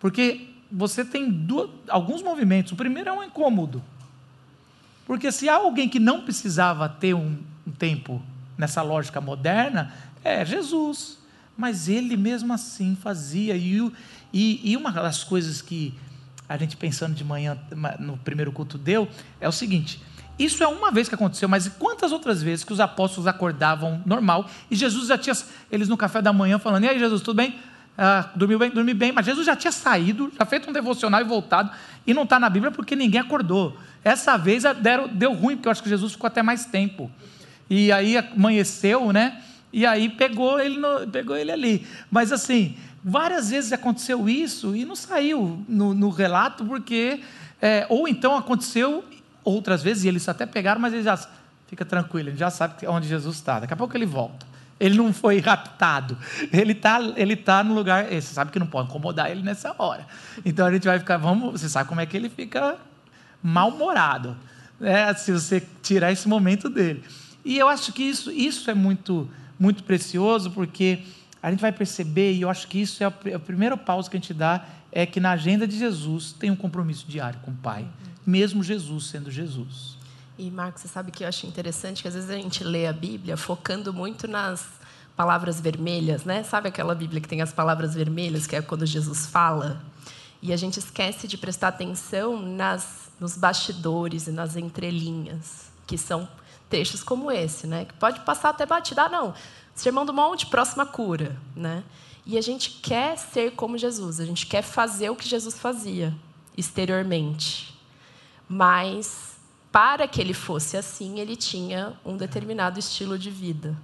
Porque 0.00 0.48
você 0.70 1.04
tem 1.04 1.46
alguns 1.88 2.22
movimentos. 2.22 2.72
O 2.72 2.76
primeiro 2.76 3.10
é 3.10 3.12
um 3.12 3.22
incômodo. 3.22 3.82
Porque 5.06 5.30
se 5.30 5.48
há 5.48 5.54
alguém 5.54 5.88
que 5.88 6.00
não 6.00 6.22
precisava 6.22 6.88
ter 6.88 7.14
um, 7.14 7.38
um 7.66 7.70
tempo 7.70 8.22
nessa 8.58 8.82
lógica 8.82 9.20
moderna, 9.20 9.92
é 10.24 10.44
Jesus 10.44 11.18
mas 11.56 11.88
ele 11.88 12.16
mesmo 12.16 12.52
assim 12.52 12.94
fazia. 12.94 13.56
E, 13.56 13.80
e, 14.32 14.72
e, 14.72 14.76
uma 14.76 14.90
das 14.90 15.24
coisas 15.24 15.62
que 15.62 15.94
a 16.48 16.56
gente 16.56 16.76
pensando 16.76 17.14
de 17.14 17.24
manhã 17.24 17.58
no 17.98 18.16
primeiro 18.18 18.52
culto 18.52 18.76
deu 18.76 19.08
é 19.40 19.48
o 19.48 19.52
seguinte: 19.52 20.00
isso 20.38 20.62
é 20.62 20.68
uma 20.68 20.90
vez 20.90 21.08
que 21.08 21.14
aconteceu, 21.14 21.48
mas 21.48 21.68
quantas 21.68 22.12
outras 22.12 22.42
vezes 22.42 22.64
que 22.64 22.72
os 22.72 22.80
apóstolos 22.80 23.26
acordavam 23.26 24.02
normal 24.04 24.48
e 24.70 24.76
Jesus 24.76 25.08
já 25.08 25.16
tinha 25.16 25.34
eles 25.70 25.88
no 25.88 25.96
café 25.96 26.20
da 26.20 26.32
manhã 26.32 26.58
falando: 26.58 26.84
e 26.84 26.88
aí, 26.88 26.98
Jesus, 26.98 27.22
tudo 27.22 27.36
bem? 27.36 27.58
Ah, 27.96 28.28
dormiu 28.34 28.58
bem? 28.58 28.70
Dormi 28.70 28.92
bem, 28.92 29.12
mas 29.12 29.24
Jesus 29.24 29.46
já 29.46 29.56
tinha 29.56 29.72
saído, 29.72 30.30
já 30.38 30.44
feito 30.44 30.68
um 30.68 30.72
devocional 30.72 31.20
e 31.22 31.24
voltado, 31.24 31.70
e 32.06 32.12
não 32.12 32.24
está 32.24 32.38
na 32.38 32.50
Bíblia 32.50 32.70
porque 32.70 32.94
ninguém 32.94 33.20
acordou. 33.20 33.78
Essa 34.04 34.36
vez 34.36 34.64
deram, 34.82 35.08
deu 35.08 35.32
ruim, 35.32 35.56
porque 35.56 35.68
eu 35.68 35.72
acho 35.72 35.82
que 35.82 35.88
Jesus 35.88 36.12
ficou 36.12 36.28
até 36.28 36.42
mais 36.42 36.66
tempo. 36.66 37.10
E 37.70 37.90
aí 37.90 38.18
amanheceu, 38.18 39.12
né? 39.12 39.42
E 39.72 39.86
aí 39.86 40.10
pegou 40.10 40.60
ele, 40.60 40.78
no, 40.78 41.08
pegou 41.08 41.36
ele 41.36 41.50
ali. 41.50 41.86
Mas 42.10 42.30
assim, 42.32 42.76
várias 43.02 43.48
vezes 43.50 43.72
aconteceu 43.72 44.28
isso 44.28 44.76
e 44.76 44.84
não 44.84 44.94
saiu 44.94 45.64
no, 45.66 45.94
no 45.94 46.10
relato, 46.10 46.64
porque. 46.66 47.20
É, 47.60 47.86
ou 47.88 48.06
então 48.06 48.36
aconteceu 48.36 49.02
outras 49.46 49.82
vezes, 49.82 50.04
e 50.04 50.08
eles 50.08 50.28
até 50.28 50.44
pegaram, 50.44 50.80
mas 50.80 50.92
ele 50.92 51.02
já. 51.02 51.18
Fica 51.68 51.84
tranquilo, 51.84 52.28
ele 52.28 52.36
já 52.36 52.48
sabe 52.48 52.86
onde 52.86 53.08
Jesus 53.08 53.36
está. 53.36 53.60
Daqui 53.60 53.72
a 53.72 53.76
pouco 53.76 53.96
ele 53.96 54.06
volta. 54.06 54.46
Ele 54.78 54.96
não 54.96 55.12
foi 55.12 55.40
raptado. 55.40 56.16
Ele 56.52 56.72
está 56.72 57.00
ele 57.16 57.34
tá 57.34 57.64
no 57.64 57.74
lugar. 57.74 58.04
Você 58.04 58.20
sabe 58.20 58.52
que 58.52 58.58
não 58.58 58.68
pode 58.68 58.88
incomodar 58.88 59.30
ele 59.30 59.42
nessa 59.42 59.74
hora. 59.76 60.06
Então 60.44 60.66
a 60.66 60.72
gente 60.72 60.86
vai 60.86 60.98
ficar. 60.98 61.16
Vamos, 61.16 61.60
você 61.60 61.68
sabe 61.68 61.88
como 61.88 62.00
é 62.00 62.06
que 62.06 62.16
ele 62.16 62.28
fica 62.28 62.76
mal-humorado. 63.42 64.36
Né, 64.78 65.12
se 65.14 65.32
você 65.32 65.60
tirar 65.82 66.12
esse 66.12 66.28
momento 66.28 66.68
dele. 66.68 67.02
E 67.44 67.58
eu 67.58 67.68
acho 67.68 67.92
que 67.92 68.02
isso, 68.02 68.30
isso 68.30 68.70
é 68.70 68.74
muito 68.74 69.28
muito 69.58 69.82
precioso, 69.84 70.50
porque 70.50 71.00
a 71.46 71.50
gente 71.52 71.60
vai 71.60 71.70
perceber, 71.70 72.32
e 72.32 72.42
eu 72.42 72.50
acho 72.50 72.66
que 72.66 72.82
isso 72.82 73.04
é 73.04 73.06
a, 73.06 73.38
primeira 73.38 73.76
pausa 73.76 74.10
que 74.10 74.16
a 74.16 74.18
gente 74.20 74.34
dá, 74.34 74.66
é 74.90 75.06
que 75.06 75.20
na 75.20 75.30
agenda 75.30 75.64
de 75.64 75.78
Jesus 75.78 76.32
tem 76.32 76.50
um 76.50 76.56
compromisso 76.56 77.06
diário 77.06 77.38
com 77.38 77.52
o 77.52 77.54
Pai, 77.54 77.86
mesmo 78.26 78.64
Jesus 78.64 79.06
sendo 79.06 79.30
Jesus. 79.30 79.96
E, 80.36 80.50
Marcos, 80.50 80.82
você 80.82 80.88
sabe 80.88 81.12
que 81.12 81.22
eu 81.22 81.28
acho 81.28 81.46
interessante 81.46 82.02
que 82.02 82.08
às 82.08 82.14
vezes 82.14 82.30
a 82.30 82.34
gente 82.34 82.64
lê 82.64 82.88
a 82.88 82.92
Bíblia 82.92 83.36
focando 83.36 83.94
muito 83.94 84.26
nas 84.26 84.66
palavras 85.16 85.60
vermelhas, 85.60 86.24
né? 86.24 86.42
Sabe 86.42 86.68
aquela 86.68 86.96
Bíblia 86.96 87.20
que 87.20 87.28
tem 87.28 87.40
as 87.40 87.52
palavras 87.52 87.94
vermelhas, 87.94 88.44
que 88.44 88.56
é 88.56 88.60
quando 88.60 88.84
Jesus 88.84 89.26
fala? 89.26 89.80
E 90.42 90.52
a 90.52 90.56
gente 90.56 90.80
esquece 90.80 91.28
de 91.28 91.38
prestar 91.38 91.68
atenção 91.68 92.42
nas, 92.42 93.08
nos 93.20 93.36
bastidores 93.36 94.26
e 94.26 94.32
nas 94.32 94.56
entrelinhas, 94.56 95.70
que 95.86 95.96
são 95.96 96.28
textos 96.68 97.04
como 97.04 97.30
esse, 97.30 97.68
né? 97.68 97.84
Que 97.84 97.94
pode 97.94 98.18
passar 98.22 98.48
até 98.48 98.66
batida, 98.66 99.04
ah, 99.04 99.08
não, 99.08 99.32
sermão 99.76 100.04
do 100.04 100.12
monte, 100.12 100.46
próxima 100.46 100.84
cura, 100.84 101.36
né? 101.54 101.84
E 102.24 102.36
a 102.36 102.40
gente 102.40 102.70
quer 102.82 103.16
ser 103.16 103.52
como 103.52 103.78
Jesus, 103.78 104.18
a 104.18 104.24
gente 104.24 104.46
quer 104.46 104.62
fazer 104.62 105.10
o 105.10 105.14
que 105.14 105.28
Jesus 105.28 105.56
fazia 105.56 106.12
exteriormente. 106.56 107.78
Mas 108.48 109.36
para 109.70 110.08
que 110.08 110.20
ele 110.20 110.34
fosse 110.34 110.76
assim, 110.76 111.20
ele 111.20 111.36
tinha 111.36 111.96
um 112.04 112.16
determinado 112.16 112.80
estilo 112.80 113.18
de 113.18 113.30
vida. 113.30 113.76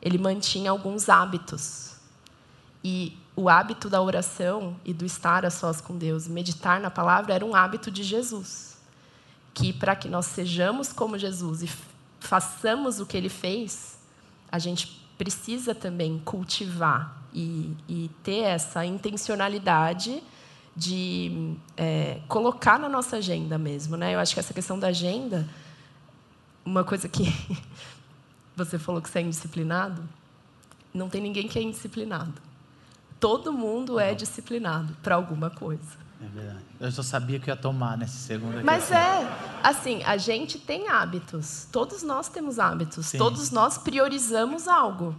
Ele 0.00 0.16
mantinha 0.16 0.70
alguns 0.70 1.08
hábitos. 1.08 1.96
E 2.82 3.16
o 3.36 3.48
hábito 3.48 3.90
da 3.90 4.00
oração 4.00 4.76
e 4.84 4.94
do 4.94 5.04
estar 5.04 5.44
a 5.44 5.50
sós 5.50 5.80
com 5.80 5.96
Deus, 5.96 6.26
meditar 6.26 6.80
na 6.80 6.90
palavra, 6.90 7.34
era 7.34 7.44
um 7.44 7.54
hábito 7.54 7.90
de 7.90 8.02
Jesus. 8.02 8.78
Que 9.52 9.72
para 9.72 9.94
que 9.94 10.08
nós 10.08 10.26
sejamos 10.26 10.92
como 10.92 11.18
Jesus 11.18 11.62
e 11.62 11.70
façamos 12.18 12.98
o 12.98 13.06
que 13.06 13.16
ele 13.16 13.28
fez, 13.28 13.98
a 14.50 14.58
gente 14.58 15.06
precisa 15.18 15.74
também 15.74 16.18
cultivar 16.24 17.20
e, 17.34 17.76
e 17.88 18.10
ter 18.22 18.44
essa 18.44 18.86
intencionalidade 18.86 20.22
de 20.74 21.56
é, 21.76 22.20
colocar 22.28 22.78
na 22.78 22.88
nossa 22.88 23.16
agenda 23.16 23.58
mesmo. 23.58 23.96
Né? 23.96 24.14
Eu 24.14 24.20
acho 24.20 24.32
que 24.32 24.40
essa 24.40 24.54
questão 24.54 24.78
da 24.78 24.88
agenda, 24.88 25.46
uma 26.64 26.84
coisa 26.84 27.08
que 27.08 27.24
você 28.56 28.78
falou 28.78 29.02
que 29.02 29.10
você 29.10 29.18
é 29.18 29.22
indisciplinado, 29.22 30.08
não 30.94 31.08
tem 31.08 31.20
ninguém 31.20 31.48
que 31.48 31.58
é 31.58 31.62
indisciplinado. 31.62 32.40
Todo 33.18 33.52
mundo 33.52 33.98
é 33.98 34.14
disciplinado 34.14 34.96
para 35.02 35.16
alguma 35.16 35.50
coisa. 35.50 36.07
É 36.20 36.26
verdade. 36.34 36.58
Eu 36.80 36.90
só 36.90 37.02
sabia 37.02 37.38
que 37.38 37.48
ia 37.48 37.56
tomar 37.56 37.96
nesse 37.96 38.16
segundo 38.18 38.56
aqui. 38.56 38.64
Mas 38.64 38.90
é, 38.90 39.26
assim, 39.62 40.02
a 40.04 40.16
gente 40.16 40.58
tem 40.58 40.88
hábitos. 40.88 41.66
Todos 41.70 42.02
nós 42.02 42.28
temos 42.28 42.58
hábitos. 42.58 43.06
Sim. 43.06 43.18
Todos 43.18 43.50
nós 43.52 43.78
priorizamos 43.78 44.66
algo. 44.66 45.14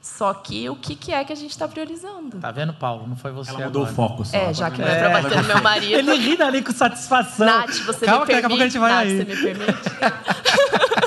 Só 0.00 0.32
que 0.32 0.70
o 0.70 0.76
que, 0.76 0.94
que 0.94 1.12
é 1.12 1.22
que 1.24 1.32
a 1.32 1.36
gente 1.36 1.50
está 1.50 1.66
priorizando? 1.68 2.38
Tá 2.38 2.50
vendo, 2.50 2.72
Paulo? 2.72 3.06
Não 3.06 3.16
foi 3.16 3.30
você 3.32 3.50
Ela 3.50 3.64
mudou 3.66 3.82
agora. 3.82 3.92
o 3.92 3.96
foco 3.96 4.24
só. 4.24 4.36
É, 4.36 4.54
já 4.54 4.70
que 4.70 4.80
não 4.80 4.88
é 4.88 4.98
para 4.98 5.22
bater 5.22 5.36
no 5.42 5.48
meu 5.48 5.60
marido. 5.62 5.94
Ele 5.98 6.14
ri 6.14 6.40
ali 6.42 6.62
com 6.62 6.72
satisfação. 6.72 7.44
Nath, 7.46 7.74
você 7.84 8.06
Calma, 8.06 8.20
me 8.24 8.26
permite? 8.26 8.42
daqui 8.42 8.46
a 8.46 8.48
pouco 8.48 8.62
a 8.62 8.66
gente 8.66 8.78
vai 8.78 8.90
Nath, 8.92 9.02
aí. 9.06 9.16
você 9.18 9.24
me 9.24 9.36
permite? 9.42 9.88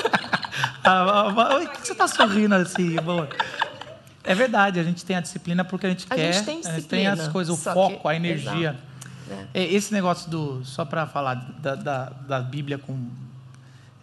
ah, 0.84 0.90
ah, 0.92 1.28
ah, 1.28 1.60
Por 1.60 1.68
que 1.70 1.86
você 1.86 1.92
está 1.92 2.06
sorrindo 2.08 2.54
assim? 2.54 2.96
Boa. 2.96 3.28
É 4.24 4.34
verdade, 4.34 4.78
a 4.78 4.82
gente 4.84 5.04
tem 5.04 5.16
a 5.16 5.20
disciplina 5.20 5.64
porque 5.64 5.86
a 5.86 5.88
gente 5.88 6.06
A 6.08 6.14
quer. 6.14 6.32
gente 6.32 6.44
tem 6.44 6.54
a 6.54 6.56
gente 6.56 6.64
tem 6.64 6.74
disciplina, 6.76 7.12
as 7.14 7.28
coisas, 7.28 7.54
o 7.54 7.60
foco, 7.60 8.00
que- 8.02 8.08
a 8.08 8.14
energia. 8.14 8.70
exato. 8.70 8.91
É, 9.54 9.64
Esse 9.64 9.92
negócio 9.92 10.30
do. 10.30 10.64
Só 10.64 10.84
para 10.84 11.06
falar 11.06 11.34
da, 11.34 11.74
da, 11.74 12.04
da 12.04 12.40
Bíblia 12.40 12.78
com. 12.78 13.08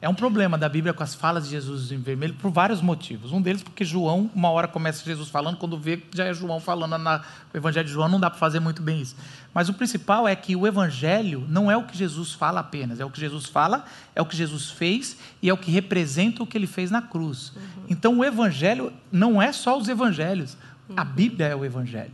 É 0.01 0.07
um 0.07 0.13
problema 0.13 0.57
da 0.57 0.69
Bíblia 0.69 0.93
com 0.93 1.03
as 1.03 1.13
falas 1.13 1.43
de 1.43 1.49
Jesus 1.49 1.91
em 1.91 1.97
vermelho 1.97 2.33
por 2.35 2.49
vários 2.49 2.81
motivos. 2.81 3.33
Um 3.33 3.41
deles 3.41 3.61
porque 3.61 3.83
João, 3.83 4.31
uma 4.33 4.49
hora 4.49 4.65
começa 4.65 5.03
Jesus 5.03 5.27
falando, 5.27 5.57
quando 5.57 5.77
vê 5.77 6.01
já 6.15 6.23
é 6.23 6.33
João 6.33 6.61
falando 6.61 6.97
na, 6.97 7.21
o 7.53 7.57
Evangelho 7.57 7.85
de 7.85 7.91
João, 7.91 8.07
não 8.07 8.17
dá 8.17 8.29
para 8.29 8.39
fazer 8.39 8.61
muito 8.61 8.81
bem 8.81 9.01
isso. 9.01 9.13
Mas 9.53 9.67
o 9.67 9.73
principal 9.73 10.25
é 10.25 10.33
que 10.37 10.55
o 10.55 10.65
Evangelho 10.65 11.45
não 11.49 11.69
é 11.69 11.75
o 11.75 11.83
que 11.83 11.97
Jesus 11.97 12.31
fala 12.31 12.61
apenas, 12.61 13.01
é 13.01 13.03
o 13.03 13.09
que 13.09 13.19
Jesus 13.19 13.47
fala, 13.47 13.83
é 14.15 14.21
o 14.21 14.25
que 14.25 14.37
Jesus 14.37 14.69
fez 14.71 15.17
e 15.41 15.49
é 15.49 15.53
o 15.53 15.57
que 15.57 15.69
representa 15.69 16.43
o 16.43 16.47
que 16.47 16.57
ele 16.57 16.67
fez 16.67 16.89
na 16.89 17.01
cruz. 17.01 17.51
Então 17.89 18.19
o 18.19 18.23
Evangelho 18.23 18.93
não 19.11 19.41
é 19.41 19.51
só 19.51 19.77
os 19.77 19.89
Evangelhos, 19.89 20.55
a 20.95 21.03
Bíblia 21.03 21.47
é 21.47 21.55
o 21.55 21.65
Evangelho. 21.65 22.13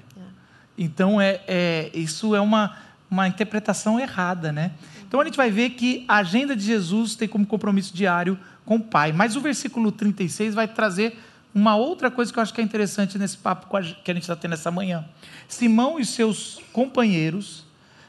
Então, 0.78 1.22
é, 1.22 1.42
é- 1.48 1.92
isso 1.94 2.36
é 2.36 2.42
uma, 2.42 2.76
uma 3.16 3.28
interpretação 3.28 4.00
errada, 4.00 4.52
né? 4.52 4.72
Então, 5.08 5.22
a 5.22 5.26
gente 5.26 5.38
vai 5.38 5.50
ver 5.50 5.72
que 5.72 6.04
a 6.08 6.18
agenda 6.18 6.56
de 6.56 6.64
Jesus 6.64 7.16
tem 7.16 7.28
como 7.28 7.46
compromisso 7.46 7.96
diário 7.96 8.38
com 8.66 8.76
o 8.76 8.80
Pai. 8.80 9.12
Mas 9.12 9.36
o 9.36 9.42
versículo 9.42 9.92
36 9.92 10.54
vai 10.54 10.68
trazer 10.68 11.18
uma 11.54 11.78
outra 11.78 12.12
coisa 12.12 12.34
que 12.34 12.38
eu 12.38 12.44
acho 12.44 12.54
que 12.54 12.60
é 12.60 12.64
interessante 12.64 13.18
nesse 13.18 13.38
papo 13.38 13.68
que 14.04 14.12
a 14.12 14.14
gente 14.14 14.24
está 14.24 14.36
tendo 14.36 14.54
essa 14.54 14.70
manhã. 14.70 15.06
Simão 15.48 15.98
e 15.98 16.06
seus 16.06 16.60
companheiros 16.74 17.66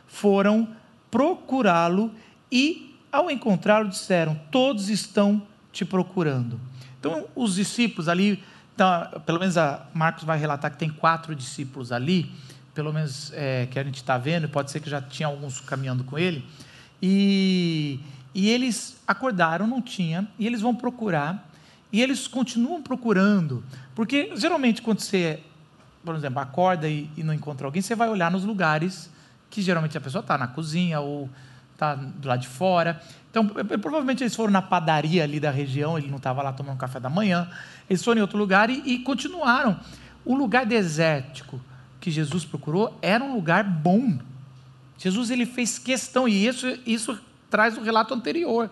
foram 0.08 0.68
procurá-lo 1.10 2.12
e, 2.50 2.96
ao 3.12 3.30
encontrá-lo, 3.30 3.88
disseram: 3.88 4.38
Todos 4.50 4.88
estão 4.88 5.40
te 5.72 5.84
procurando. 5.84 6.58
Então, 6.98 7.26
os 7.36 7.54
discípulos 7.54 8.08
ali, 8.08 8.42
tá, 8.76 9.20
pelo 9.24 9.38
menos 9.38 9.54
Marcos 9.94 10.24
vai 10.24 10.38
relatar 10.38 10.72
que 10.72 10.78
tem 10.78 10.90
quatro 10.90 11.36
discípulos 11.36 11.92
ali, 11.92 12.32
pelo 12.76 12.92
menos 12.92 13.32
é, 13.34 13.66
que 13.70 13.78
a 13.78 13.82
gente 13.82 13.96
está 13.96 14.18
vendo, 14.18 14.50
pode 14.50 14.70
ser 14.70 14.80
que 14.80 14.90
já 14.90 15.00
tinha 15.00 15.26
alguns 15.26 15.60
caminhando 15.60 16.04
com 16.04 16.18
ele, 16.18 16.44
e, 17.00 17.98
e 18.34 18.50
eles 18.50 18.98
acordaram, 19.08 19.66
não 19.66 19.80
tinha, 19.80 20.28
e 20.38 20.46
eles 20.46 20.60
vão 20.60 20.74
procurar, 20.74 21.50
e 21.90 22.02
eles 22.02 22.28
continuam 22.28 22.82
procurando, 22.82 23.64
porque 23.94 24.30
geralmente 24.36 24.82
quando 24.82 25.00
você, 25.00 25.40
por 26.04 26.14
exemplo, 26.14 26.38
acorda 26.38 26.86
e, 26.86 27.08
e 27.16 27.22
não 27.22 27.32
encontra 27.32 27.66
alguém, 27.66 27.80
você 27.80 27.94
vai 27.94 28.10
olhar 28.10 28.30
nos 28.30 28.44
lugares 28.44 29.10
que 29.48 29.62
geralmente 29.62 29.96
a 29.96 30.00
pessoa 30.00 30.20
está 30.20 30.36
na 30.36 30.46
cozinha 30.46 31.00
ou 31.00 31.30
está 31.72 31.94
do 31.94 32.28
lado 32.28 32.40
de 32.40 32.48
fora. 32.48 33.00
Então, 33.30 33.46
provavelmente 33.46 34.22
eles 34.22 34.34
foram 34.34 34.52
na 34.52 34.60
padaria 34.60 35.24
ali 35.24 35.40
da 35.40 35.50
região, 35.50 35.96
ele 35.96 36.08
não 36.08 36.18
estava 36.18 36.42
lá 36.42 36.52
tomando 36.52 36.76
café 36.76 37.00
da 37.00 37.08
manhã, 37.08 37.48
eles 37.88 38.04
foram 38.04 38.18
em 38.18 38.22
outro 38.22 38.36
lugar 38.36 38.68
e, 38.68 38.82
e 38.84 38.98
continuaram. 38.98 39.78
O 40.24 40.34
lugar 40.34 40.66
desértico 40.66 41.58
que 42.00 42.10
Jesus 42.10 42.44
procurou 42.44 42.96
era 43.02 43.22
um 43.22 43.34
lugar 43.34 43.64
bom. 43.64 44.18
Jesus 44.98 45.30
ele 45.30 45.44
fez 45.44 45.78
questão, 45.78 46.28
e 46.28 46.46
isso, 46.46 46.66
isso 46.86 47.18
traz 47.50 47.76
o 47.76 47.82
relato 47.82 48.14
anterior. 48.14 48.70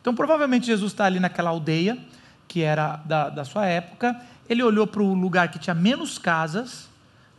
Então, 0.00 0.14
provavelmente, 0.14 0.66
Jesus 0.66 0.92
está 0.92 1.04
ali 1.04 1.20
naquela 1.20 1.50
aldeia, 1.50 1.98
que 2.46 2.60
era 2.60 2.96
da, 3.04 3.30
da 3.30 3.44
sua 3.44 3.66
época, 3.66 4.20
ele 4.48 4.62
olhou 4.62 4.86
para 4.86 5.02
o 5.02 5.14
lugar 5.14 5.50
que 5.50 5.58
tinha 5.58 5.74
menos 5.74 6.18
casas, 6.18 6.88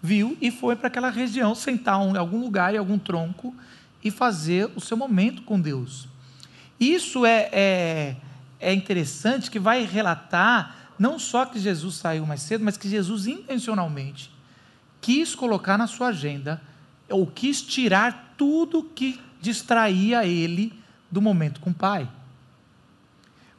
viu 0.01 0.37
e 0.41 0.49
foi 0.49 0.75
para 0.75 0.87
aquela 0.87 1.09
região, 1.09 1.53
sentar 1.53 2.01
em 2.01 2.17
algum 2.17 2.39
lugar, 2.39 2.73
em 2.73 2.77
algum 2.77 2.97
tronco, 2.97 3.53
e 4.03 4.09
fazer 4.09 4.69
o 4.75 4.81
seu 4.81 4.97
momento 4.97 5.43
com 5.43 5.59
Deus. 5.59 6.07
Isso 6.79 7.25
é, 7.25 7.49
é, 7.51 8.15
é 8.59 8.73
interessante 8.73 9.51
que 9.51 9.59
vai 9.59 9.85
relatar 9.85 10.75
não 10.97 11.19
só 11.19 11.45
que 11.45 11.59
Jesus 11.59 11.95
saiu 11.95 12.25
mais 12.25 12.41
cedo, 12.41 12.63
mas 12.63 12.77
que 12.77 12.89
Jesus 12.89 13.27
intencionalmente 13.27 14.32
quis 15.03 15.35
colocar 15.35 15.77
na 15.77 15.85
sua 15.85 16.07
agenda 16.07 16.61
ou 17.09 17.27
quis 17.27 17.61
tirar 17.61 18.33
tudo 18.37 18.83
que 18.95 19.19
distraía 19.41 20.25
ele 20.25 20.73
do 21.11 21.21
momento 21.21 21.59
com 21.59 21.71
o 21.71 21.73
Pai. 21.73 22.09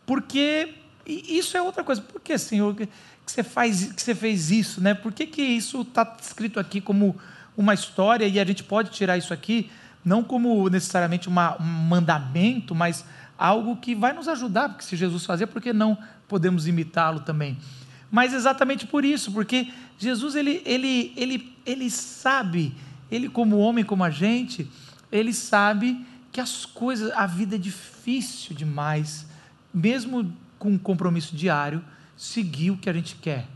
Porque 0.06 0.74
isso 1.06 1.54
é 1.54 1.60
outra 1.60 1.84
coisa. 1.84 2.00
Por 2.00 2.18
que, 2.18 2.38
Senhor, 2.38 2.74
que 2.74 2.88
você 3.26 3.42
faz, 3.42 3.92
que 3.92 4.00
você 4.00 4.14
fez 4.14 4.50
isso, 4.50 4.80
né? 4.80 4.94
Por 4.94 5.12
que, 5.12 5.26
que 5.26 5.42
isso 5.42 5.82
está 5.82 6.16
escrito 6.18 6.58
aqui 6.58 6.80
como 6.80 7.14
uma 7.54 7.74
história 7.74 8.26
e 8.26 8.40
a 8.40 8.44
gente 8.44 8.64
pode 8.64 8.90
tirar 8.90 9.18
isso 9.18 9.32
aqui 9.34 9.70
não 10.02 10.24
como 10.24 10.68
necessariamente 10.70 11.28
uma, 11.28 11.60
um 11.60 11.64
mandamento, 11.64 12.74
mas 12.74 13.04
algo 13.38 13.76
que 13.76 13.94
vai 13.94 14.12
nos 14.12 14.28
ajudar, 14.28 14.70
porque 14.70 14.84
se 14.84 14.96
Jesus 14.96 15.24
fazia, 15.24 15.46
por 15.46 15.60
que 15.60 15.72
não 15.72 15.96
podemos 16.26 16.66
imitá-lo 16.66 17.20
também? 17.20 17.58
Mas 18.14 18.32
exatamente 18.32 18.86
por 18.86 19.04
isso, 19.04 19.32
porque 19.32 19.72
Jesus 19.98 20.36
ele, 20.36 20.62
ele, 20.64 21.12
ele, 21.16 21.52
ele 21.66 21.90
sabe, 21.90 22.72
ele 23.10 23.28
como 23.28 23.58
homem, 23.58 23.84
como 23.84 24.04
a 24.04 24.10
gente, 24.10 24.70
ele 25.10 25.32
sabe 25.32 26.06
que 26.30 26.40
as 26.40 26.64
coisas, 26.64 27.10
a 27.10 27.26
vida 27.26 27.56
é 27.56 27.58
difícil 27.58 28.54
demais, 28.54 29.26
mesmo 29.74 30.32
com 30.60 30.68
um 30.68 30.78
compromisso 30.78 31.34
diário, 31.34 31.84
seguir 32.16 32.70
o 32.70 32.76
que 32.76 32.88
a 32.88 32.92
gente 32.92 33.16
quer. 33.16 33.48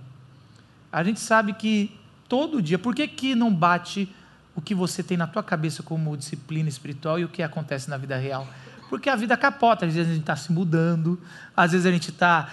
A 0.90 1.04
gente 1.04 1.20
sabe 1.20 1.52
que 1.52 1.92
todo 2.28 2.60
dia, 2.60 2.80
por 2.80 2.96
que, 2.96 3.06
que 3.06 3.36
não 3.36 3.54
bate 3.54 4.12
o 4.56 4.60
que 4.60 4.74
você 4.74 5.04
tem 5.04 5.16
na 5.16 5.28
tua 5.28 5.44
cabeça 5.44 5.84
como 5.84 6.16
disciplina 6.16 6.68
espiritual 6.68 7.16
e 7.16 7.24
o 7.24 7.28
que 7.28 7.44
acontece 7.44 7.88
na 7.88 7.96
vida 7.96 8.16
real? 8.16 8.44
Porque 8.88 9.10
a 9.10 9.16
vida 9.16 9.36
capota, 9.36 9.86
às 9.86 9.94
vezes 9.94 10.10
a 10.10 10.14
gente 10.14 10.22
está 10.22 10.36
se 10.36 10.50
mudando, 10.50 11.20
às 11.56 11.72
vezes 11.72 11.86
a 11.86 11.90
gente 11.90 12.10
está. 12.10 12.48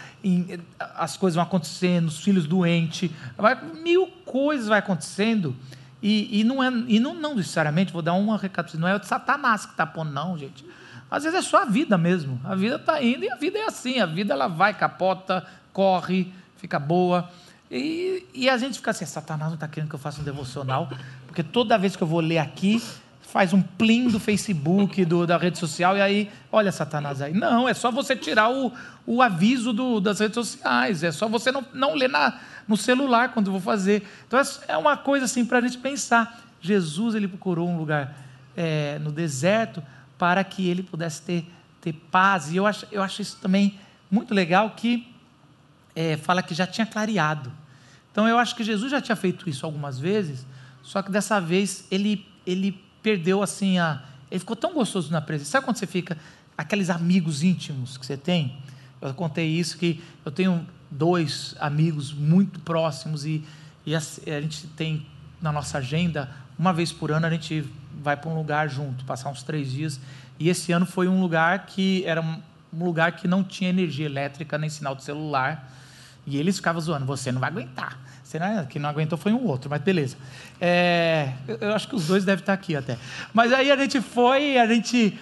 As 0.95 1.15
coisas 1.15 1.35
vão 1.35 1.43
acontecendo, 1.43 2.07
os 2.07 2.19
filhos 2.19 2.45
doentes, 2.45 3.09
vai, 3.37 3.55
mil 3.81 4.07
coisas 4.25 4.67
vai 4.67 4.79
acontecendo. 4.79 5.55
E, 6.01 6.41
e, 6.41 6.43
não, 6.43 6.63
é, 6.63 6.67
e 6.87 6.99
não, 6.99 7.15
não 7.15 7.35
necessariamente, 7.35 7.91
vou 7.91 8.01
dar 8.01 8.13
uma 8.13 8.37
recapitulação, 8.37 8.81
não 8.81 8.87
é 8.87 8.95
o 8.95 8.99
de 8.99 9.07
Satanás 9.07 9.65
que 9.65 9.71
está 9.71 9.85
pondo, 9.85 10.11
não, 10.11 10.37
gente. 10.37 10.63
Às 11.09 11.23
vezes 11.23 11.39
é 11.39 11.41
só 11.41 11.61
a 11.61 11.65
vida 11.65 11.97
mesmo. 11.97 12.39
A 12.43 12.55
vida 12.55 12.75
está 12.75 13.01
indo 13.01 13.23
e 13.23 13.31
a 13.31 13.35
vida 13.35 13.57
é 13.57 13.65
assim. 13.65 13.99
A 13.99 14.05
vida 14.05 14.33
ela 14.33 14.47
vai, 14.47 14.73
capota, 14.73 15.45
corre, 15.71 16.31
fica 16.57 16.77
boa. 16.77 17.29
E, 17.69 18.25
e 18.33 18.49
a 18.49 18.57
gente 18.57 18.77
fica 18.77 18.91
assim, 18.91 19.05
Satanás 19.05 19.47
não 19.47 19.55
está 19.55 19.67
querendo 19.67 19.89
que 19.89 19.95
eu 19.95 19.99
faça 19.99 20.21
um 20.21 20.23
devocional, 20.23 20.89
porque 21.25 21.41
toda 21.41 21.77
vez 21.77 21.95
que 21.95 22.03
eu 22.03 22.07
vou 22.07 22.19
ler 22.19 22.37
aqui, 22.37 22.81
faz 23.35 23.51
um 23.51 23.61
plim 23.61 24.07
do 24.07 24.17
Facebook, 24.17 25.03
do, 25.03 25.27
da 25.27 25.37
rede 25.37 25.57
social, 25.57 25.97
e 25.97 26.01
aí, 26.01 26.31
olha 26.49 26.71
Satanás 26.71 27.21
aí. 27.21 27.33
Não, 27.33 27.67
é 27.67 27.73
só 27.73 27.91
você 27.91 28.15
tirar 28.15 28.49
o, 28.49 28.71
o 29.05 29.21
aviso 29.21 29.73
do, 29.73 29.99
das 29.99 30.21
redes 30.21 30.35
sociais, 30.35 31.03
é 31.03 31.11
só 31.11 31.27
você 31.27 31.51
não, 31.51 31.61
não 31.73 31.95
ler 31.95 32.07
na, 32.07 32.39
no 32.65 32.77
celular 32.77 33.33
quando 33.33 33.51
vou 33.51 33.59
fazer. 33.59 34.07
Então 34.25 34.39
é 34.69 34.77
uma 34.77 34.95
coisa 34.95 35.25
assim 35.25 35.43
para 35.43 35.57
a 35.57 35.61
gente 35.61 35.77
pensar. 35.79 36.45
Jesus 36.61 37.13
ele 37.13 37.27
procurou 37.27 37.67
um 37.67 37.77
lugar 37.77 38.15
é, 38.55 38.99
no 38.99 39.11
deserto 39.11 39.83
para 40.17 40.41
que 40.41 40.69
ele 40.69 40.81
pudesse 40.81 41.21
ter, 41.21 41.45
ter 41.81 41.91
paz. 41.91 42.53
E 42.53 42.55
eu 42.55 42.65
acho, 42.65 42.87
eu 42.89 43.03
acho 43.03 43.21
isso 43.21 43.37
também 43.41 43.77
muito 44.09 44.33
legal 44.33 44.69
que 44.77 45.13
é, 45.93 46.15
fala 46.15 46.41
que 46.41 46.53
já 46.53 46.65
tinha 46.65 46.87
clareado. 46.87 47.51
Então 48.13 48.29
eu 48.29 48.39
acho 48.39 48.55
que 48.55 48.63
Jesus 48.63 48.89
já 48.89 49.01
tinha 49.01 49.17
feito 49.17 49.49
isso 49.49 49.65
algumas 49.65 49.99
vezes, 49.99 50.47
só 50.81 51.01
que 51.01 51.11
dessa 51.11 51.41
vez 51.41 51.85
ele, 51.91 52.25
ele 52.47 52.84
perdeu 53.05 53.43
assim 53.43 53.77
a. 53.77 54.01
Ele 54.31 54.39
ficou 54.39 54.55
tão 54.55 54.73
gostoso 54.73 55.11
na 55.11 55.21
presença. 55.21 55.51
Sabe 55.51 55.65
quando 55.65 55.77
você 55.77 55.85
fica. 55.85 56.17
Aqueles 56.57 56.89
amigos 56.89 57.43
íntimos 57.43 57.97
que 57.97 58.05
você 58.05 58.17
tem? 58.17 58.57
Eu 58.99 59.13
contei 59.13 59.47
isso, 59.47 59.77
que 59.77 60.01
eu 60.25 60.31
tenho 60.31 60.65
dois 60.89 61.53
amigos 61.59 62.11
muito 62.11 62.59
próximos 62.61 63.25
e, 63.25 63.43
e 63.85 63.93
a, 63.93 63.99
a 63.99 64.41
gente 64.41 64.65
tem 64.67 65.05
na 65.39 65.51
nossa 65.51 65.77
agenda, 65.77 66.31
uma 66.57 66.73
vez 66.73 66.91
por 66.93 67.11
ano 67.11 67.25
a 67.25 67.29
gente 67.29 67.69
vai 68.01 68.15
para 68.15 68.29
um 68.29 68.35
lugar 68.35 68.69
junto, 68.69 69.03
passar 69.05 69.29
uns 69.29 69.43
três 69.43 69.71
dias. 69.71 69.99
E 70.39 70.49
esse 70.49 70.71
ano 70.71 70.85
foi 70.85 71.07
um 71.07 71.19
lugar 71.21 71.65
que 71.67 72.03
era 72.05 72.21
um 72.21 72.41
lugar 72.73 73.11
que 73.11 73.27
não 73.27 73.43
tinha 73.43 73.69
energia 73.69 74.05
elétrica 74.05 74.57
nem 74.57 74.69
sinal 74.69 74.95
de 74.95 75.03
celular. 75.03 75.71
E 76.25 76.37
eles 76.37 76.55
ficavam 76.55 76.81
zoando: 76.81 77.05
você 77.05 77.31
não 77.31 77.39
vai 77.39 77.51
aguentar. 77.51 77.99
Você 78.35 78.39
não, 78.39 78.59
é, 78.59 78.65
quem 78.65 78.81
não 78.81 78.89
aguentou 78.89 79.17
foi 79.17 79.31
um 79.31 79.45
outro, 79.45 79.69
mas 79.69 79.81
beleza. 79.81 80.17
É, 80.59 81.31
eu 81.47 81.73
acho 81.73 81.87
que 81.87 81.95
os 81.95 82.07
dois 82.07 82.25
devem 82.25 82.41
estar 82.41 82.53
aqui 82.53 82.75
até. 82.75 82.97
Mas 83.33 83.53
aí 83.53 83.71
a 83.71 83.77
gente 83.77 84.01
foi, 84.01 84.57
a 84.57 84.67
gente 84.67 85.17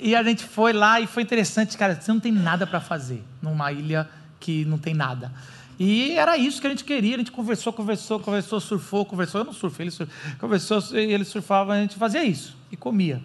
e 0.00 0.14
a 0.14 0.22
gente 0.22 0.44
foi 0.44 0.72
lá 0.72 1.00
e 1.00 1.06
foi 1.06 1.22
interessante, 1.22 1.76
cara. 1.76 1.98
Você 1.98 2.12
não 2.12 2.20
tem 2.20 2.30
nada 2.30 2.66
para 2.66 2.80
fazer 2.80 3.22
numa 3.40 3.72
ilha 3.72 4.08
que 4.38 4.64
não 4.66 4.76
tem 4.76 4.94
nada. 4.94 5.32
E 5.78 6.12
era 6.12 6.36
isso 6.36 6.60
que 6.60 6.66
a 6.66 6.70
gente 6.70 6.84
queria. 6.84 7.14
A 7.14 7.18
gente 7.18 7.32
conversou, 7.32 7.72
conversou, 7.72 8.20
conversou, 8.20 8.60
surfou, 8.60 9.04
conversou. 9.06 9.40
Eu 9.40 9.44
não 9.46 9.52
surfei, 9.52 9.84
ele 9.84 9.90
surfou, 9.90 10.14
conversou, 10.38 10.82
ele 10.92 11.24
surfava, 11.24 11.72
a 11.72 11.80
gente 11.80 11.96
fazia 11.96 12.22
isso 12.22 12.54
e 12.70 12.76
comia. 12.76 13.22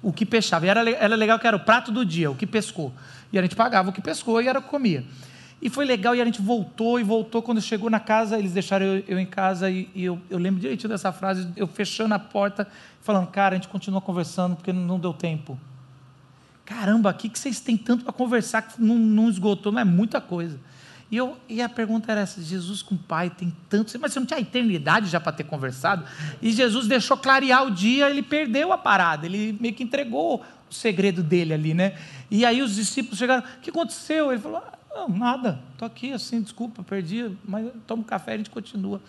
O 0.00 0.12
que 0.12 0.24
peixava. 0.24 0.64
E 0.64 0.68
era, 0.68 0.88
era 0.88 1.14
legal 1.14 1.38
que 1.38 1.46
era 1.46 1.56
o 1.56 1.60
prato 1.60 1.92
do 1.92 2.06
dia, 2.06 2.30
o 2.30 2.34
que 2.34 2.46
pescou. 2.46 2.92
E 3.32 3.38
a 3.38 3.42
gente 3.42 3.54
pagava 3.54 3.90
o 3.90 3.92
que 3.92 4.00
pescou 4.00 4.40
e 4.40 4.48
era 4.48 4.58
o 4.58 4.62
que 4.62 4.68
comia. 4.68 5.04
E 5.60 5.68
foi 5.68 5.84
legal, 5.84 6.14
e 6.14 6.20
a 6.20 6.24
gente 6.24 6.40
voltou 6.40 7.00
e 7.00 7.02
voltou. 7.02 7.42
Quando 7.42 7.60
chegou 7.60 7.90
na 7.90 7.98
casa, 7.98 8.38
eles 8.38 8.52
deixaram 8.52 8.86
eu, 8.86 9.04
eu 9.08 9.18
em 9.18 9.26
casa, 9.26 9.68
e, 9.68 9.90
e 9.94 10.04
eu, 10.04 10.20
eu, 10.30 10.38
lembro 10.38 10.60
direitinho 10.60 10.88
dessa 10.88 11.12
frase, 11.12 11.48
eu 11.56 11.66
fechando 11.66 12.14
a 12.14 12.18
porta, 12.18 12.68
falando, 13.00 13.26
cara, 13.26 13.54
a 13.54 13.58
gente 13.58 13.68
continua 13.68 14.00
conversando 14.00 14.54
porque 14.54 14.72
não, 14.72 14.82
não 14.82 15.00
deu 15.00 15.12
tempo. 15.12 15.58
Caramba, 16.64 17.10
o 17.10 17.14
que, 17.14 17.28
que 17.28 17.38
vocês 17.38 17.60
têm 17.60 17.76
tanto 17.76 18.04
para 18.04 18.12
conversar 18.12 18.62
que 18.62 18.80
não, 18.80 18.96
não 18.96 19.28
esgotou? 19.28 19.72
Não 19.72 19.80
é 19.80 19.84
muita 19.84 20.20
coisa. 20.20 20.60
E, 21.10 21.16
eu, 21.16 21.36
e 21.48 21.62
a 21.62 21.68
pergunta 21.68 22.12
era 22.12 22.20
essa: 22.20 22.42
Jesus 22.42 22.82
com 22.82 22.94
o 22.94 22.98
Pai 22.98 23.30
tem 23.30 23.52
tanto. 23.68 23.98
Mas 23.98 24.12
você 24.12 24.20
não 24.20 24.26
tinha 24.26 24.38
eternidade 24.38 25.08
já 25.08 25.18
para 25.18 25.32
ter 25.32 25.44
conversado? 25.44 26.04
E 26.42 26.52
Jesus 26.52 26.86
deixou 26.86 27.16
clarear 27.16 27.66
o 27.66 27.70
dia, 27.70 28.10
ele 28.10 28.22
perdeu 28.22 28.72
a 28.72 28.78
parada, 28.78 29.26
ele 29.26 29.56
meio 29.58 29.74
que 29.74 29.82
entregou 29.82 30.44
o 30.70 30.74
segredo 30.74 31.22
dele 31.22 31.54
ali, 31.54 31.72
né? 31.72 31.96
E 32.30 32.44
aí 32.44 32.60
os 32.60 32.74
discípulos 32.74 33.18
chegaram: 33.18 33.42
o 33.42 33.60
que 33.60 33.70
aconteceu? 33.70 34.30
Ele 34.30 34.40
falou: 34.40 34.62
não, 34.94 35.08
nada, 35.08 35.62
estou 35.72 35.86
aqui 35.86 36.12
assim, 36.12 36.40
desculpa, 36.40 36.82
perdi, 36.82 37.36
mas 37.44 37.70
tomo 37.86 38.04
café 38.04 38.32
e 38.32 38.34
a 38.34 38.36
gente 38.38 38.50
continua. 38.50 39.00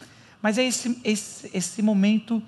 Mas 0.41 0.57
é 0.57 0.63
esse, 0.63 0.99
esse, 1.03 1.49
esse 1.55 1.81
momento 1.81 2.41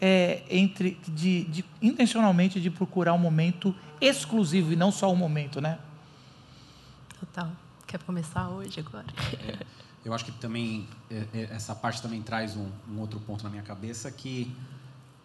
é, 0.00 0.42
entre 0.50 0.98
de, 1.08 1.44
de, 1.44 1.64
intencionalmente 1.80 2.60
de 2.60 2.70
procurar 2.70 3.12
um 3.14 3.18
momento 3.18 3.74
exclusivo 4.00 4.72
e 4.72 4.76
não 4.76 4.92
só 4.92 5.10
um 5.12 5.16
momento, 5.16 5.60
né? 5.60 5.78
Total. 7.18 7.50
Quer 7.86 8.02
começar 8.02 8.48
hoje 8.48 8.80
agora? 8.80 9.06
É, 9.40 9.58
eu 10.04 10.12
acho 10.12 10.24
que 10.24 10.32
também 10.32 10.86
é, 11.10 11.24
é, 11.32 11.42
essa 11.50 11.74
parte 11.74 12.02
também 12.02 12.22
traz 12.22 12.56
um, 12.56 12.68
um, 12.90 13.00
outro 13.00 13.18
ponto 13.20 13.42
na 13.44 13.50
minha 13.50 13.62
cabeça 13.62 14.10
que 14.10 14.54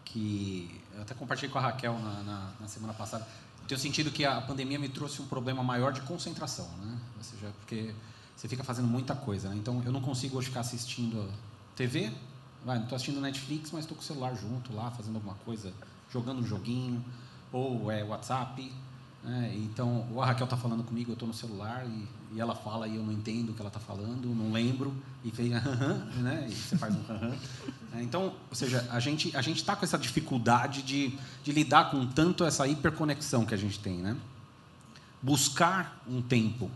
que 0.06 0.82
eu 0.96 1.04
até 1.04 1.14
compartilhei 1.14 1.52
com 1.52 1.60
a 1.60 1.62
Raquel 1.62 1.94
na, 2.00 2.24
na, 2.24 2.52
na 2.62 2.68
semana 2.68 2.94
passada 2.96 3.28
tenho 3.70 3.80
sentido 3.80 4.10
que 4.10 4.26
a 4.26 4.42
pandemia 4.42 4.80
me 4.80 4.90
trouxe 4.90 5.22
um 5.22 5.28
problema 5.28 5.62
maior 5.62 5.94
de 5.94 6.02
concentração, 6.02 6.68
né? 6.82 6.98
Ou 7.16 7.24
seja, 7.24 7.54
porque 7.60 7.94
você 8.36 8.48
fica 8.48 8.64
fazendo 8.64 8.88
muita 8.88 9.14
coisa, 9.14 9.48
né? 9.48 9.56
Então, 9.56 9.84
eu 9.86 9.92
não 9.92 10.02
consigo 10.02 10.40
hoje 10.40 10.48
ficar 10.48 10.62
assistindo 10.62 11.32
TV, 11.76 12.12
vai, 12.66 12.78
não 12.78 12.86
estou 12.86 12.96
assistindo 12.96 13.22
Netflix, 13.22 13.70
mas 13.72 13.82
estou 13.82 13.96
com 13.96 14.02
o 14.02 14.06
celular 14.06 14.36
junto 14.36 14.74
lá, 14.74 14.90
fazendo 14.90 15.18
alguma 15.18 15.36
coisa, 15.46 15.72
jogando 16.12 16.40
um 16.40 16.46
joguinho, 16.48 17.06
ou 17.54 17.92
é 17.92 18.04
WhatsApp, 18.04 18.74
né? 19.24 19.52
Então, 19.56 20.06
a 20.18 20.26
Raquel 20.26 20.46
está 20.46 20.56
falando 20.56 20.84
comigo, 20.84 21.12
eu 21.12 21.14
estou 21.14 21.28
no 21.28 21.34
celular 21.34 21.86
e, 21.86 22.36
e, 22.36 22.40
ela 22.40 22.56
fala 22.56 22.88
e 22.88 22.96
eu 22.96 23.04
não 23.04 23.12
entendo 23.12 23.50
o 23.50 23.54
que 23.54 23.62
ela 23.62 23.68
está 23.68 23.80
falando, 23.80 24.34
não 24.34 24.52
lembro, 24.52 24.94
e 25.24 25.32
fez 25.32 25.52
né? 26.22 26.48
E 26.50 26.56
você 26.56 26.78
faz 26.78 26.96
um 26.96 27.02
é, 27.94 28.02
Então, 28.02 28.34
ou 28.50 28.56
seja, 28.56 28.88
a 28.92 29.00
gente 29.00 29.36
a 29.36 29.42
gente 29.42 29.58
está 29.58 29.76
com 29.76 29.84
essa 29.84 29.98
dificuldade 29.98 30.82
de, 30.82 31.18
de 31.44 31.52
lidar 31.52 31.92
com 31.92 32.06
tanto 32.06 32.46
essa 32.46 32.68
hiperconexão 32.68 33.46
que 33.46 33.54
a 33.54 33.58
gente 33.58 33.80
tem, 33.80 33.98
né? 33.98 34.16
Buscar 35.22 36.02
um 36.08 36.22
tempo 36.22 36.72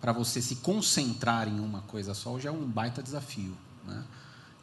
para 0.00 0.12
você 0.12 0.40
se 0.40 0.56
concentrar 0.56 1.48
em 1.48 1.58
uma 1.58 1.80
coisa 1.82 2.14
só 2.14 2.30
hoje 2.30 2.46
é 2.46 2.52
um 2.52 2.66
baita 2.66 3.02
desafio, 3.02 3.56
né? 3.84 4.04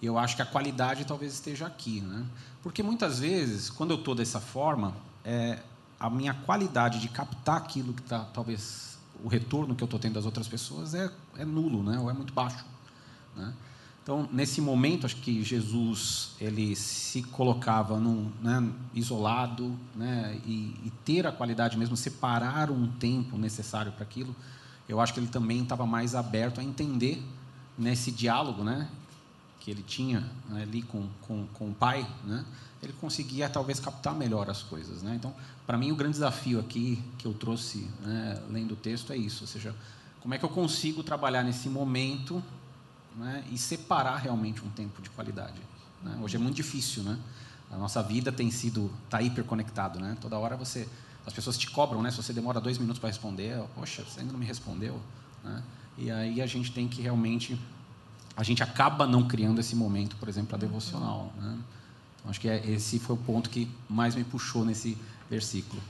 E 0.02 0.06
eu 0.06 0.18
acho 0.18 0.36
que 0.36 0.42
a 0.42 0.46
qualidade 0.46 1.06
talvez 1.06 1.34
esteja 1.34 1.66
aqui, 1.66 2.02
né? 2.02 2.26
Porque 2.62 2.82
muitas 2.82 3.20
vezes, 3.20 3.70
quando 3.70 3.92
eu 3.92 3.98
estou 3.98 4.14
dessa 4.14 4.40
forma, 4.40 4.96
é, 5.26 5.60
a 6.00 6.10
minha 6.10 6.34
qualidade 6.34 7.00
de 7.00 7.10
captar 7.10 7.58
aquilo 7.58 7.94
que 7.94 8.02
está, 8.02 8.20
talvez, 8.20 8.98
o 9.24 9.28
retorno 9.28 9.76
que 9.76 9.84
eu 9.84 9.86
estou 9.86 10.00
tendo 10.00 10.14
das 10.14 10.26
outras 10.26 10.48
pessoas 10.48 10.94
é, 10.94 11.12
é 11.38 11.46
nulo, 11.46 11.84
né? 11.84 12.00
ou 12.00 12.10
é 12.10 12.14
muito 12.14 12.34
baixo. 12.34 12.64
Né? 13.36 13.54
Então, 14.08 14.30
nesse 14.32 14.62
momento, 14.62 15.06
acho 15.06 15.18
que 15.18 15.44
Jesus 15.44 16.30
ele 16.40 16.78
se 16.78 17.24
colocava 17.24 18.00
num, 18.00 18.32
né, 18.42 18.66
isolado 18.94 19.78
né, 19.94 20.40
e, 20.46 20.74
e, 20.86 20.94
ter 21.04 21.28
a 21.28 21.32
qualidade 21.34 21.78
mesmo, 21.78 21.98
separar 21.98 22.72
um 22.72 22.88
tempo 22.88 23.38
necessário 23.38 23.92
para 23.92 24.04
aquilo, 24.04 24.34
eu 24.88 25.02
acho 25.02 25.14
que 25.14 25.20
ele 25.20 25.28
também 25.28 25.62
estava 25.62 25.86
mais 25.86 26.16
aberto 26.16 26.62
a 26.62 26.64
entender 26.64 27.22
nesse 27.78 28.10
diálogo 28.10 28.64
né, 28.64 28.88
que 29.60 29.70
ele 29.70 29.84
tinha 29.84 30.22
né, 30.48 30.62
ali 30.62 30.84
com, 30.84 31.10
com, 31.24 31.46
com 31.48 31.72
o 31.72 31.74
Pai, 31.74 32.10
né, 32.24 32.46
ele 32.88 32.98
conseguia 33.00 33.50
talvez 33.50 33.80
captar 33.80 34.16
melhor 34.16 34.50
as 34.50 34.64
coisas. 34.64 35.04
Né? 35.04 35.16
Então, 35.16 35.34
para 35.66 35.78
mim, 35.78 35.92
o 35.92 35.96
grande 35.96 36.14
desafio 36.14 36.60
aqui 36.60 37.04
que 37.18 37.26
eu 37.26 37.34
trouxe, 37.34 37.88
né, 38.02 38.42
lendo 38.50 38.72
o 38.74 38.76
texto, 38.76 39.12
é 39.14 39.18
isso: 39.18 39.44
ou 39.44 39.48
seja, 39.48 39.76
como 40.22 40.34
é 40.34 40.38
que 40.38 40.46
eu 40.46 40.50
consigo 40.50 41.04
trabalhar 41.04 41.44
nesse 41.44 41.70
momento 41.70 42.44
né, 43.18 43.44
e 43.52 43.58
separar 43.58 44.18
realmente 44.18 44.64
um 44.64 44.70
tempo 44.70 45.02
de 45.02 45.10
qualidade. 45.10 45.60
Né? 46.04 46.18
Hoje 46.22 46.36
é 46.36 46.40
muito 46.40 46.56
difícil, 46.56 47.04
né? 47.04 47.18
A 47.72 47.76
nossa 47.76 48.02
vida 48.02 48.32
tem 48.32 48.50
sido 48.50 48.92
tá 49.10 49.22
hiperconectado, 49.22 50.00
né? 50.00 50.16
Toda 50.22 50.38
hora 50.38 50.56
você, 50.56 50.88
as 51.26 51.34
pessoas 51.34 51.58
te 51.58 51.70
cobram, 51.70 52.02
né? 52.02 52.12
Se 52.12 52.18
você 52.18 52.32
demora 52.32 52.62
dois 52.62 52.78
minutos 52.78 53.00
para 53.00 53.10
responder, 53.10 53.62
poxa, 53.76 54.04
você 54.04 54.22
ainda 54.22 54.32
não 54.32 54.40
me 54.40 54.46
respondeu, 54.46 55.02
né? 55.44 55.62
E 55.98 56.12
aí 56.12 56.42
a 56.42 56.46
gente 56.46 56.72
tem 56.72 56.88
que 56.88 57.02
realmente, 57.02 57.60
a 58.38 58.44
gente 58.44 58.64
acaba 58.64 59.06
não 59.06 59.28
criando 59.28 59.60
esse 59.60 59.76
momento, 59.76 60.16
por 60.16 60.30
exemplo, 60.30 60.56
a 60.56 60.58
devocional, 60.58 61.34
né? 61.38 61.58
Acho 62.28 62.40
que 62.42 62.50
é, 62.50 62.66
esse 62.70 63.00
foi 63.00 63.16
o 63.16 63.20
ponto 63.20 63.50
que 63.50 63.70
mais 63.90 64.16
me 64.16 64.24
puxou 64.24 64.66
nesse 64.66 64.98
versículo. 65.30 65.82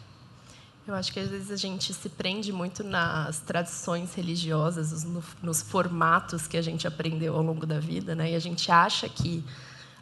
Eu 0.88 0.95
acho 0.95 1.12
que 1.12 1.19
às 1.19 1.30
vezes 1.30 1.52
a 1.52 1.58
gente 1.58 1.93
se 1.93 2.08
prende 2.08 2.54
muito 2.54 2.82
nas 2.82 3.39
tradições 3.39 4.13
religiosas, 4.13 5.04
nos, 5.43 5.62
formatos 5.62 6.47
que 6.47 6.56
a 6.56 6.62
gente 6.62 6.88
aprendeu 6.88 7.36
ao 7.36 7.43
longo 7.43 7.65
da 7.65 7.78
vida, 7.78 8.15
né? 8.15 8.32
E 8.32 8.36
a 8.36 8.39
gente 8.39 8.71
acha 8.71 9.10
que 9.10 9.43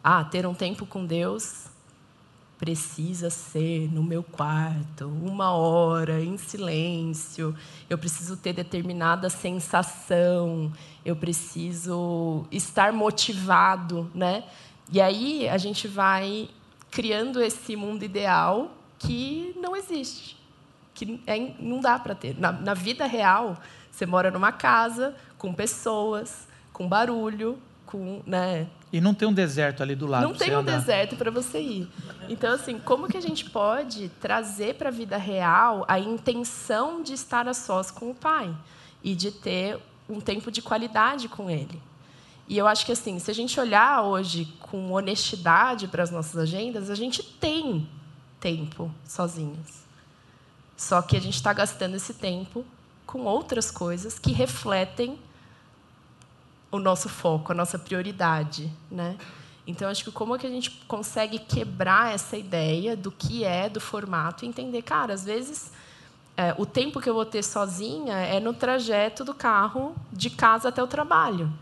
ah, 0.02 0.22
ter 0.22 0.46
um 0.46 0.54
tempo 0.54 0.86
com 0.86 1.04
Deus 1.04 1.64
precisa 2.56 3.28
ser 3.30 3.92
no 3.92 4.02
meu 4.02 4.22
quarto, 4.22 5.08
uma 5.08 5.50
hora 5.50 6.22
em 6.22 6.38
silêncio. 6.38 7.54
Eu 7.90 7.98
preciso 7.98 8.36
ter 8.36 8.52
determinada 8.52 9.28
sensação. 9.28 10.72
Eu 11.04 11.16
preciso 11.16 12.46
estar 12.50 12.92
motivado, 12.92 14.10
né? 14.14 14.44
E 14.92 15.00
aí 15.00 15.48
a 15.48 15.58
gente 15.58 15.88
vai 15.88 16.48
criando 16.90 17.42
esse 17.42 17.76
mundo 17.76 18.04
ideal 18.04 18.70
que 18.98 19.54
não 19.60 19.76
existe, 19.76 20.36
que 20.94 21.20
é, 21.26 21.54
não 21.58 21.80
dá 21.80 21.98
para 21.98 22.14
ter. 22.14 22.38
Na, 22.38 22.52
na 22.52 22.74
vida 22.74 23.04
real, 23.06 23.56
você 23.90 24.06
mora 24.06 24.30
numa 24.30 24.52
casa 24.52 25.14
com 25.36 25.52
pessoas, 25.52 26.46
com 26.72 26.88
barulho, 26.88 27.58
com, 27.84 28.22
né? 28.26 28.66
E 28.92 29.00
não 29.00 29.12
tem 29.12 29.26
um 29.26 29.32
deserto 29.32 29.82
ali 29.82 29.94
do 29.94 30.06
lado. 30.06 30.22
Não 30.22 30.34
tem 30.34 30.54
um 30.54 30.60
andar. 30.60 30.78
deserto 30.78 31.16
para 31.16 31.30
você 31.30 31.60
ir. 31.60 31.88
Então, 32.28 32.54
assim, 32.54 32.78
como 32.78 33.08
que 33.08 33.16
a 33.16 33.20
gente 33.20 33.50
pode 33.50 34.08
trazer 34.20 34.76
para 34.76 34.88
a 34.88 34.92
vida 34.92 35.16
real 35.16 35.84
a 35.88 35.98
intenção 35.98 37.02
de 37.02 37.12
estar 37.12 37.48
a 37.48 37.54
sós 37.54 37.90
com 37.90 38.10
o 38.10 38.14
Pai 38.14 38.54
e 39.02 39.14
de 39.14 39.30
ter 39.30 39.78
um 40.08 40.20
tempo 40.20 40.50
de 40.50 40.62
qualidade 40.62 41.28
com 41.28 41.50
Ele? 41.50 41.80
E 42.48 42.56
eu 42.56 42.66
acho 42.66 42.86
que 42.86 42.92
assim, 42.92 43.18
se 43.18 43.30
a 43.30 43.34
gente 43.34 43.58
olhar 43.58 44.02
hoje 44.02 44.46
com 44.60 44.92
honestidade 44.92 45.88
para 45.88 46.02
as 46.02 46.10
nossas 46.10 46.36
agendas, 46.36 46.90
a 46.90 46.94
gente 46.94 47.22
tem 47.22 47.88
tempo 48.38 48.92
sozinhos. 49.04 49.84
Só 50.76 51.02
que 51.02 51.16
a 51.16 51.20
gente 51.20 51.34
está 51.34 51.52
gastando 51.52 51.96
esse 51.96 52.14
tempo 52.14 52.64
com 53.04 53.22
outras 53.22 53.70
coisas 53.70 54.18
que 54.18 54.32
refletem 54.32 55.18
o 56.70 56.78
nosso 56.78 57.08
foco, 57.08 57.52
a 57.52 57.54
nossa 57.54 57.78
prioridade, 57.78 58.72
né? 58.90 59.16
Então 59.66 59.88
acho 59.88 60.04
que 60.04 60.12
como 60.12 60.36
é 60.36 60.38
que 60.38 60.46
a 60.46 60.50
gente 60.50 60.70
consegue 60.86 61.40
quebrar 61.40 62.14
essa 62.14 62.36
ideia 62.36 62.96
do 62.96 63.10
que 63.10 63.42
é 63.42 63.68
do 63.68 63.80
formato 63.80 64.44
e 64.44 64.48
entender, 64.48 64.82
cara, 64.82 65.14
às 65.14 65.24
vezes 65.24 65.72
é, 66.36 66.54
o 66.56 66.64
tempo 66.64 67.00
que 67.00 67.08
eu 67.08 67.14
vou 67.14 67.24
ter 67.24 67.42
sozinha 67.42 68.14
é 68.18 68.38
no 68.38 68.52
trajeto 68.52 69.24
do 69.24 69.34
carro 69.34 69.96
de 70.12 70.30
casa 70.30 70.68
até 70.68 70.80
o 70.80 70.86
trabalho 70.86 71.52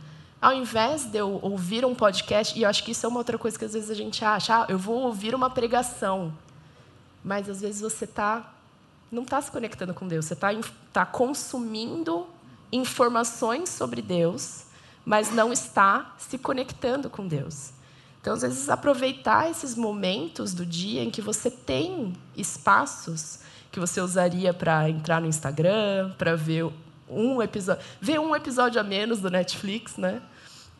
ao 0.45 0.53
invés 0.53 1.07
de 1.07 1.17
eu 1.17 1.39
ouvir 1.41 1.87
um 1.87 1.95
podcast, 1.95 2.59
e 2.59 2.65
eu 2.65 2.69
acho 2.69 2.85
que 2.85 2.91
isso 2.91 3.07
é 3.07 3.09
uma 3.09 3.17
outra 3.17 3.39
coisa 3.39 3.59
que 3.59 3.65
às 3.65 3.73
vezes 3.73 3.89
a 3.89 3.95
gente 3.95 4.23
acha, 4.23 4.55
ah, 4.55 4.67
eu 4.69 4.79
vou 4.79 5.01
ouvir 5.05 5.35
uma 5.35 5.49
pregação, 5.49 6.37
mas 7.25 7.49
às 7.49 7.63
vezes 7.63 7.81
você 7.81 8.07
tá, 8.07 8.53
não 9.11 9.23
está 9.23 9.41
se 9.41 9.51
conectando 9.51 9.95
com 9.95 10.07
Deus, 10.07 10.27
você 10.27 10.35
está 10.35 10.51
tá 10.93 11.07
consumindo 11.07 12.27
informações 12.71 13.71
sobre 13.71 14.03
Deus, 14.03 14.65
mas 15.03 15.33
não 15.33 15.51
está 15.51 16.15
se 16.19 16.37
conectando 16.37 17.09
com 17.09 17.27
Deus. 17.27 17.71
Então, 18.21 18.35
às 18.35 18.43
vezes, 18.43 18.69
aproveitar 18.69 19.51
esses 19.51 19.75
momentos 19.75 20.53
do 20.53 20.67
dia 20.67 21.03
em 21.03 21.11
que 21.11 21.23
você 21.23 21.51
tem 21.51 22.13
espaços 22.37 23.39
que 23.73 23.81
você 23.81 23.99
usaria 23.99 24.53
para 24.53 24.91
entrar 24.91 25.23
no 25.23 25.27
Instagram, 25.27 26.13
para 26.19 26.37
ver 26.37 26.71
um 27.09 27.41
episódio, 27.41 27.83
ver 27.99 28.21
um 28.21 28.37
episódio 28.37 28.79
a 28.79 28.85
menos 28.85 29.21
do 29.21 29.31
Netflix, 29.31 29.97
né? 29.97 30.21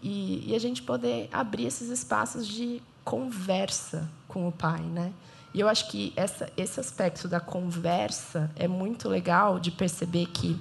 E, 0.05 0.51
e, 0.51 0.55
a 0.55 0.59
gente 0.59 0.83
poder 0.83 1.31
abrir 1.33 1.65
esses 1.65 1.89
espaços 1.89 2.47
de 2.47 2.83
conversa 3.03 4.07
com 4.29 4.47
o 4.47 4.53
pai, 4.53 4.83
né? 4.83 5.11
E 5.55 5.61
eu 5.61 5.67
acho 5.67 5.89
que 5.89 6.13
essa, 6.15 6.53
esse 6.59 6.79
aspecto 6.79 7.27
da 7.27 7.41
conversa 7.41 8.51
é 8.55 8.69
muito 8.69 9.09
legal 9.09 9.59
de 9.59 9.71
perceber 9.71 10.27
que 10.27 10.61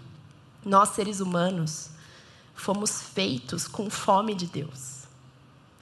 nós 0.63 0.89
seres 0.89 1.19
humanos 1.19 1.89
fomos 2.55 3.01
feitos 3.01 3.67
com 3.67 3.89
fome 3.89 4.33
de 4.33 4.45
Deus. 4.45 5.03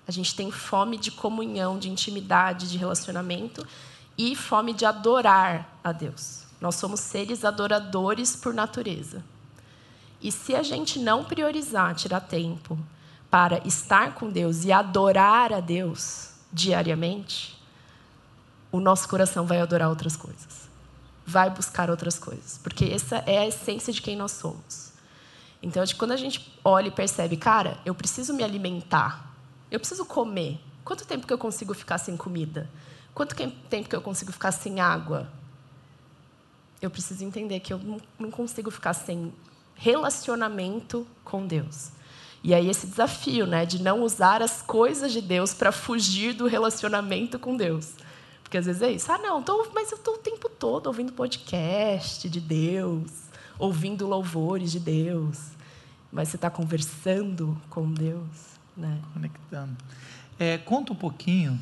A 0.07 0.11
gente 0.11 0.33
tem 0.35 0.49
fome 0.49 0.97
de 0.97 1.11
comunhão, 1.11 1.77
de 1.77 1.87
intimidade, 1.87 2.67
de 2.67 2.79
relacionamento 2.79 3.63
e 4.17 4.35
fome 4.35 4.73
de 4.73 4.85
adorar 4.85 5.77
a 5.83 5.91
Deus. 5.91 6.45
Nós 6.59 6.75
somos 6.75 6.99
seres 6.99 7.45
adoradores 7.45 8.35
por 8.35 8.55
natureza. 8.55 9.23
E 10.19 10.31
se 10.31 10.55
a 10.55 10.63
gente 10.63 10.97
não 10.97 11.23
priorizar, 11.23 11.93
tirar 11.93 12.21
tempo 12.21 12.75
para 13.31 13.65
estar 13.65 14.13
com 14.13 14.29
Deus 14.29 14.65
e 14.65 14.73
adorar 14.73 15.53
a 15.53 15.61
Deus 15.61 16.31
diariamente, 16.51 17.57
o 18.69 18.79
nosso 18.81 19.07
coração 19.07 19.45
vai 19.45 19.61
adorar 19.61 19.87
outras 19.87 20.17
coisas. 20.17 20.69
Vai 21.25 21.49
buscar 21.49 21.89
outras 21.89 22.19
coisas. 22.19 22.59
Porque 22.61 22.85
essa 22.85 23.17
é 23.25 23.37
a 23.37 23.47
essência 23.47 23.93
de 23.93 24.01
quem 24.01 24.17
nós 24.17 24.31
somos. 24.33 24.91
Então, 25.63 25.81
quando 25.97 26.11
a 26.11 26.17
gente 26.17 26.59
olha 26.63 26.89
e 26.89 26.91
percebe, 26.91 27.37
cara, 27.37 27.79
eu 27.85 27.95
preciso 27.95 28.33
me 28.33 28.43
alimentar, 28.43 29.33
eu 29.69 29.79
preciso 29.79 30.03
comer. 30.03 30.59
Quanto 30.83 31.05
tempo 31.05 31.25
que 31.25 31.31
eu 31.31 31.37
consigo 31.37 31.73
ficar 31.73 31.99
sem 31.99 32.17
comida? 32.17 32.69
Quanto 33.13 33.33
tempo 33.35 33.87
que 33.87 33.95
eu 33.95 34.01
consigo 34.01 34.31
ficar 34.33 34.51
sem 34.51 34.81
água? 34.81 35.31
Eu 36.81 36.89
preciso 36.89 37.23
entender 37.23 37.59
que 37.61 37.71
eu 37.71 37.79
não 38.19 38.31
consigo 38.31 38.69
ficar 38.71 38.93
sem 38.93 39.33
relacionamento 39.75 41.07
com 41.23 41.45
Deus. 41.45 41.91
E 42.43 42.53
aí 42.53 42.69
esse 42.69 42.87
desafio, 42.87 43.45
né, 43.45 43.65
de 43.65 43.81
não 43.81 44.01
usar 44.01 44.41
as 44.41 44.61
coisas 44.61 45.11
de 45.11 45.21
Deus 45.21 45.53
para 45.53 45.71
fugir 45.71 46.33
do 46.33 46.47
relacionamento 46.47 47.37
com 47.37 47.55
Deus. 47.55 47.93
Porque 48.41 48.57
às 48.57 48.65
vezes 48.65 48.81
é 48.81 48.91
isso. 48.91 49.11
Ah, 49.11 49.17
não, 49.17 49.41
tô, 49.43 49.67
mas 49.73 49.91
eu 49.91 49.97
estou 49.97 50.15
o 50.15 50.17
tempo 50.17 50.49
todo 50.49 50.87
ouvindo 50.87 51.13
podcast 51.13 52.27
de 52.27 52.41
Deus, 52.41 53.11
ouvindo 53.59 54.07
louvores 54.07 54.71
de 54.71 54.79
Deus. 54.79 55.51
Mas 56.11 56.29
você 56.29 56.35
está 56.35 56.49
conversando 56.49 57.57
com 57.69 57.89
Deus, 57.91 58.27
né? 58.75 58.99
Conectando. 59.13 59.77
É, 60.39 60.57
conta 60.57 60.91
um 60.91 60.95
pouquinho 60.95 61.59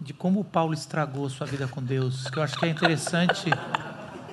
de 0.00 0.14
como 0.14 0.40
o 0.40 0.44
Paulo 0.44 0.72
estragou 0.72 1.28
sua 1.28 1.46
vida 1.46 1.66
com 1.66 1.82
Deus, 1.82 2.30
que 2.30 2.38
eu 2.38 2.42
acho 2.42 2.56
que 2.56 2.64
é 2.64 2.68
interessante 2.68 3.50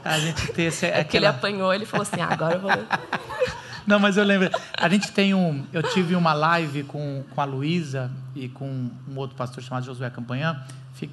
a 0.05 0.19
gente 0.19 0.53
ter 0.53 0.63
esse, 0.63 0.85
é 0.85 0.89
aquela... 0.89 1.05
que 1.05 1.17
ele 1.17 1.25
apanhou, 1.25 1.73
ele 1.73 1.85
falou 1.85 2.03
assim, 2.03 2.21
ah, 2.21 2.27
agora 2.29 2.55
eu 2.55 2.61
vou... 2.61 2.71
Não, 3.85 3.99
mas 3.99 4.17
eu 4.17 4.23
lembro. 4.23 4.49
A 4.77 4.89
gente 4.89 5.11
tem 5.11 5.33
um. 5.33 5.65
Eu 5.71 5.83
tive 5.83 6.15
uma 6.15 6.33
live 6.33 6.83
com, 6.83 7.23
com 7.29 7.41
a 7.41 7.45
Luísa 7.45 8.11
e 8.35 8.47
com 8.47 8.89
um 9.07 9.17
outro 9.17 9.35
pastor 9.35 9.63
chamado 9.63 9.85
Josué 9.85 10.09
Campanhã. 10.09 10.63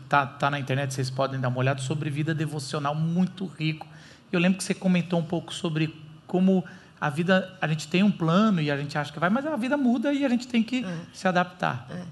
Tá, 0.08 0.24
tá 0.24 0.50
na 0.50 0.60
internet, 0.60 0.94
vocês 0.94 1.10
podem 1.10 1.40
dar 1.40 1.48
uma 1.48 1.58
olhada 1.58 1.80
sobre 1.80 2.10
vida 2.10 2.32
devocional 2.32 2.94
muito 2.94 3.44
rico. 3.46 3.88
Eu 4.30 4.38
lembro 4.38 4.58
que 4.58 4.64
você 4.64 4.74
comentou 4.74 5.18
um 5.18 5.24
pouco 5.24 5.52
sobre 5.52 5.96
como 6.26 6.64
a 7.00 7.10
vida. 7.10 7.56
A 7.60 7.66
gente 7.66 7.88
tem 7.88 8.02
um 8.02 8.10
plano 8.10 8.60
e 8.60 8.70
a 8.70 8.76
gente 8.76 8.96
acha 8.96 9.12
que 9.12 9.18
vai, 9.18 9.30
mas 9.30 9.44
a 9.44 9.56
vida 9.56 9.76
muda 9.76 10.12
e 10.12 10.24
a 10.24 10.28
gente 10.28 10.46
tem 10.46 10.62
que 10.62 10.84
é. 10.84 10.98
se 11.12 11.26
adaptar. 11.26 11.86
É. 11.90 12.02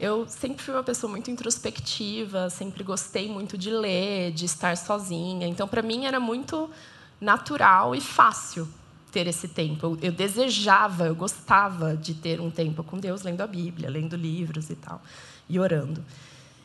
Eu 0.00 0.26
sempre 0.26 0.60
fui 0.64 0.74
uma 0.74 0.82
pessoa 0.82 1.08
muito 1.08 1.30
introspectiva, 1.30 2.50
sempre 2.50 2.82
gostei 2.82 3.28
muito 3.28 3.56
de 3.56 3.70
ler, 3.70 4.32
de 4.32 4.46
estar 4.46 4.76
sozinha. 4.76 5.46
Então, 5.46 5.68
para 5.68 5.80
mim, 5.80 6.06
era 6.06 6.18
muito 6.18 6.68
natural 7.20 7.94
e 7.94 8.00
fácil 8.00 8.68
ter 9.12 9.26
esse 9.26 9.46
tempo. 9.46 9.86
Eu, 9.86 9.98
eu, 10.02 10.12
desejava, 10.12 11.06
eu 11.06 11.14
gostava 11.14 11.96
de 11.96 12.14
ter 12.14 12.40
um 12.40 12.50
tempo 12.50 12.82
com 12.82 12.98
Deus, 12.98 13.22
lendo 13.22 13.42
a 13.42 13.46
Bíblia, 13.46 13.90
lendo 13.90 14.16
livros 14.16 14.70
e 14.70 14.74
tal, 14.74 15.00
e 15.48 15.60
orando. 15.60 16.02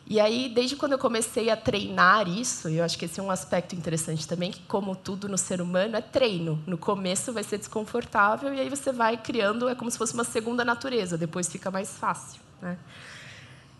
E 0.10 0.21
aí, 0.21 0.47
desde 0.47 0.77
quando 0.77 0.93
eu 0.93 0.97
comecei 0.97 1.49
a 1.49 1.57
treinar 1.57 2.29
isso, 2.29 2.69
eu 2.69 2.81
acho 2.81 2.97
que 2.97 3.03
esse 3.03 3.19
é 3.19 3.23
um 3.23 3.29
aspecto 3.29 3.75
interessante 3.75 4.25
também, 4.25 4.51
que 4.51 4.62
como 4.62 4.95
tudo 4.95 5.27
no 5.27 5.38
ser 5.38 5.60
humano 5.60 5.97
é 5.97 6.01
treino. 6.01 6.63
No 6.65 6.77
começo 6.77 7.33
vai 7.33 7.43
ser 7.43 7.57
desconfortável 7.57 8.53
e 8.53 8.62
aí 8.62 8.69
você 8.69 8.93
vai 8.93 9.17
criando, 9.17 9.67
é 9.67 9.75
como 9.75 9.91
se 9.91 9.97
fosse 9.97 10.13
uma 10.13 10.23
segunda 10.23 10.63
natureza, 10.63 11.17
depois 11.17 11.49
fica 11.49 11.69
mais 11.69 11.97
fácil, 11.97 12.39
né? 12.62 12.77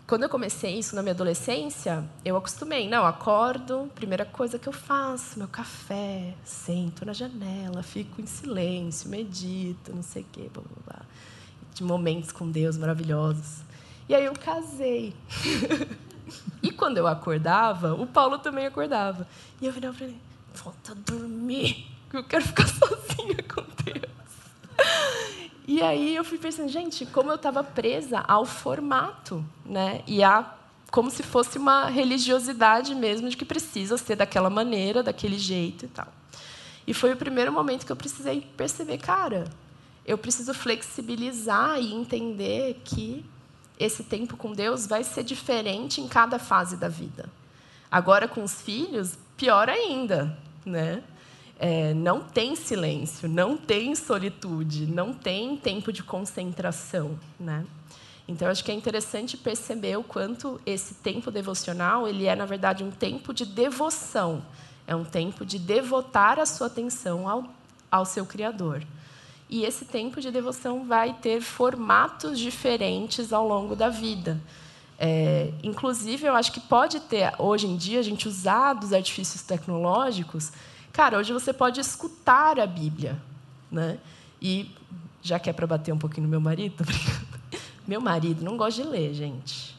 Quando 0.08 0.22
eu 0.22 0.30
comecei 0.30 0.78
isso 0.78 0.96
na 0.96 1.02
minha 1.02 1.12
adolescência, 1.12 2.02
eu 2.24 2.34
acostumei. 2.34 2.88
Não, 2.88 3.04
acordo, 3.04 3.90
primeira 3.94 4.24
coisa 4.24 4.58
que 4.58 4.66
eu 4.66 4.72
faço, 4.72 5.38
meu 5.38 5.46
café, 5.46 6.34
sento 6.46 7.04
na 7.04 7.12
janela, 7.12 7.82
fico 7.82 8.18
em 8.18 8.24
silêncio, 8.24 9.10
medito, 9.10 9.94
não 9.94 10.02
sei 10.02 10.22
o 10.22 10.26
quê, 10.32 10.50
blá, 10.50 10.62
blá, 10.62 10.82
blá. 10.86 11.06
De 11.74 11.84
momentos 11.84 12.32
com 12.32 12.50
Deus 12.50 12.78
maravilhosos. 12.78 13.58
E 14.08 14.14
aí 14.14 14.24
eu 14.24 14.32
casei. 14.32 15.14
e 16.62 16.70
quando 16.70 16.96
eu 16.96 17.06
acordava, 17.06 17.92
o 17.92 18.06
Paulo 18.06 18.38
também 18.38 18.64
acordava. 18.64 19.28
E 19.60 19.66
eu 19.66 19.72
virava 19.74 19.94
para 19.94 20.06
ele, 20.06 20.18
volta 20.54 20.92
a 20.92 20.94
dormir, 20.94 21.86
que 22.08 22.16
eu 22.16 22.24
quero 22.24 22.46
ficar 22.46 22.64
sozinha 22.80 23.42
com 23.42 23.60
Deus. 23.84 24.17
E 25.70 25.82
aí 25.82 26.16
eu 26.16 26.24
fui 26.24 26.38
pensando, 26.38 26.70
gente, 26.70 27.04
como 27.04 27.30
eu 27.30 27.34
estava 27.34 27.62
presa 27.62 28.20
ao 28.20 28.46
formato, 28.46 29.44
né? 29.66 30.02
E 30.06 30.24
a 30.24 30.54
como 30.90 31.10
se 31.10 31.22
fosse 31.22 31.58
uma 31.58 31.86
religiosidade 31.88 32.94
mesmo 32.94 33.28
de 33.28 33.36
que 33.36 33.44
precisa 33.44 33.98
ser 33.98 34.16
daquela 34.16 34.48
maneira, 34.48 35.02
daquele 35.02 35.38
jeito 35.38 35.84
e 35.84 35.88
tal. 35.88 36.08
E 36.86 36.94
foi 36.94 37.12
o 37.12 37.16
primeiro 37.16 37.52
momento 37.52 37.84
que 37.84 37.92
eu 37.92 37.96
precisei 37.96 38.40
perceber, 38.56 38.96
cara, 38.96 39.44
eu 40.06 40.16
preciso 40.16 40.54
flexibilizar 40.54 41.78
e 41.78 41.92
entender 41.92 42.80
que 42.82 43.22
esse 43.78 44.02
tempo 44.02 44.36
com 44.36 44.52
Deus 44.52 44.86
vai 44.86 45.04
ser 45.04 45.22
diferente 45.22 46.00
em 46.00 46.08
cada 46.08 46.38
fase 46.38 46.76
da 46.76 46.88
vida. 46.88 47.28
Agora 47.90 48.26
com 48.26 48.42
os 48.42 48.62
filhos, 48.62 49.18
pior 49.36 49.68
ainda, 49.68 50.36
né? 50.64 51.02
É, 51.58 51.92
não 51.92 52.20
tem 52.20 52.54
silêncio, 52.54 53.28
não 53.28 53.56
tem 53.56 53.94
solitude, 53.94 54.86
não 54.86 55.12
tem 55.12 55.56
tempo 55.56 55.92
de 55.92 56.02
concentração, 56.04 57.18
né? 57.38 57.64
Então, 58.28 58.46
acho 58.48 58.62
que 58.62 58.70
é 58.70 58.74
interessante 58.74 59.38
perceber 59.38 59.96
o 59.96 60.04
quanto 60.04 60.60
esse 60.66 60.94
tempo 60.94 61.30
devocional 61.30 62.06
ele 62.06 62.26
é, 62.26 62.36
na 62.36 62.44
verdade, 62.44 62.84
um 62.84 62.90
tempo 62.90 63.32
de 63.32 63.46
devoção. 63.46 64.42
É 64.86 64.94
um 64.94 65.04
tempo 65.04 65.46
de 65.46 65.58
devotar 65.58 66.38
a 66.38 66.44
sua 66.44 66.66
atenção 66.66 67.26
ao, 67.26 67.44
ao 67.90 68.04
seu 68.04 68.26
Criador. 68.26 68.82
E 69.48 69.64
esse 69.64 69.86
tempo 69.86 70.20
de 70.20 70.30
devoção 70.30 70.84
vai 70.84 71.14
ter 71.14 71.40
formatos 71.40 72.38
diferentes 72.38 73.32
ao 73.32 73.48
longo 73.48 73.74
da 73.74 73.88
vida. 73.88 74.38
É, 74.98 75.52
inclusive, 75.62 76.26
eu 76.26 76.34
acho 76.34 76.52
que 76.52 76.60
pode 76.60 77.00
ter, 77.00 77.32
hoje 77.38 77.66
em 77.66 77.76
dia, 77.76 77.98
a 77.98 78.02
gente 78.02 78.28
usar 78.28 78.74
dos 78.74 78.92
artifícios 78.92 79.40
tecnológicos 79.42 80.52
Cara, 80.98 81.16
hoje 81.16 81.32
você 81.32 81.52
pode 81.52 81.80
escutar 81.80 82.58
a 82.58 82.66
Bíblia, 82.66 83.16
né? 83.70 83.98
E 84.42 84.68
já 85.22 85.38
que 85.38 85.48
é 85.48 85.52
para 85.52 85.64
bater 85.64 85.94
um 85.94 85.96
pouquinho 85.96 86.24
no 86.24 86.28
meu 86.28 86.40
marido, 86.40 86.84
meu 87.86 88.00
marido 88.00 88.44
não 88.44 88.56
gosta 88.56 88.82
de 88.82 88.88
ler, 88.88 89.14
gente. 89.14 89.76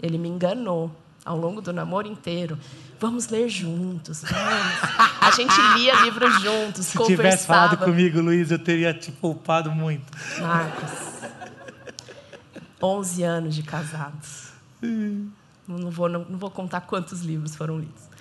Ele 0.00 0.16
me 0.16 0.30
enganou 0.30 0.90
ao 1.26 1.36
longo 1.36 1.60
do 1.60 1.74
namoro 1.74 2.08
inteiro. 2.08 2.58
Vamos 2.98 3.28
ler 3.28 3.50
juntos, 3.50 4.22
vamos. 4.22 5.20
A 5.20 5.30
gente 5.32 5.52
lia 5.76 5.94
livros 6.04 6.40
juntos, 6.40 6.86
Se 6.86 6.96
conversava. 6.96 7.22
tivesse 7.22 7.46
falado 7.46 7.76
comigo, 7.76 8.22
Luiz, 8.22 8.50
eu 8.50 8.58
teria 8.58 8.94
te 8.94 9.12
poupado 9.12 9.70
muito. 9.70 10.10
Marcos, 10.40 10.90
11 12.82 13.22
anos 13.24 13.54
de 13.54 13.62
casados. 13.62 14.52
Não 14.80 15.90
vou, 15.90 16.08
não, 16.08 16.24
não 16.24 16.38
vou 16.38 16.50
contar 16.50 16.80
quantos 16.80 17.20
livros 17.20 17.54
foram 17.54 17.78
lidos. 17.78 18.11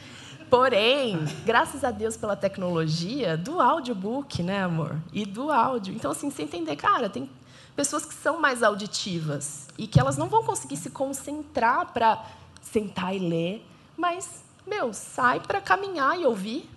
Porém, 0.51 1.17
graças 1.45 1.81
a 1.81 1.91
Deus 1.91 2.17
pela 2.17 2.35
tecnologia 2.35 3.37
do 3.37 3.61
audiobook, 3.61 4.43
né, 4.43 4.61
amor? 4.61 4.97
E 5.13 5.25
do 5.25 5.49
áudio. 5.49 5.95
Então, 5.95 6.11
assim, 6.11 6.29
você 6.29 6.43
entender, 6.43 6.75
cara, 6.75 7.09
tem 7.09 7.29
pessoas 7.73 8.03
que 8.03 8.13
são 8.13 8.41
mais 8.41 8.61
auditivas 8.61 9.69
e 9.77 9.87
que 9.87 9.97
elas 9.97 10.17
não 10.17 10.27
vão 10.27 10.43
conseguir 10.43 10.75
se 10.75 10.89
concentrar 10.89 11.93
para 11.93 12.21
sentar 12.61 13.15
e 13.15 13.19
ler, 13.19 13.65
mas, 13.95 14.43
meu, 14.67 14.91
sai 14.91 15.39
para 15.39 15.61
caminhar 15.61 16.19
e 16.19 16.25
ouvir. 16.25 16.69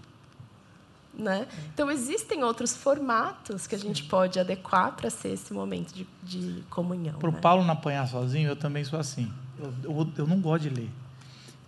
Né? 1.12 1.48
Então, 1.72 1.90
existem 1.90 2.44
outros 2.44 2.76
formatos 2.76 3.66
que 3.66 3.74
a 3.74 3.78
gente 3.78 4.04
pode 4.04 4.38
adequar 4.38 4.92
para 4.92 5.10
ser 5.10 5.30
esse 5.30 5.52
momento 5.52 5.92
de, 5.92 6.06
de 6.22 6.62
comunhão. 6.70 7.18
Para 7.18 7.28
o 7.28 7.32
né? 7.32 7.40
Paulo 7.40 7.64
não 7.64 7.72
apanhar 7.74 8.06
sozinho, 8.06 8.48
eu 8.48 8.56
também 8.56 8.84
sou 8.84 9.00
assim. 9.00 9.32
Eu, 9.58 9.74
eu, 9.82 10.08
eu 10.18 10.26
não 10.28 10.40
gosto 10.40 10.62
de 10.62 10.70
ler. 10.70 10.90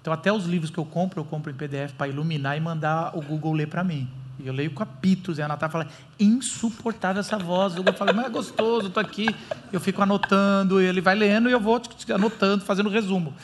Então, 0.07 0.15
até 0.15 0.33
os 0.33 0.45
livros 0.47 0.71
que 0.71 0.79
eu 0.79 0.85
compro, 0.85 1.19
eu 1.19 1.25
compro 1.25 1.51
em 1.51 1.55
PDF 1.57 1.93
para 1.99 2.07
iluminar 2.07 2.57
e 2.57 2.61
mandar 2.61 3.11
o 3.19 3.21
Google 3.21 3.53
ler 3.55 3.67
para 3.67 3.83
mim. 3.83 4.09
E 4.39 4.47
eu 4.47 4.53
leio 4.53 4.71
capítulos, 4.71 5.37
e 5.37 5.43
a 5.43 5.49
Natália 5.49 5.73
fala, 5.73 5.89
insuportável 6.17 7.19
essa 7.19 7.37
voz. 7.37 7.75
Eu 7.75 7.83
falo, 7.93 8.15
mas 8.15 8.27
é 8.27 8.29
gostoso, 8.29 8.87
estou 8.87 9.01
aqui. 9.01 9.35
Eu 9.73 9.81
fico 9.81 10.01
anotando, 10.01 10.81
ele 10.81 11.01
vai 11.01 11.17
lendo 11.17 11.49
e 11.49 11.53
eu 11.53 11.59
vou 11.59 11.83
anotando, 12.15 12.65
fazendo 12.65 12.89
resumo. 12.89 13.35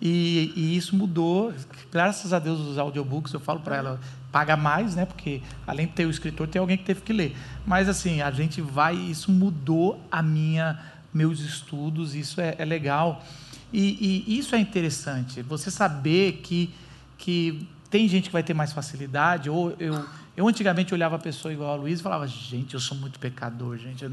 E, 0.00 0.52
e, 0.54 0.76
isso 0.76 0.94
mudou, 0.94 1.52
graças 1.90 2.32
a 2.32 2.38
Deus, 2.38 2.60
os 2.60 2.78
audiobooks, 2.78 3.32
eu 3.32 3.40
falo 3.40 3.58
para 3.58 3.74
ela, 3.74 4.00
paga 4.30 4.56
mais, 4.56 4.94
né? 4.94 5.04
Porque 5.04 5.42
além 5.66 5.88
de 5.88 5.94
ter 5.94 6.06
o 6.06 6.10
escritor, 6.10 6.46
tem 6.46 6.60
alguém 6.60 6.78
que 6.78 6.84
teve 6.84 7.00
que 7.00 7.12
ler. 7.12 7.36
Mas 7.66 7.88
assim, 7.88 8.22
a 8.22 8.30
gente 8.30 8.60
vai, 8.60 8.94
isso 8.94 9.32
mudou 9.32 10.00
a 10.08 10.22
minha, 10.22 10.78
meus 11.12 11.40
estudos, 11.40 12.14
isso 12.14 12.40
é, 12.40 12.54
é 12.58 12.64
legal. 12.64 13.24
E, 13.72 14.24
e, 14.26 14.38
isso 14.38 14.54
é 14.54 14.58
interessante, 14.58 15.40
você 15.42 15.70
saber 15.70 16.40
que, 16.42 16.72
que 17.16 17.66
tem 17.90 18.06
gente 18.06 18.24
que 18.24 18.32
vai 18.32 18.42
ter 18.42 18.54
mais 18.54 18.72
facilidade, 18.72 19.48
ou 19.48 19.74
eu, 19.78 20.04
eu 20.36 20.46
antigamente 20.46 20.92
olhava 20.92 21.16
a 21.16 21.18
pessoa 21.18 21.52
igual 21.52 21.72
a 21.72 21.76
Luiz 21.76 22.00
e 22.00 22.02
falava, 22.02 22.26
gente, 22.26 22.74
eu 22.74 22.80
sou 22.80 22.96
muito 22.96 23.18
pecador, 23.18 23.78
gente, 23.78 24.04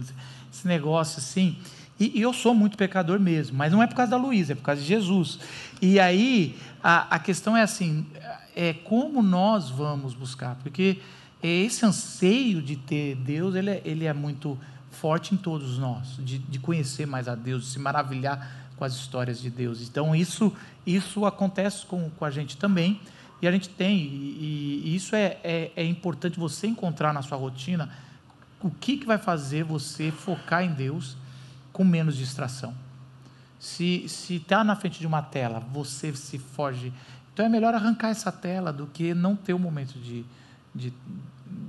esse 0.52 0.68
negócio 0.68 1.20
assim. 1.20 1.58
E, 2.00 2.18
e, 2.18 2.22
eu 2.22 2.32
sou 2.32 2.56
muito 2.56 2.78
pecador 2.78 3.20
mesmo, 3.20 3.58
mas 3.58 3.72
não 3.72 3.84
é 3.84 3.88
por 3.88 3.96
causa 3.96 4.12
da 4.12 4.18
Luísa, 4.18 4.54
é 4.54 4.56
por 4.56 4.64
causa 4.64 4.82
de 4.82 4.88
Jesus. 4.88 5.40
E 5.82 6.00
aí 6.00 6.58
a, 6.82 7.16
a 7.16 7.20
questão 7.20 7.58
é 7.58 7.62
assim: 7.62 8.06
é 8.56 8.74
como 8.74 9.22
nós 9.22 9.70
vamos 9.70 10.14
buscar, 10.14 10.56
porque 10.64 11.00
esse 11.42 11.86
anseio 11.86 12.62
de 12.62 12.76
ter 12.76 13.16
Deus, 13.16 13.56
ele 13.56 13.70
é, 13.70 13.82
ele 13.84 14.06
é 14.06 14.14
muito 14.14 14.58
forte 15.00 15.34
em 15.34 15.38
todos 15.38 15.78
nós, 15.78 16.18
de, 16.20 16.38
de 16.38 16.60
conhecer 16.60 17.06
mais 17.06 17.28
a 17.28 17.36
Deus, 17.36 17.64
de 17.64 17.70
se 17.70 17.80
maravilhar 17.80 18.70
com 18.76 18.84
as 18.84 18.94
histórias 18.94 19.42
de 19.42 19.50
Deus. 19.50 19.82
Então 19.82 20.16
isso 20.16 20.54
isso 20.86 21.26
acontece 21.26 21.86
com, 21.86 22.10
com 22.10 22.26
a 22.26 22.32
gente 22.32 22.58
também 22.58 23.00
e 23.42 23.48
a 23.48 23.52
gente 23.52 23.70
tem 23.70 23.98
e, 23.98 24.82
e 24.86 24.96
isso 24.96 25.16
é, 25.16 25.38
é, 25.44 25.72
é 25.76 25.86
importante 25.86 26.40
você 26.40 26.68
encontrar 26.68 27.14
na 27.14 27.22
sua 27.22 27.38
rotina 27.38 27.90
o 28.62 28.70
que, 28.70 28.98
que 28.98 29.06
vai 29.06 29.18
fazer 29.18 29.64
você 29.64 30.12
focar 30.12 30.64
em 30.64 30.74
Deus 30.74 31.16
com 31.72 31.84
menos 31.84 32.16
distração. 32.16 32.74
Se 33.60 34.06
está 34.30 34.64
na 34.64 34.76
frente 34.76 35.00
de 35.00 35.08
uma 35.08 35.22
tela, 35.22 35.60
você 35.60 36.14
se 36.14 36.38
foge. 36.38 36.94
Então 37.34 37.46
é 37.46 37.50
melhor 37.50 37.74
arrancar 37.74 38.10
essa 38.10 38.32
tela 38.32 38.72
do 38.72 38.88
que 38.88 39.14
não 39.14 39.36
ter 39.36 39.54
um 39.54 39.60
momento 39.60 39.98
de, 40.00 40.26
de, 40.74 40.94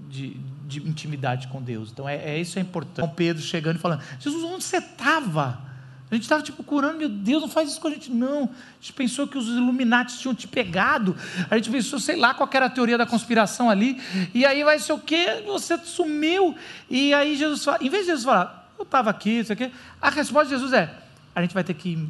de, 0.08 0.40
de 0.70 0.88
intimidade 0.88 1.48
com 1.48 1.60
Deus. 1.60 1.90
Então 1.90 2.08
é, 2.08 2.16
é, 2.16 2.38
isso 2.38 2.58
é 2.58 2.62
importante. 2.62 3.06
Com 3.06 3.14
Pedro 3.14 3.42
chegando 3.42 3.76
e 3.76 3.78
falando: 3.78 4.02
Jesus, 4.18 4.42
onde 4.44 4.64
você 4.64 4.78
estava? 4.78 5.68
A 6.10 6.14
gente 6.14 6.24
estava 6.24 6.42
tipo 6.42 6.64
curando, 6.64 6.98
meu 6.98 7.08
Deus, 7.08 7.40
não 7.40 7.48
faz 7.48 7.70
isso 7.70 7.80
com 7.80 7.86
a 7.86 7.90
gente, 7.90 8.10
não. 8.10 8.42
A 8.42 8.80
gente 8.80 8.92
pensou 8.94 9.28
que 9.28 9.38
os 9.38 9.46
Illuminati 9.46 10.18
tinham 10.18 10.34
te 10.34 10.48
pegado. 10.48 11.16
A 11.48 11.56
gente 11.56 11.70
pensou, 11.70 12.00
sei 12.00 12.16
lá, 12.16 12.34
qual 12.34 12.50
era 12.52 12.66
a 12.66 12.70
teoria 12.70 12.98
da 12.98 13.06
conspiração 13.06 13.70
ali. 13.70 14.00
E 14.34 14.44
aí 14.44 14.64
vai 14.64 14.80
ser 14.80 14.92
o 14.92 14.98
quê? 14.98 15.44
Você 15.46 15.78
sumiu. 15.78 16.56
E 16.88 17.14
aí 17.14 17.36
Jesus 17.36 17.64
fala, 17.64 17.78
em 17.80 17.88
vez 17.88 18.02
de 18.02 18.08
Jesus 18.08 18.24
falar, 18.24 18.68
eu 18.76 18.82
estava 18.82 19.08
aqui, 19.08 19.38
isso 19.38 19.52
aqui. 19.52 19.72
A 20.02 20.10
resposta 20.10 20.46
de 20.46 20.50
Jesus 20.50 20.72
é: 20.72 20.92
a 21.32 21.42
gente 21.42 21.54
vai 21.54 21.62
ter 21.62 21.74
que 21.74 22.08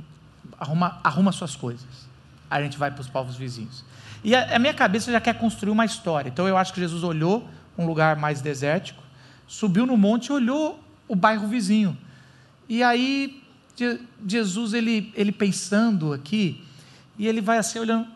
arrumar 0.59 0.99
arruma 1.05 1.31
suas 1.31 1.55
coisas. 1.55 2.09
A 2.51 2.63
gente 2.63 2.79
vai 2.79 2.91
para 2.91 3.03
os 3.03 3.09
povos 3.09 3.37
vizinhos. 3.37 3.85
E 4.25 4.35
a, 4.35 4.57
a, 4.57 4.59
minha 4.59 4.75
cabeça 4.75 5.13
já 5.13 5.21
quer 5.21 5.35
construir 5.35 5.71
uma 5.71 5.85
história. 5.85 6.29
Então 6.29 6.49
eu 6.49 6.57
acho 6.57 6.73
que 6.73 6.81
Jesus 6.81 7.03
olhou 7.03 7.49
um 7.81 7.87
lugar 7.87 8.17
mais 8.17 8.41
desértico, 8.41 9.03
subiu 9.47 9.87
no 9.87 9.97
monte 9.97 10.27
e 10.27 10.33
olhou 10.33 10.83
o 11.09 11.17
bairro 11.17 11.49
vizinho. 11.49 11.97
E 12.69 12.83
aí 12.83 13.43
Jesus 14.27 14.75
ele 14.75 15.13
ele 15.17 15.33
pensando 15.33 16.13
aqui 16.13 16.63
e 17.19 17.27
ele 17.27 17.41
vai 17.41 17.59
assim 17.59 17.79
olhando 17.79 18.07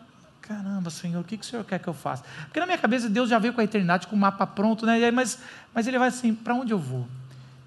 caramba, 0.47 0.91
Senhor, 0.91 1.21
o 1.21 1.23
que, 1.23 1.37
que 1.37 1.43
o 1.43 1.47
Senhor 1.47 1.65
quer 1.65 1.79
que 1.79 1.87
eu 1.87 1.93
faça? 1.93 2.23
Porque 2.43 2.59
na 2.59 2.67
minha 2.67 2.77
cabeça 2.77 3.09
Deus 3.09 3.29
já 3.29 3.39
veio 3.39 3.51
com 3.51 3.61
a 3.61 3.63
eternidade, 3.63 4.05
com 4.05 4.15
o 4.15 4.19
mapa 4.19 4.45
pronto, 4.45 4.85
né? 4.85 5.09
Mas, 5.09 5.39
mas 5.73 5.87
ele 5.87 5.97
vai 5.97 6.09
assim, 6.09 6.35
para 6.35 6.53
onde 6.53 6.71
eu 6.71 6.77
vou? 6.77 7.07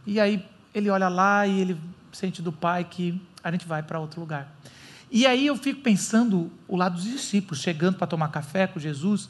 E 0.06 0.20
aí 0.20 0.44
ele 0.72 0.88
olha 0.88 1.08
lá 1.08 1.44
e 1.44 1.60
ele 1.60 1.80
sente 2.12 2.40
do 2.40 2.52
Pai 2.52 2.84
que 2.84 3.20
a 3.42 3.50
gente 3.50 3.66
vai 3.66 3.82
para 3.82 3.98
outro 3.98 4.20
lugar. 4.20 4.54
E 5.10 5.26
aí 5.26 5.46
eu 5.46 5.56
fico 5.56 5.80
pensando 5.80 6.52
o 6.68 6.76
lado 6.76 6.94
dos 6.94 7.04
discípulos, 7.04 7.60
chegando 7.60 7.96
para 7.96 8.06
tomar 8.06 8.28
café 8.28 8.66
com 8.66 8.78
Jesus, 8.78 9.28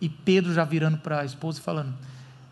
e 0.00 0.08
Pedro 0.08 0.52
já 0.52 0.64
virando 0.64 0.98
para 0.98 1.20
a 1.20 1.24
esposa 1.24 1.58
e 1.58 1.62
falando: 1.62 1.94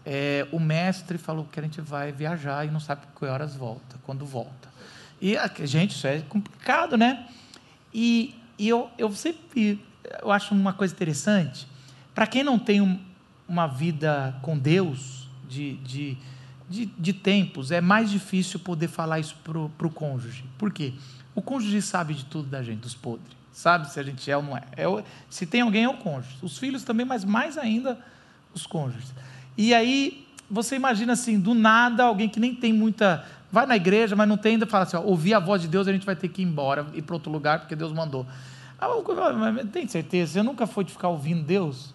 é, 0.05 0.47
o 0.53 0.61
mestre 0.61 1.19
falou 1.19 1.45
que 1.45 1.59
a 1.59 1.63
gente 1.63 1.81
vai 1.81 2.13
viajar 2.13 2.67
e 2.67 2.71
não 2.71 2.81
sabe 2.81 3.03
que 3.19 3.25
horas 3.25 3.55
volta, 3.57 3.97
quando 4.05 4.25
volta. 4.25 4.69
E, 5.21 5.37
gente, 5.65 5.93
isso 5.93 6.07
é 6.07 6.21
complicado, 6.21 6.97
né? 6.97 7.27
E, 7.93 8.35
e 8.59 8.69
eu, 8.69 8.91
eu 8.99 9.11
sempre 9.13 9.81
eu 10.23 10.31
acho 10.31 10.55
uma 10.55 10.73
coisa 10.73 10.95
interessante, 10.95 11.67
para 12.15 12.27
quem 12.27 12.45
não 12.45 12.59
tem 12.59 12.81
um, 12.81 13.01
uma 13.49 13.67
vida 13.67 14.37
com 14.43 14.59
Deus, 14.59 15.29
de, 15.49 15.77
de 15.79 16.19
de, 16.69 16.87
de 16.87 17.13
tempos, 17.13 17.71
é 17.71 17.81
mais 17.81 18.11
difícil 18.11 18.59
poder 18.59 18.89
falar 18.89 19.21
isso 19.21 19.37
para 19.45 19.87
o 19.87 19.91
cônjuge. 19.91 20.45
Por 20.59 20.73
quê? 20.73 20.95
O 21.35 21.43
cônjuge 21.43 21.81
sabe 21.81 22.15
de 22.15 22.25
tudo 22.25 22.49
da 22.49 22.63
gente, 22.63 22.81
dos 22.81 22.95
podres. 22.95 23.37
Sabe 23.57 23.91
se 23.91 23.99
a 23.99 24.03
gente 24.03 24.31
é 24.31 24.37
ou 24.37 24.43
não 24.43 24.55
é. 24.55 24.63
é 24.77 25.05
se 25.31 25.47
tem 25.47 25.63
alguém, 25.63 25.85
é 25.85 25.89
o 25.89 25.95
cônjuge. 25.95 26.37
Os 26.43 26.59
filhos 26.59 26.85
também, 26.85 27.07
mas 27.07 27.25
mais 27.25 27.57
ainda 27.57 27.99
os 28.53 28.67
cônjuges. 28.67 29.15
E 29.57 29.73
aí, 29.73 30.29
você 30.51 30.77
imagina 30.77 31.15
assim, 31.15 31.41
do 31.41 31.55
nada, 31.55 32.05
alguém 32.05 32.29
que 32.29 32.39
nem 32.39 32.55
tem 32.55 32.71
muita. 32.71 33.25
Vai 33.51 33.65
na 33.65 33.75
igreja, 33.75 34.15
mas 34.15 34.29
não 34.29 34.37
tem 34.37 34.53
ainda, 34.53 34.67
fala 34.67 34.85
assim: 34.85 34.99
ó, 34.99 35.01
ouvir 35.01 35.33
a 35.33 35.39
voz 35.39 35.63
de 35.63 35.69
Deus, 35.69 35.89
a 35.89 35.93
gente 35.93 36.05
vai 36.05 36.15
ter 36.15 36.29
que 36.29 36.43
ir 36.43 36.45
embora, 36.45 36.87
ir 36.93 37.01
para 37.01 37.15
outro 37.15 37.33
lugar, 37.33 37.61
porque 37.61 37.75
Deus 37.75 37.95
mandou. 37.95 38.27
Ah, 38.79 38.89
tem 39.73 39.89
certeza? 39.89 40.35
Você 40.35 40.43
nunca 40.43 40.67
foi 40.67 40.85
de 40.85 40.93
ficar 40.93 41.09
ouvindo 41.09 41.43
Deus? 41.43 41.95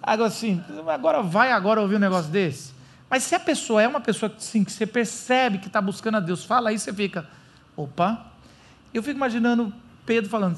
Agora 0.00 0.28
assim, 0.28 0.62
agora 0.86 1.20
vai 1.20 1.50
agora 1.50 1.80
ouvir 1.80 1.96
um 1.96 1.98
negócio 1.98 2.30
desse? 2.30 2.72
Mas 3.10 3.24
se 3.24 3.34
a 3.34 3.40
pessoa 3.40 3.82
é 3.82 3.88
uma 3.88 4.00
pessoa 4.00 4.32
assim, 4.36 4.62
que 4.62 4.70
você 4.70 4.86
percebe 4.86 5.58
que 5.58 5.66
está 5.66 5.82
buscando 5.82 6.18
a 6.18 6.20
Deus, 6.20 6.44
fala 6.44 6.70
aí, 6.70 6.78
você 6.78 6.92
fica, 6.92 7.26
opa. 7.76 8.24
Eu 8.94 9.02
fico 9.02 9.16
imaginando 9.16 9.74
Pedro 10.06 10.30
falando 10.30 10.56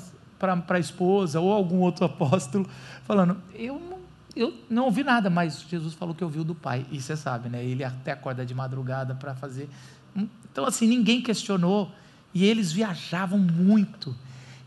para 0.67 0.77
a 0.77 0.81
esposa 0.81 1.41
ou 1.41 1.53
algum 1.53 1.81
outro 1.81 2.05
apóstolo, 2.07 2.69
falando, 3.05 3.37
eu 3.55 3.79
não, 3.79 3.99
eu 4.35 4.55
não 4.69 4.85
ouvi 4.85 5.05
nada, 5.05 5.31
mas 5.31 5.65
Jesus 5.69 5.95
falou 5.95 6.15
que 6.15 6.25
ouviu 6.25 6.45
do 6.45 6.55
Pai. 6.55 6.87
E 6.91 7.01
você 7.01 7.17
sabe, 7.17 7.49
né? 7.49 7.65
Ele 7.65 7.85
até 7.85 8.13
acorda 8.13 8.45
de 8.45 8.55
madrugada 8.55 9.15
para 9.15 9.35
fazer. 9.35 9.69
Então, 10.15 10.65
assim, 10.65 10.87
ninguém 10.87 11.21
questionou. 11.21 11.91
E 12.33 12.45
eles 12.45 12.73
viajavam 12.73 13.39
muito. 13.39 14.15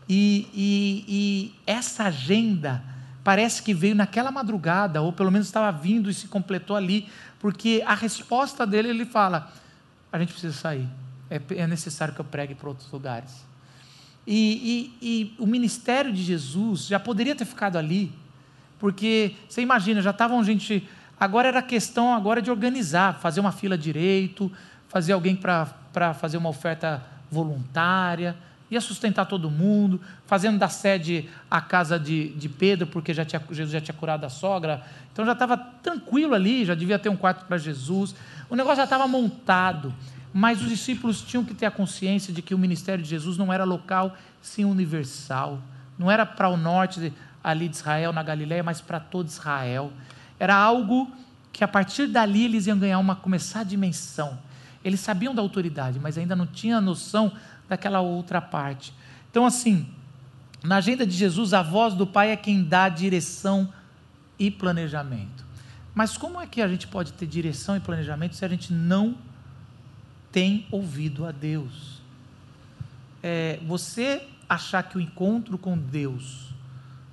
E, 0.08 0.48
e, 0.54 1.04
e 1.06 1.54
essa 1.66 2.04
agenda 2.04 2.82
parece 3.22 3.62
que 3.62 3.74
veio 3.74 3.94
naquela 3.94 4.30
madrugada, 4.30 5.02
ou 5.02 5.12
pelo 5.12 5.30
menos 5.30 5.46
estava 5.46 5.70
vindo 5.70 6.08
e 6.08 6.14
se 6.14 6.28
completou 6.28 6.74
ali, 6.74 7.06
porque 7.38 7.82
a 7.86 7.94
resposta 7.94 8.66
dele, 8.66 8.88
ele 8.88 9.04
fala: 9.04 9.52
a 10.10 10.18
gente 10.18 10.32
precisa 10.32 10.54
sair, 10.54 10.88
é, 11.28 11.40
é 11.56 11.66
necessário 11.66 12.14
que 12.14 12.20
eu 12.20 12.24
pregue 12.24 12.54
para 12.54 12.70
outros 12.70 12.90
lugares. 12.90 13.46
E, 14.30 14.92
e, 15.00 15.08
e, 15.08 15.34
o 15.38 15.46
ministério 15.46 16.12
de 16.12 16.22
Jesus 16.22 16.86
já 16.86 17.00
poderia 17.00 17.34
ter 17.34 17.46
ficado 17.46 17.78
ali, 17.78 18.12
porque 18.78 19.34
você 19.48 19.62
imagina, 19.62 20.02
já 20.02 20.10
estavam 20.10 20.44
gente. 20.44 20.86
Agora 21.18 21.48
era 21.48 21.62
questão 21.62 22.12
agora 22.12 22.42
de 22.42 22.50
organizar, 22.50 23.18
fazer 23.20 23.40
uma 23.40 23.50
fila 23.50 23.76
direito, 23.78 24.52
fazer 24.86 25.14
alguém 25.14 25.34
para 25.34 26.12
fazer 26.12 26.36
uma 26.36 26.50
oferta 26.50 27.02
voluntária, 27.30 28.36
ia 28.70 28.82
sustentar 28.82 29.24
todo 29.24 29.50
mundo, 29.50 29.98
fazendo 30.26 30.58
da 30.58 30.68
sede 30.68 31.26
a 31.50 31.62
casa 31.62 31.98
de, 31.98 32.28
de 32.34 32.50
Pedro, 32.50 32.86
porque 32.86 33.14
já 33.14 33.24
tinha, 33.24 33.42
Jesus 33.50 33.70
já 33.70 33.80
tinha 33.80 33.96
curado 33.96 34.24
a 34.24 34.28
sogra, 34.28 34.82
então 35.10 35.24
já 35.24 35.32
estava 35.32 35.56
tranquilo 35.56 36.34
ali, 36.34 36.66
já 36.66 36.74
devia 36.74 36.98
ter 36.98 37.08
um 37.08 37.16
quarto 37.16 37.46
para 37.46 37.56
Jesus, 37.56 38.14
o 38.50 38.54
negócio 38.54 38.76
já 38.76 38.84
estava 38.84 39.08
montado, 39.08 39.94
mas 40.38 40.62
os 40.62 40.68
discípulos 40.68 41.20
tinham 41.20 41.44
que 41.44 41.52
ter 41.52 41.66
a 41.66 41.70
consciência 41.70 42.32
de 42.32 42.40
que 42.40 42.54
o 42.54 42.58
ministério 42.58 43.02
de 43.02 43.10
Jesus 43.10 43.36
não 43.36 43.52
era 43.52 43.64
local, 43.64 44.16
sim 44.40 44.64
universal, 44.64 45.60
não 45.98 46.08
era 46.08 46.24
para 46.24 46.48
o 46.48 46.56
norte 46.56 47.12
ali 47.42 47.68
de 47.68 47.74
Israel, 47.74 48.12
na 48.12 48.22
Galiléia, 48.22 48.62
mas 48.62 48.80
para 48.80 49.00
todo 49.00 49.26
Israel, 49.26 49.92
era 50.38 50.54
algo 50.54 51.10
que 51.52 51.64
a 51.64 51.66
partir 51.66 52.06
dali 52.06 52.44
eles 52.44 52.68
iam 52.68 52.78
ganhar 52.78 53.00
uma, 53.00 53.16
começar 53.16 53.62
a 53.62 53.64
dimensão, 53.64 54.38
eles 54.84 55.00
sabiam 55.00 55.34
da 55.34 55.42
autoridade, 55.42 55.98
mas 55.98 56.16
ainda 56.16 56.36
não 56.36 56.46
tinham 56.46 56.80
noção 56.80 57.32
daquela 57.68 57.98
outra 57.98 58.40
parte. 58.40 58.94
Então, 59.32 59.44
assim, 59.44 59.88
na 60.62 60.76
agenda 60.76 61.04
de 61.04 61.16
Jesus, 61.16 61.52
a 61.52 61.64
voz 61.64 61.94
do 61.94 62.06
Pai 62.06 62.30
é 62.30 62.36
quem 62.36 62.62
dá 62.62 62.88
direção 62.88 63.68
e 64.38 64.52
planejamento. 64.52 65.44
Mas 65.92 66.16
como 66.16 66.40
é 66.40 66.46
que 66.46 66.62
a 66.62 66.68
gente 66.68 66.86
pode 66.86 67.12
ter 67.14 67.26
direção 67.26 67.76
e 67.76 67.80
planejamento 67.80 68.36
se 68.36 68.44
a 68.44 68.48
gente 68.48 68.72
não 68.72 69.16
tem 70.30 70.66
ouvido 70.70 71.26
a 71.26 71.32
Deus? 71.32 72.00
É, 73.22 73.58
você 73.66 74.26
achar 74.48 74.82
que 74.82 74.96
o 74.96 75.00
encontro 75.00 75.58
com 75.58 75.76
Deus, 75.76 76.48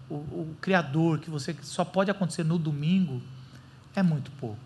o, 0.09 0.15
o 0.15 0.55
Criador, 0.61 1.19
que 1.19 1.29
você 1.29 1.55
só 1.61 1.83
pode 1.83 2.11
acontecer 2.11 2.43
no 2.43 2.57
domingo, 2.57 3.21
é 3.95 4.03
muito 4.03 4.31
pouco. 4.31 4.59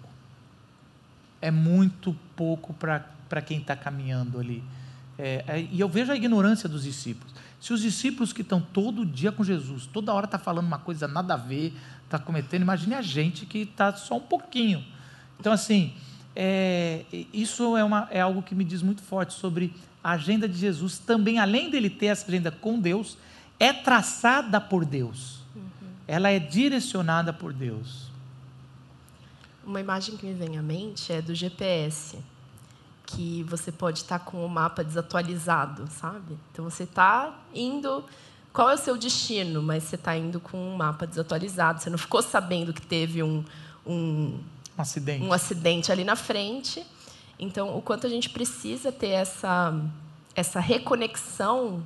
É 1.41 1.49
muito 1.49 2.15
pouco 2.35 2.73
para 2.73 3.41
quem 3.41 3.59
está 3.59 3.75
caminhando 3.75 4.39
ali 4.39 4.61
É, 5.17 5.43
é, 5.47 5.61
e 5.69 5.79
eu 5.79 5.89
vejo 5.89 6.11
a 6.11 6.15
ignorância 6.15 6.69
dos 6.69 6.83
discípulos. 6.83 7.33
Se 7.59 7.73
os 7.73 7.81
discípulos 7.81 8.31
que 8.31 8.41
estão 8.41 8.61
todo 8.61 9.05
dia 9.05 9.33
com 9.33 9.43
Jesus, 9.43 9.85
toda 9.85 10.13
hora 10.13 10.25
está 10.25 10.39
falando 10.39 10.65
uma 10.65 10.79
coisa 10.79 11.09
nada 11.09 11.33
a 11.33 11.37
ver, 11.37 11.73
está 12.05 12.17
cometendo, 12.17 12.61
imagine 12.61 12.95
a 12.95 13.01
gente 13.01 13.45
que 13.45 13.59
está 13.59 13.93
só 13.93 14.15
um 14.15 14.21
pouquinho. 14.21 14.81
Então, 15.37 15.51
assim, 15.51 15.93
é, 16.35 17.05
isso 17.33 17.75
é, 17.75 17.83
uma, 17.83 18.07
é 18.11 18.21
algo 18.21 18.41
que 18.41 18.55
me 18.55 18.63
diz 18.63 18.81
muito 18.81 19.01
forte 19.01 19.33
sobre 19.33 19.73
a 20.03 20.11
agenda 20.11 20.47
de 20.47 20.57
Jesus. 20.57 20.99
Também, 20.99 21.39
além 21.39 21.69
dele 21.69 21.89
ter 21.89 22.07
essa 22.07 22.27
agenda 22.27 22.51
com 22.51 22.79
Deus, 22.79 23.17
é 23.59 23.73
traçada 23.73 24.61
por 24.61 24.85
Deus. 24.85 25.39
Uhum. 25.55 25.89
Ela 26.07 26.29
é 26.29 26.39
direcionada 26.39 27.33
por 27.33 27.51
Deus. 27.53 28.09
Uma 29.65 29.79
imagem 29.79 30.17
que 30.17 30.25
me 30.25 30.33
vem 30.33 30.57
à 30.57 30.61
mente 30.61 31.11
é 31.11 31.21
do 31.21 31.35
GPS 31.35 32.17
que 33.09 33.43
você 33.43 33.71
pode 33.71 33.99
estar 33.99 34.19
com 34.19 34.45
o 34.45 34.49
mapa 34.49 34.83
desatualizado, 34.83 35.87
sabe? 35.87 36.37
Então 36.51 36.65
você 36.65 36.83
está 36.83 37.33
indo. 37.53 38.03
Qual 38.53 38.69
é 38.69 38.75
o 38.75 38.77
seu 38.77 38.97
destino? 38.97 39.63
Mas 39.63 39.83
você 39.83 39.95
está 39.95 40.15
indo 40.15 40.39
com 40.39 40.57
um 40.57 40.75
mapa 40.75 41.07
desatualizado. 41.07 41.81
Você 41.81 41.89
não 41.89 41.97
ficou 41.97 42.21
sabendo 42.21 42.71
que 42.71 42.81
teve 42.81 43.23
um, 43.23 43.43
um, 43.85 44.39
um 44.79 44.81
acidente. 44.81 45.23
um 45.25 45.33
acidente 45.33 45.91
ali 45.91 46.03
na 46.03 46.15
frente. 46.15 46.85
Então, 47.37 47.77
o 47.77 47.81
quanto 47.81 48.07
a 48.07 48.09
gente 48.09 48.29
precisa 48.29 48.91
ter 48.91 49.09
essa, 49.09 49.73
essa 50.35 50.59
reconexão 50.59 51.83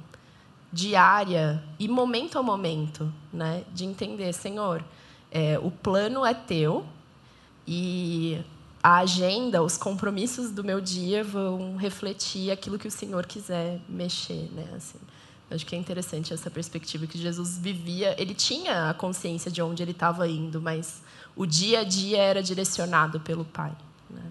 diária 0.71 1.63
e 1.77 1.87
momento 1.87 2.39
a 2.39 2.43
momento, 2.43 3.11
né? 3.31 3.63
De 3.73 3.85
entender, 3.85 4.33
Senhor, 4.33 4.83
é, 5.31 5.59
o 5.59 5.69
plano 5.69 6.25
é 6.25 6.33
teu 6.33 6.85
e 7.67 8.39
a 8.81 8.97
agenda, 8.97 9.63
os 9.63 9.77
compromissos 9.77 10.51
do 10.51 10.63
meu 10.63 10.81
dia 10.81 11.23
vão 11.23 11.77
refletir 11.77 12.51
aquilo 12.51 12.77
que 12.77 12.87
o 12.87 12.91
Senhor 12.91 13.25
quiser 13.25 13.79
mexer, 13.87 14.49
né? 14.51 14.67
Assim, 14.75 14.99
acho 15.53 15.65
que 15.65 15.75
é 15.75 15.79
interessante 15.79 16.33
essa 16.33 16.49
perspectiva 16.49 17.05
que 17.07 17.17
Jesus 17.17 17.57
vivia. 17.57 18.15
Ele 18.19 18.33
tinha 18.33 18.89
a 18.89 18.93
consciência 18.93 19.51
de 19.51 19.61
onde 19.61 19.83
ele 19.83 19.91
estava 19.91 20.27
indo, 20.27 20.61
mas 20.61 21.01
o 21.35 21.45
dia 21.45 21.81
a 21.81 21.83
dia 21.83 22.17
era 22.17 22.41
direcionado 22.41 23.19
pelo 23.19 23.45
Pai. 23.45 23.75
Né? 24.09 24.23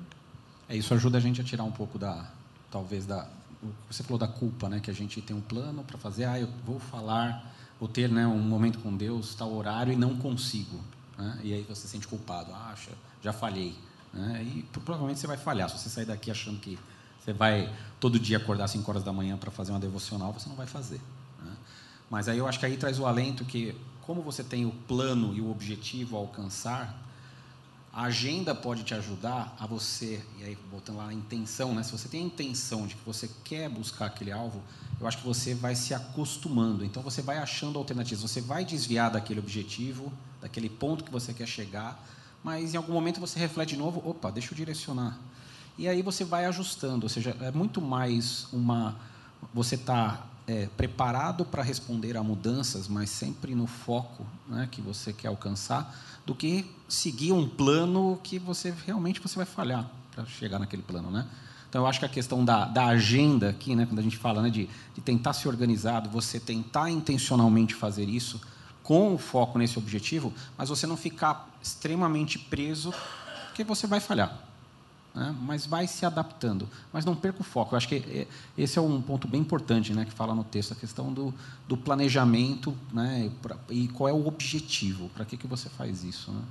É, 0.68 0.76
isso 0.76 0.92
ajuda 0.94 1.18
a 1.18 1.20
gente 1.20 1.40
a 1.40 1.44
tirar 1.44 1.64
um 1.64 1.72
pouco 1.72 1.98
da, 1.98 2.30
talvez 2.70 3.06
da, 3.06 3.28
você 3.88 4.02
falou 4.02 4.18
da 4.18 4.26
culpa, 4.26 4.68
né? 4.68 4.80
Que 4.80 4.90
a 4.90 4.94
gente 4.94 5.20
tem 5.20 5.36
um 5.36 5.40
plano 5.40 5.84
para 5.84 5.98
fazer. 5.98 6.24
Ah, 6.24 6.40
eu 6.40 6.48
vou 6.64 6.80
falar, 6.80 7.52
vou 7.78 7.88
ter, 7.88 8.08
né, 8.08 8.26
um 8.26 8.38
momento 8.38 8.78
com 8.78 8.96
Deus, 8.96 9.34
tal 9.34 9.52
horário 9.52 9.92
e 9.92 9.96
não 9.96 10.16
consigo. 10.16 10.80
Né? 11.16 11.40
E 11.42 11.54
aí 11.54 11.62
você 11.62 11.82
se 11.82 11.88
sente 11.88 12.08
culpado. 12.08 12.52
Ah, 12.52 12.70
acha, 12.72 12.90
já 13.22 13.32
falhei. 13.32 13.76
Né? 14.12 14.42
E 14.42 14.62
provavelmente 14.72 15.20
você 15.20 15.26
vai 15.26 15.36
falhar. 15.36 15.68
Se 15.68 15.78
você 15.78 15.88
sair 15.88 16.06
daqui 16.06 16.30
achando 16.30 16.58
que 16.58 16.78
você 17.22 17.32
vai 17.32 17.72
todo 18.00 18.18
dia 18.18 18.36
acordar 18.36 18.64
às 18.64 18.72
5 18.72 18.90
horas 18.90 19.04
da 19.04 19.12
manhã 19.12 19.36
para 19.36 19.50
fazer 19.50 19.70
uma 19.70 19.78
devocional, 19.78 20.32
você 20.32 20.48
não 20.48 20.56
vai 20.56 20.66
fazer. 20.66 21.00
Né? 21.40 21.52
Mas 22.10 22.28
aí 22.28 22.38
eu 22.38 22.48
acho 22.48 22.58
que 22.58 22.66
aí 22.66 22.76
traz 22.76 22.98
o 22.98 23.06
alento 23.06 23.44
que, 23.44 23.76
como 24.00 24.22
você 24.22 24.42
tem 24.42 24.66
o 24.66 24.72
plano 24.88 25.32
e 25.32 25.40
o 25.40 25.50
objetivo 25.50 26.16
a 26.16 26.18
alcançar, 26.18 27.00
a 27.92 28.04
agenda 28.04 28.54
pode 28.54 28.82
te 28.82 28.94
ajudar 28.94 29.54
a 29.60 29.66
você, 29.66 30.20
e 30.40 30.44
aí 30.44 30.58
voltando 30.70 30.96
lá 30.96 31.08
a 31.08 31.14
intenção, 31.14 31.74
né? 31.74 31.82
se 31.82 31.92
você 31.92 32.08
tem 32.08 32.22
a 32.22 32.24
intenção 32.24 32.86
de 32.86 32.96
que 32.96 33.04
você 33.04 33.30
quer 33.44 33.68
buscar 33.68 34.06
aquele 34.06 34.32
alvo, 34.32 34.60
eu 34.98 35.06
acho 35.06 35.18
que 35.18 35.24
você 35.24 35.54
vai 35.54 35.76
se 35.76 35.94
acostumando. 35.94 36.84
Então 36.84 37.02
você 37.02 37.22
vai 37.22 37.38
achando 37.38 37.78
alternativas, 37.78 38.22
você 38.22 38.40
vai 38.40 38.64
desviar 38.64 39.10
daquele 39.10 39.38
objetivo, 39.38 40.12
daquele 40.40 40.68
ponto 40.68 41.04
que 41.04 41.10
você 41.12 41.32
quer 41.32 41.46
chegar, 41.46 42.02
mas 42.42 42.74
em 42.74 42.76
algum 42.76 42.94
momento 42.94 43.20
você 43.20 43.38
reflete 43.38 43.70
de 43.70 43.76
novo, 43.76 44.02
opa, 44.04 44.32
deixa 44.32 44.52
eu 44.52 44.56
direcionar. 44.56 45.18
E 45.78 45.88
aí 45.88 46.02
você 46.02 46.24
vai 46.24 46.44
ajustando, 46.44 47.06
ou 47.06 47.08
seja, 47.08 47.36
é 47.40 47.50
muito 47.50 47.80
mais 47.80 48.46
uma. 48.52 48.94
Você 49.54 49.74
está 49.74 50.26
é, 50.46 50.68
preparado 50.76 51.44
para 51.44 51.62
responder 51.62 52.16
a 52.16 52.22
mudanças, 52.22 52.88
mas 52.88 53.10
sempre 53.10 53.54
no 53.54 53.66
foco 53.66 54.26
né, 54.48 54.68
que 54.70 54.80
você 54.80 55.12
quer 55.12 55.28
alcançar, 55.28 55.94
do 56.26 56.34
que 56.34 56.70
seguir 56.88 57.32
um 57.32 57.48
plano 57.48 58.20
que 58.22 58.38
você 58.38 58.72
realmente 58.86 59.20
você 59.20 59.36
vai 59.36 59.46
falhar 59.46 59.90
para 60.14 60.24
chegar 60.26 60.58
naquele 60.58 60.82
plano, 60.82 61.10
né? 61.10 61.26
Então, 61.68 61.80
eu 61.80 61.86
acho 61.86 61.98
que 61.98 62.04
a 62.04 62.08
questão 62.08 62.44
da, 62.44 62.66
da 62.66 62.84
agenda 62.84 63.48
aqui, 63.48 63.74
né, 63.74 63.86
quando 63.86 63.98
a 63.98 64.02
gente 64.02 64.18
fala 64.18 64.42
né, 64.42 64.50
de, 64.50 64.68
de 64.94 65.00
tentar 65.00 65.32
ser 65.32 65.48
organizado, 65.48 66.10
você 66.10 66.38
tentar 66.38 66.90
intencionalmente 66.90 67.74
fazer 67.74 68.10
isso, 68.10 68.38
com 68.82 69.14
o 69.14 69.18
foco 69.18 69.58
nesse 69.58 69.78
objetivo, 69.78 70.34
mas 70.58 70.68
você 70.68 70.86
não 70.86 70.98
ficar 70.98 71.48
extremamente 71.62 72.38
preso, 72.38 72.92
porque 73.46 73.64
você 73.64 73.86
vai 73.86 74.00
falhar. 74.00 74.38
Né? 75.14 75.34
Mas 75.42 75.66
vai 75.66 75.86
se 75.86 76.06
adaptando. 76.06 76.68
Mas 76.92 77.04
não 77.04 77.14
perca 77.14 77.40
o 77.40 77.44
foco. 77.44 77.74
Eu 77.74 77.76
acho 77.76 77.88
que 77.88 77.96
é, 77.96 78.26
esse 78.56 78.78
é 78.78 78.82
um 78.82 79.00
ponto 79.00 79.28
bem 79.28 79.40
importante 79.40 79.92
né, 79.92 80.04
que 80.04 80.12
fala 80.12 80.34
no 80.34 80.44
texto, 80.44 80.72
a 80.72 80.76
questão 80.76 81.12
do, 81.12 81.34
do 81.68 81.76
planejamento 81.76 82.76
né, 82.92 83.30
e 83.70 83.88
qual 83.88 84.08
é 84.08 84.12
o 84.12 84.26
objetivo, 84.26 85.08
para 85.10 85.24
que, 85.24 85.36
que 85.36 85.46
você 85.46 85.68
faz 85.68 86.02
isso. 86.04 86.30
Né? 86.30 86.42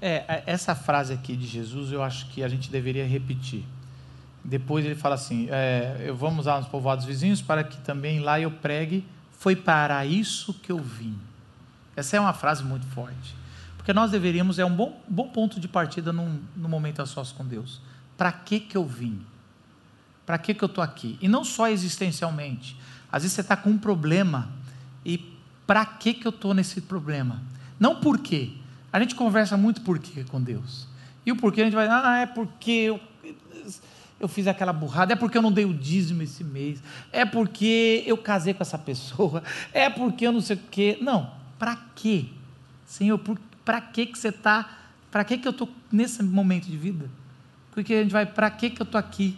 É, 0.00 0.42
essa 0.46 0.74
frase 0.74 1.12
aqui 1.12 1.36
de 1.36 1.46
Jesus 1.46 1.90
eu 1.90 2.02
acho 2.02 2.28
que 2.30 2.42
a 2.42 2.48
gente 2.48 2.70
deveria 2.70 3.06
repetir. 3.06 3.64
Depois 4.44 4.84
ele 4.84 4.94
fala 4.94 5.14
assim: 5.14 5.48
é, 5.50 6.04
eu 6.04 6.14
vamos 6.14 6.44
nos 6.44 6.66
povoados 6.66 7.04
vizinhos 7.06 7.40
para 7.40 7.64
que 7.64 7.78
também 7.78 8.20
lá 8.20 8.38
eu 8.38 8.50
pregue. 8.50 9.04
Foi 9.32 9.56
para 9.56 10.04
isso 10.04 10.52
que 10.54 10.70
eu 10.70 10.78
vim. 10.78 11.18
Essa 11.96 12.16
é 12.16 12.20
uma 12.20 12.32
frase 12.32 12.62
muito 12.62 12.86
forte. 12.86 13.34
Porque 13.76 13.92
nós 13.92 14.10
deveríamos, 14.10 14.58
é 14.58 14.64
um 14.64 14.74
bom, 14.74 15.00
bom 15.08 15.28
ponto 15.28 15.60
de 15.60 15.68
partida 15.68 16.12
num, 16.12 16.40
no 16.56 16.68
momento 16.68 17.02
a 17.02 17.06
sós 17.06 17.32
com 17.32 17.44
Deus. 17.44 17.80
Para 18.16 18.32
que, 18.32 18.60
que 18.60 18.76
eu 18.76 18.84
vim? 18.84 19.20
Para 20.24 20.38
que, 20.38 20.54
que 20.54 20.62
eu 20.62 20.66
estou 20.66 20.82
aqui? 20.82 21.18
E 21.20 21.28
não 21.28 21.44
só 21.44 21.68
existencialmente. 21.68 22.76
Às 23.10 23.22
vezes 23.22 23.34
você 23.34 23.40
está 23.42 23.56
com 23.56 23.70
um 23.70 23.78
problema 23.78 24.48
e 25.04 25.32
para 25.66 25.84
que, 25.84 26.14
que 26.14 26.26
eu 26.26 26.30
estou 26.30 26.54
nesse 26.54 26.80
problema? 26.80 27.42
Não 27.78 27.96
por 27.96 28.18
quê. 28.18 28.50
A 28.92 29.00
gente 29.00 29.14
conversa 29.14 29.56
muito 29.56 29.80
por 29.80 29.98
quê 29.98 30.24
com 30.24 30.40
Deus. 30.40 30.86
E 31.26 31.32
o 31.32 31.36
porquê 31.36 31.62
a 31.62 31.64
gente 31.64 31.74
vai, 31.74 31.88
ah, 31.88 32.18
é 32.18 32.26
porque 32.26 32.70
eu, 32.70 33.00
eu 34.20 34.28
fiz 34.28 34.46
aquela 34.46 34.72
burrada, 34.72 35.12
é 35.12 35.16
porque 35.16 35.36
eu 35.36 35.42
não 35.42 35.52
dei 35.52 35.64
o 35.64 35.72
dízimo 35.72 36.22
esse 36.22 36.44
mês, 36.44 36.82
é 37.10 37.24
porque 37.24 38.02
eu 38.06 38.16
casei 38.16 38.54
com 38.54 38.62
essa 38.62 38.78
pessoa, 38.78 39.42
é 39.72 39.88
porque 39.88 40.26
eu 40.26 40.32
não 40.32 40.40
sei 40.40 40.56
o 40.56 40.60
quê. 40.70 40.98
Não, 41.00 41.30
para 41.58 41.76
quê? 41.94 42.26
Senhor, 42.86 43.18
para 43.64 43.80
que 43.80 44.06
que 44.06 44.18
você 44.18 44.28
está? 44.28 44.78
Para 45.10 45.24
que 45.24 45.38
que 45.38 45.48
eu 45.48 45.52
estou 45.52 45.68
nesse 45.90 46.22
momento 46.22 46.66
de 46.66 46.76
vida? 46.76 47.08
Porque 47.74 47.92
a 47.92 48.02
gente 48.02 48.12
vai, 48.12 48.24
para 48.24 48.48
que 48.50 48.70
que 48.70 48.80
eu 48.80 48.84
estou 48.84 48.98
aqui 48.98 49.36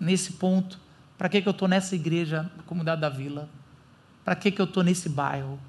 nesse 0.00 0.32
ponto? 0.32 0.80
Para 1.18 1.28
que 1.28 1.42
que 1.42 1.48
eu 1.48 1.52
estou 1.52 1.68
nessa 1.68 1.94
igreja, 1.94 2.50
comunidade 2.66 3.00
da 3.00 3.10
vila? 3.10 3.48
Para 4.24 4.34
que 4.34 4.50
que 4.50 4.60
eu 4.60 4.64
estou 4.64 4.82
nesse 4.82 5.08
bairro? 5.08 5.60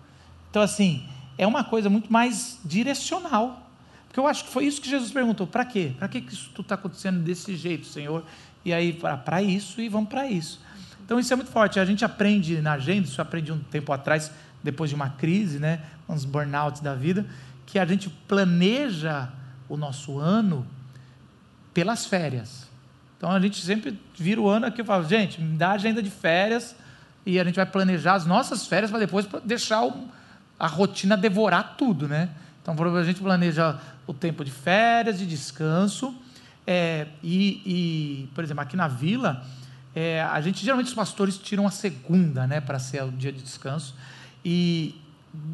Então 0.50 0.62
assim, 0.62 1.06
é 1.38 1.46
uma 1.46 1.64
coisa 1.64 1.90
muito 1.90 2.12
mais 2.12 2.60
direcional. 2.64 3.70
Porque 4.08 4.20
eu 4.20 4.26
acho 4.26 4.46
que 4.46 4.50
foi 4.50 4.66
isso 4.66 4.82
que 4.82 4.90
Jesus 4.90 5.12
perguntou: 5.12 5.46
para 5.46 5.66
quê? 5.66 5.92
Para 5.98 6.08
que, 6.08 6.22
que 6.22 6.34
isso 6.34 6.50
está 6.60 6.76
acontecendo 6.76 7.22
desse 7.22 7.56
jeito, 7.56 7.86
Senhor? 7.86 8.24
E 8.64 8.74
aí, 8.74 8.94
para 9.24 9.42
isso 9.42 9.80
e 9.80 9.88
vamos 9.88 10.10
para 10.10 10.28
isso. 10.28 10.62
Então, 11.06 11.20
isso 11.20 11.32
é 11.34 11.36
muito 11.36 11.52
forte. 11.52 11.80
A 11.80 11.86
gente 11.86 12.06
aprende 12.06 12.62
na 12.62 12.74
agenda, 12.74 13.08
isso 13.08 13.20
eu 13.20 13.24
aprendi 13.24 13.52
um 13.52 13.60
tempo 13.60 13.92
atrás, 13.92 14.32
depois 14.64 14.90
de 14.90 14.96
uma 14.96 15.10
crise, 15.10 15.60
né, 15.60 15.82
uns 16.08 16.26
burnouts 16.26 16.82
da 16.82 16.94
vida, 16.94 17.26
que 17.66 17.80
a 17.80 17.86
gente 17.86 18.10
planeja 18.28 19.30
o 19.68 19.78
nosso 19.78 20.20
ano 20.20 20.68
pelas 21.80 22.06
férias. 22.06 22.68
Então 23.18 23.32
a 23.32 23.40
gente 23.40 23.62
sempre 23.62 23.98
vira 24.18 24.42
o 24.42 24.50
ano 24.50 24.66
aqui 24.66 24.82
e 24.82 24.84
fala, 24.84 25.04
gente, 25.06 25.42
me 25.42 25.58
dá 25.58 25.72
agenda 25.72 26.04
de 26.04 26.10
férias 26.10 26.76
e 27.26 27.40
a 27.40 27.44
gente 27.46 27.56
vai 27.56 27.66
planejar 27.66 28.16
as 28.16 28.26
nossas 28.26 28.68
férias 28.68 28.92
para 28.92 29.00
depois 29.00 29.26
deixar 29.46 29.86
o, 29.86 30.10
a 30.60 30.68
rotina 30.68 31.16
devorar 31.16 31.76
tudo, 31.78 32.06
né? 32.06 32.30
Então 32.62 32.76
a 32.98 33.04
gente 33.04 33.22
planeja 33.22 33.80
o 34.06 34.14
tempo 34.14 34.44
de 34.44 34.52
férias, 34.52 35.20
de 35.20 35.26
descanso 35.26 36.14
é, 36.68 37.08
e, 37.24 37.62
e, 37.66 38.30
por 38.36 38.44
exemplo, 38.44 38.62
aqui 38.62 38.76
na 38.76 38.90
vila 38.90 39.46
é, 39.96 40.22
a 40.22 40.42
gente 40.42 40.64
geralmente 40.64 40.88
os 40.88 40.94
pastores 40.94 41.38
tiram 41.38 41.66
a 41.66 41.72
segunda, 41.72 42.46
né, 42.46 42.60
para 42.60 42.78
ser 42.78 43.04
o 43.04 43.12
dia 43.12 43.32
de 43.32 43.42
descanso. 43.42 43.96
E 44.44 44.96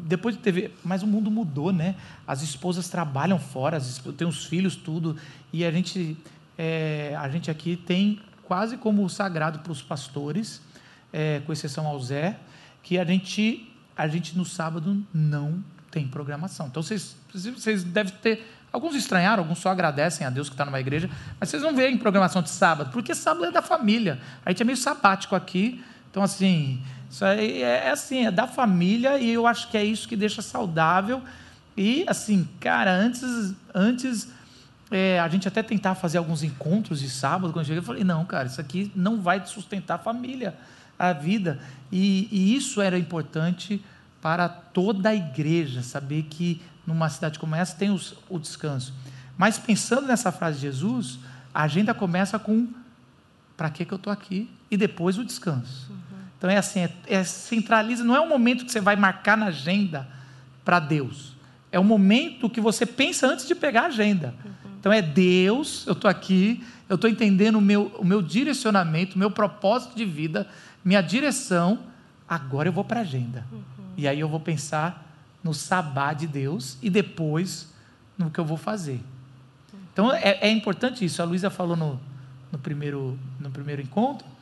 depois 0.06 0.36
teve, 0.36 0.72
mas 0.84 1.02
o 1.02 1.06
mundo 1.06 1.30
mudou, 1.30 1.72
né? 1.72 1.96
As 2.26 2.42
esposas 2.42 2.88
trabalham 2.88 3.38
fora, 3.38 3.76
as, 3.76 4.00
tem 4.16 4.26
os 4.26 4.44
filhos 4.44 4.76
tudo 4.76 5.16
e 5.52 5.64
a 5.64 5.70
gente 5.70 6.16
é, 6.56 7.16
a 7.18 7.28
gente 7.28 7.50
aqui 7.50 7.76
tem 7.76 8.20
quase 8.44 8.76
como 8.76 9.08
sagrado 9.08 9.58
para 9.58 9.72
os 9.72 9.82
pastores, 9.82 10.62
é, 11.12 11.40
com 11.44 11.52
exceção 11.52 11.86
ao 11.86 12.00
Zé, 12.00 12.38
que 12.82 12.98
a 12.98 13.04
gente 13.04 13.72
a 13.96 14.06
gente 14.06 14.36
no 14.36 14.44
sábado 14.44 15.04
não 15.12 15.62
tem 15.90 16.06
programação. 16.06 16.66
Então 16.66 16.82
vocês 16.82 17.16
vocês 17.32 17.82
devem 17.82 18.12
ter 18.22 18.46
alguns 18.72 18.94
estranharam, 18.94 19.42
alguns 19.42 19.58
só 19.58 19.70
agradecem 19.70 20.26
a 20.26 20.30
Deus 20.30 20.48
que 20.48 20.54
está 20.54 20.64
numa 20.64 20.80
igreja, 20.80 21.10
mas 21.40 21.48
vocês 21.48 21.62
não 21.62 21.74
veem 21.74 21.96
programação 21.96 22.42
de 22.42 22.50
sábado, 22.50 22.90
porque 22.92 23.14
sábado 23.14 23.46
é 23.46 23.50
da 23.50 23.62
família. 23.62 24.20
A 24.44 24.50
gente 24.50 24.62
é 24.62 24.64
meio 24.64 24.76
sabático 24.76 25.34
aqui, 25.34 25.82
então 26.10 26.22
assim 26.22 26.82
isso 27.10 27.24
é, 27.24 27.60
é 27.60 27.90
assim, 27.90 28.26
é 28.26 28.30
da 28.30 28.46
família 28.46 29.18
e 29.18 29.30
eu 29.30 29.46
acho 29.46 29.70
que 29.70 29.76
é 29.76 29.84
isso 29.84 30.08
que 30.08 30.16
deixa 30.16 30.42
saudável. 30.42 31.22
E 31.76 32.04
assim, 32.08 32.48
cara, 32.60 32.92
antes, 32.92 33.54
antes 33.74 34.28
é, 34.90 35.18
a 35.20 35.28
gente 35.28 35.46
até 35.46 35.62
tentava 35.62 35.98
fazer 35.98 36.18
alguns 36.18 36.42
encontros 36.42 37.00
de 37.00 37.10
sábado, 37.10 37.52
quando 37.52 37.64
eu 37.64 37.66
cheguei, 37.66 37.78
eu 37.78 37.84
falei, 37.84 38.04
não, 38.04 38.24
cara, 38.24 38.46
isso 38.46 38.60
aqui 38.60 38.90
não 38.94 39.20
vai 39.20 39.44
sustentar 39.46 39.96
a 39.96 39.98
família, 39.98 40.54
a 40.98 41.12
vida. 41.12 41.58
E, 41.90 42.28
e 42.30 42.56
isso 42.56 42.80
era 42.80 42.98
importante 42.98 43.82
para 44.22 44.48
toda 44.48 45.10
a 45.10 45.14
igreja, 45.14 45.82
saber 45.82 46.24
que 46.24 46.60
numa 46.86 47.08
cidade 47.08 47.38
como 47.38 47.54
essa 47.54 47.76
tem 47.76 47.90
os, 47.90 48.14
o 48.28 48.38
descanso. 48.38 48.94
Mas 49.36 49.58
pensando 49.58 50.06
nessa 50.06 50.32
frase 50.32 50.56
de 50.56 50.62
Jesus, 50.62 51.18
a 51.52 51.62
agenda 51.62 51.92
começa 51.92 52.38
com 52.38 52.68
para 53.56 53.70
que, 53.70 53.84
que 53.84 53.92
eu 53.92 53.96
estou 53.96 54.12
aqui? 54.12 54.50
E 54.70 54.76
depois 54.76 55.16
o 55.18 55.24
descanso. 55.24 55.90
Então 56.46 56.54
é 56.54 56.58
assim, 56.58 56.78
é, 56.78 56.90
é, 57.08 57.24
centraliza, 57.24 58.04
não 58.04 58.14
é 58.14 58.20
um 58.20 58.28
momento 58.28 58.64
que 58.64 58.70
você 58.70 58.80
vai 58.80 58.94
marcar 58.94 59.36
na 59.36 59.46
agenda 59.46 60.06
para 60.64 60.78
Deus. 60.78 61.32
É 61.72 61.80
um 61.80 61.84
momento 61.84 62.48
que 62.48 62.60
você 62.60 62.86
pensa 62.86 63.26
antes 63.26 63.48
de 63.48 63.54
pegar 63.54 63.82
a 63.82 63.86
agenda. 63.86 64.32
Uhum. 64.44 64.70
Então 64.78 64.92
é 64.92 65.02
Deus, 65.02 65.84
eu 65.88 65.92
estou 65.92 66.08
aqui, 66.08 66.64
eu 66.88 66.94
estou 66.94 67.10
entendendo 67.10 67.56
o 67.56 67.60
meu, 67.60 67.86
o 67.98 68.04
meu 68.04 68.22
direcionamento, 68.22 69.16
o 69.16 69.18
meu 69.18 69.28
propósito 69.28 69.96
de 69.96 70.04
vida, 70.04 70.46
minha 70.84 71.00
direção, 71.00 71.80
agora 72.28 72.68
eu 72.68 72.72
vou 72.72 72.84
para 72.84 73.00
a 73.00 73.02
agenda. 73.02 73.44
Uhum. 73.50 73.60
E 73.96 74.06
aí 74.06 74.20
eu 74.20 74.28
vou 74.28 74.38
pensar 74.38 75.04
no 75.42 75.52
sabá 75.52 76.12
de 76.12 76.28
Deus 76.28 76.78
e 76.80 76.88
depois 76.88 77.74
no 78.16 78.30
que 78.30 78.38
eu 78.38 78.44
vou 78.44 78.56
fazer. 78.56 79.00
Então 79.92 80.12
é, 80.12 80.38
é 80.42 80.48
importante 80.48 81.04
isso. 81.04 81.20
A 81.20 81.24
Luísa 81.24 81.50
falou 81.50 81.76
no, 81.76 81.98
no, 82.52 82.58
primeiro, 82.60 83.18
no 83.40 83.50
primeiro 83.50 83.82
encontro 83.82 84.35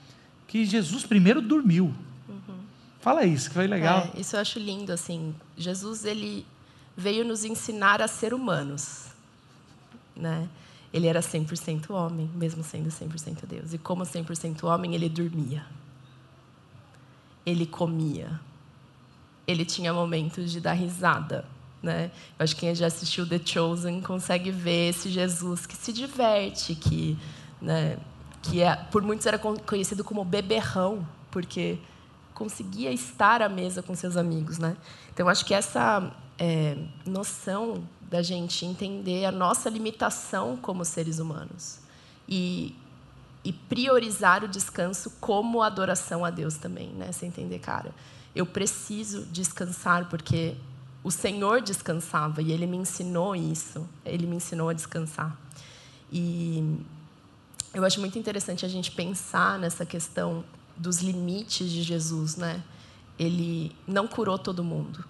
que 0.46 0.64
Jesus 0.64 1.04
primeiro 1.04 1.40
dormiu. 1.40 1.94
Uhum. 2.28 2.58
Fala 3.00 3.24
isso, 3.24 3.48
que 3.48 3.54
foi 3.54 3.66
legal. 3.66 4.10
É, 4.14 4.20
isso 4.20 4.36
eu 4.36 4.40
acho 4.40 4.58
lindo. 4.58 4.92
assim. 4.92 5.34
Jesus 5.56 6.04
ele 6.04 6.46
veio 6.96 7.24
nos 7.24 7.44
ensinar 7.44 8.00
a 8.00 8.08
ser 8.08 8.32
humanos. 8.32 9.06
Né? 10.16 10.48
Ele 10.92 11.06
era 11.06 11.20
100% 11.20 11.90
homem, 11.90 12.30
mesmo 12.34 12.62
sendo 12.62 12.88
100% 12.88 13.46
Deus. 13.46 13.74
E 13.74 13.78
como 13.78 14.04
100% 14.04 14.64
homem, 14.64 14.94
ele 14.94 15.08
dormia. 15.08 15.66
Ele 17.44 17.66
comia 17.66 18.40
ele 19.46 19.64
tinha 19.64 19.92
momentos 19.92 20.50
de 20.50 20.60
dar 20.60 20.72
risada. 20.72 21.44
Né? 21.82 22.10
Eu 22.38 22.44
acho 22.44 22.54
que 22.54 22.60
quem 22.60 22.74
já 22.74 22.86
assistiu 22.86 23.28
The 23.28 23.40
Chosen 23.44 24.00
consegue 24.00 24.50
ver 24.50 24.90
esse 24.90 25.10
Jesus 25.10 25.66
que 25.66 25.76
se 25.76 25.92
diverte, 25.92 26.74
que, 26.74 27.18
né, 27.60 27.98
que 28.44 28.62
é, 28.62 28.76
por 28.76 29.02
muitos 29.02 29.26
era 29.26 29.38
conhecido 29.38 30.04
como 30.04 30.24
beberrão, 30.24 31.06
porque 31.30 31.78
conseguia 32.34 32.92
estar 32.92 33.40
à 33.40 33.48
mesa 33.48 33.82
com 33.82 33.94
seus 33.94 34.16
amigos. 34.16 34.58
Né? 34.58 34.76
Então, 35.12 35.28
acho 35.28 35.44
que 35.46 35.54
essa 35.54 36.12
é, 36.38 36.76
noção 37.06 37.82
da 38.02 38.20
gente 38.22 38.66
entender 38.66 39.24
a 39.24 39.32
nossa 39.32 39.70
limitação 39.70 40.56
como 40.58 40.84
seres 40.84 41.18
humanos 41.18 41.80
e, 42.28 42.76
e 43.42 43.52
priorizar 43.52 44.44
o 44.44 44.48
descanso 44.48 45.10
como 45.20 45.62
adoração 45.62 46.24
a 46.24 46.30
Deus 46.30 46.56
também, 46.56 46.88
né? 46.88 47.10
Você 47.10 47.26
entender, 47.26 47.58
cara, 47.58 47.92
eu 48.36 48.44
preciso 48.44 49.24
descansar 49.26 50.08
porque 50.08 50.54
o 51.02 51.10
Senhor 51.10 51.62
descansava 51.62 52.42
e 52.42 52.52
Ele 52.52 52.66
me 52.66 52.76
ensinou 52.76 53.34
isso. 53.34 53.88
Ele 54.04 54.26
me 54.26 54.36
ensinou 54.36 54.68
a 54.68 54.72
descansar. 54.72 55.36
E 56.12 56.78
eu 57.74 57.84
acho 57.84 58.00
muito 58.00 58.18
interessante 58.18 58.64
a 58.64 58.68
gente 58.68 58.90
pensar 58.90 59.58
nessa 59.58 59.84
questão 59.84 60.44
dos 60.76 61.00
limites 61.00 61.70
de 61.70 61.82
Jesus, 61.82 62.36
né? 62.36 62.62
Ele 63.18 63.74
não 63.86 64.06
curou 64.06 64.38
todo 64.38 64.64
mundo. 64.64 65.04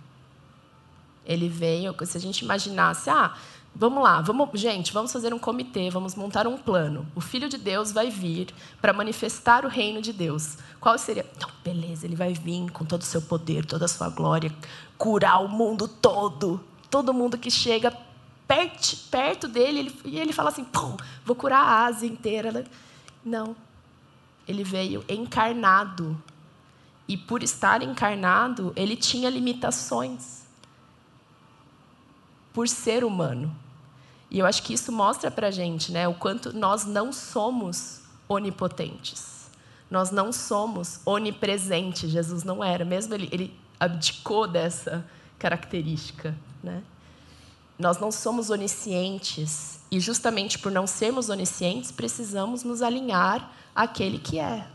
Ele 1.25 1.49
veio, 1.49 1.95
se 2.05 2.17
a 2.17 2.21
gente 2.21 2.41
imaginasse, 2.41 3.09
ah, 3.09 3.35
Vamos 3.77 4.05
lá, 4.05 4.21
vamos, 4.21 4.49
gente, 4.61 4.93
vamos 4.93 5.13
fazer 5.13 5.35
um 5.35 5.39
comitê, 5.39 5.91
vamos 5.91 6.15
montar 6.15 6.47
um 6.47 6.57
plano. 6.57 7.05
O 7.13 7.21
Filho 7.21 7.49
de 7.49 7.59
Deus 7.59 7.91
vai 7.91 8.09
vir 8.09 8.55
para 8.81 8.93
manifestar 8.93 9.65
o 9.65 9.69
reino 9.69 10.01
de 10.01 10.13
Deus. 10.13 10.59
Qual 10.79 10.97
seria? 10.97 11.27
Não, 11.41 11.49
beleza, 11.65 12.07
ele 12.07 12.15
vai 12.15 12.33
vir 12.35 12.71
com 12.71 12.85
todo 12.85 13.01
o 13.01 13.05
seu 13.05 13.21
poder, 13.21 13.67
toda 13.67 13.87
a 13.87 13.89
sua 13.89 14.09
glória, 14.09 14.55
curar 14.97 15.45
o 15.45 15.49
mundo 15.49 15.89
todo. 15.89 16.61
Todo 16.89 17.13
mundo 17.13 17.37
que 17.37 17.51
chega 17.51 17.93
perto, 18.47 18.97
perto 19.11 19.49
dele, 19.49 19.79
ele, 19.81 20.01
e 20.05 20.19
ele 20.19 20.33
fala 20.33 20.51
assim: 20.51 20.67
vou 21.25 21.37
curar 21.37 21.61
a 21.61 21.85
Ásia 21.87 22.07
inteira. 22.07 22.65
Não. 23.25 23.57
Ele 24.47 24.63
veio 24.63 25.05
encarnado. 25.09 26.21
E 27.07 27.17
por 27.17 27.43
estar 27.43 27.83
encarnado, 27.83 28.73
ele 28.77 28.97
tinha 28.97 29.29
limitações. 29.29 30.43
Por 32.53 32.69
ser 32.69 33.05
humano. 33.05 33.55
E 34.31 34.39
eu 34.39 34.47
acho 34.47 34.63
que 34.63 34.75
isso 34.75 34.91
mostra 34.91 35.31
para 35.31 35.49
a 35.49 35.51
gente 35.51 35.93
né, 35.93 36.09
o 36.09 36.15
quanto 36.15 36.53
nós 36.53 36.85
não 36.85 37.13
somos 37.13 38.01
onipotentes. 38.29 39.51
Nós 39.91 40.11
não 40.11 40.33
somos 40.33 41.01
onipresentes. 41.05 42.11
Jesus 42.11 42.43
não 42.43 42.65
era, 42.65 42.85
mesmo 42.85 43.15
ele, 43.15 43.29
ele 43.31 43.57
abdicou 43.79 44.49
dessa 44.49 45.05
característica. 45.39 46.35
Né? 46.63 46.83
Nós 47.79 47.99
não 47.99 48.13
somos 48.13 48.51
oniscientes. 48.51 49.81
E 49.91 50.01
justamente 50.01 50.59
por 50.59 50.73
não 50.73 50.87
sermos 50.87 51.29
oniscientes, 51.29 51.93
precisamos 51.93 52.63
nos 52.63 52.83
alinhar 52.83 53.51
àquele 53.75 54.19
que 54.19 54.39
é. 54.39 54.67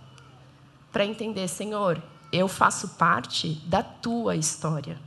Para 0.92 1.06
entender, 1.06 1.48
Senhor, 1.48 2.02
eu 2.32 2.48
faço 2.48 2.90
parte 2.90 3.54
da 3.66 3.84
tua 3.84 4.36
história 4.36 4.98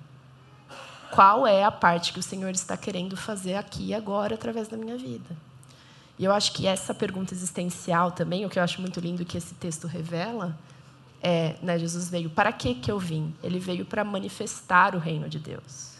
qual 1.12 1.46
é 1.46 1.62
a 1.62 1.70
parte 1.70 2.10
que 2.10 2.18
o 2.18 2.22
Senhor 2.22 2.50
está 2.50 2.74
querendo 2.74 3.18
fazer 3.18 3.54
aqui 3.54 3.88
e 3.88 3.94
agora 3.94 4.34
através 4.34 4.66
da 4.66 4.78
minha 4.78 4.96
vida. 4.96 5.36
E 6.18 6.24
eu 6.24 6.32
acho 6.32 6.52
que 6.52 6.66
essa 6.66 6.94
pergunta 6.94 7.34
existencial 7.34 8.10
também, 8.12 8.46
o 8.46 8.48
que 8.48 8.58
eu 8.58 8.62
acho 8.62 8.80
muito 8.80 8.98
lindo 8.98 9.24
que 9.24 9.36
esse 9.36 9.54
texto 9.54 9.86
revela, 9.86 10.58
é, 11.20 11.56
né, 11.62 11.78
Jesus 11.78 12.08
veio, 12.08 12.30
para 12.30 12.50
que 12.50 12.74
que 12.74 12.90
eu 12.90 12.98
vim? 12.98 13.34
Ele 13.42 13.58
veio 13.58 13.84
para 13.84 14.02
manifestar 14.02 14.94
o 14.94 14.98
reino 14.98 15.28
de 15.28 15.38
Deus. 15.38 15.92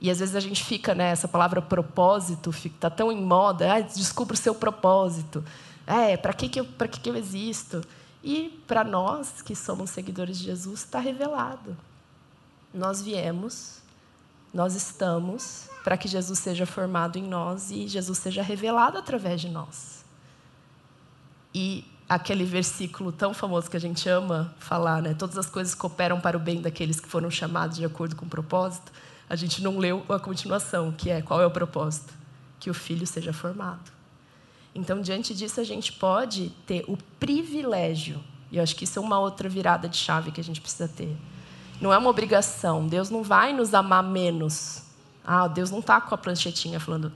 E 0.00 0.10
às 0.10 0.20
vezes 0.20 0.36
a 0.36 0.40
gente 0.40 0.64
fica, 0.64 0.94
né, 0.94 1.10
essa 1.10 1.26
palavra 1.26 1.60
propósito, 1.60 2.50
está 2.50 2.88
tão 2.88 3.10
em 3.10 3.20
moda, 3.20 3.74
ah, 3.74 3.80
descubra 3.80 4.34
o 4.34 4.36
seu 4.36 4.54
propósito. 4.54 5.44
É, 5.86 6.16
para 6.16 6.32
que 6.32 6.48
que 6.48 6.60
eu, 6.60 6.64
que 6.64 7.00
que 7.00 7.10
eu 7.10 7.16
existo? 7.16 7.82
E 8.22 8.60
para 8.66 8.84
nós 8.84 9.42
que 9.42 9.56
somos 9.56 9.90
seguidores 9.90 10.38
de 10.38 10.44
Jesus, 10.44 10.80
está 10.80 11.00
revelado. 11.00 11.76
Nós 12.72 13.02
viemos 13.02 13.78
nós 14.52 14.74
estamos 14.74 15.68
para 15.84 15.96
que 15.96 16.08
Jesus 16.08 16.38
seja 16.38 16.66
formado 16.66 17.18
em 17.18 17.22
nós 17.22 17.70
e 17.70 17.86
Jesus 17.86 18.18
seja 18.18 18.42
revelado 18.42 18.98
através 18.98 19.40
de 19.40 19.48
nós. 19.48 20.04
E 21.54 21.84
aquele 22.08 22.44
versículo 22.44 23.12
tão 23.12 23.34
famoso 23.34 23.70
que 23.70 23.76
a 23.76 23.80
gente 23.80 24.08
ama 24.08 24.54
falar, 24.58 25.02
né? 25.02 25.14
Todas 25.14 25.36
as 25.36 25.46
coisas 25.46 25.74
cooperam 25.74 26.20
para 26.20 26.36
o 26.36 26.40
bem 26.40 26.60
daqueles 26.60 26.98
que 26.98 27.08
foram 27.08 27.30
chamados 27.30 27.76
de 27.76 27.84
acordo 27.84 28.16
com 28.16 28.26
o 28.26 28.28
propósito. 28.28 28.90
A 29.28 29.36
gente 29.36 29.62
não 29.62 29.78
leu 29.78 30.04
a 30.08 30.18
continuação, 30.18 30.92
que 30.92 31.10
é 31.10 31.20
qual 31.22 31.40
é 31.40 31.46
o 31.46 31.50
propósito? 31.50 32.14
Que 32.58 32.70
o 32.70 32.74
filho 32.74 33.06
seja 33.06 33.32
formado. 33.32 33.92
Então, 34.74 35.00
diante 35.00 35.34
disso, 35.34 35.60
a 35.60 35.64
gente 35.64 35.92
pode 35.92 36.50
ter 36.66 36.84
o 36.88 36.96
privilégio, 37.18 38.22
e 38.50 38.56
eu 38.56 38.62
acho 38.62 38.76
que 38.76 38.84
isso 38.84 38.98
é 38.98 39.02
uma 39.02 39.18
outra 39.18 39.48
virada 39.48 39.88
de 39.88 39.96
chave 39.96 40.30
que 40.30 40.40
a 40.40 40.44
gente 40.44 40.60
precisa 40.60 40.88
ter 40.88 41.16
não 41.80 41.92
é 41.92 41.98
uma 41.98 42.10
obrigação. 42.10 42.86
Deus 42.86 43.10
não 43.10 43.22
vai 43.22 43.52
nos 43.52 43.74
amar 43.74 44.02
menos. 44.02 44.82
Ah, 45.24 45.46
Deus 45.46 45.70
não 45.70 45.80
está 45.80 46.00
com 46.00 46.14
a 46.14 46.18
pranchetinha 46.18 46.80
falando, 46.80 47.12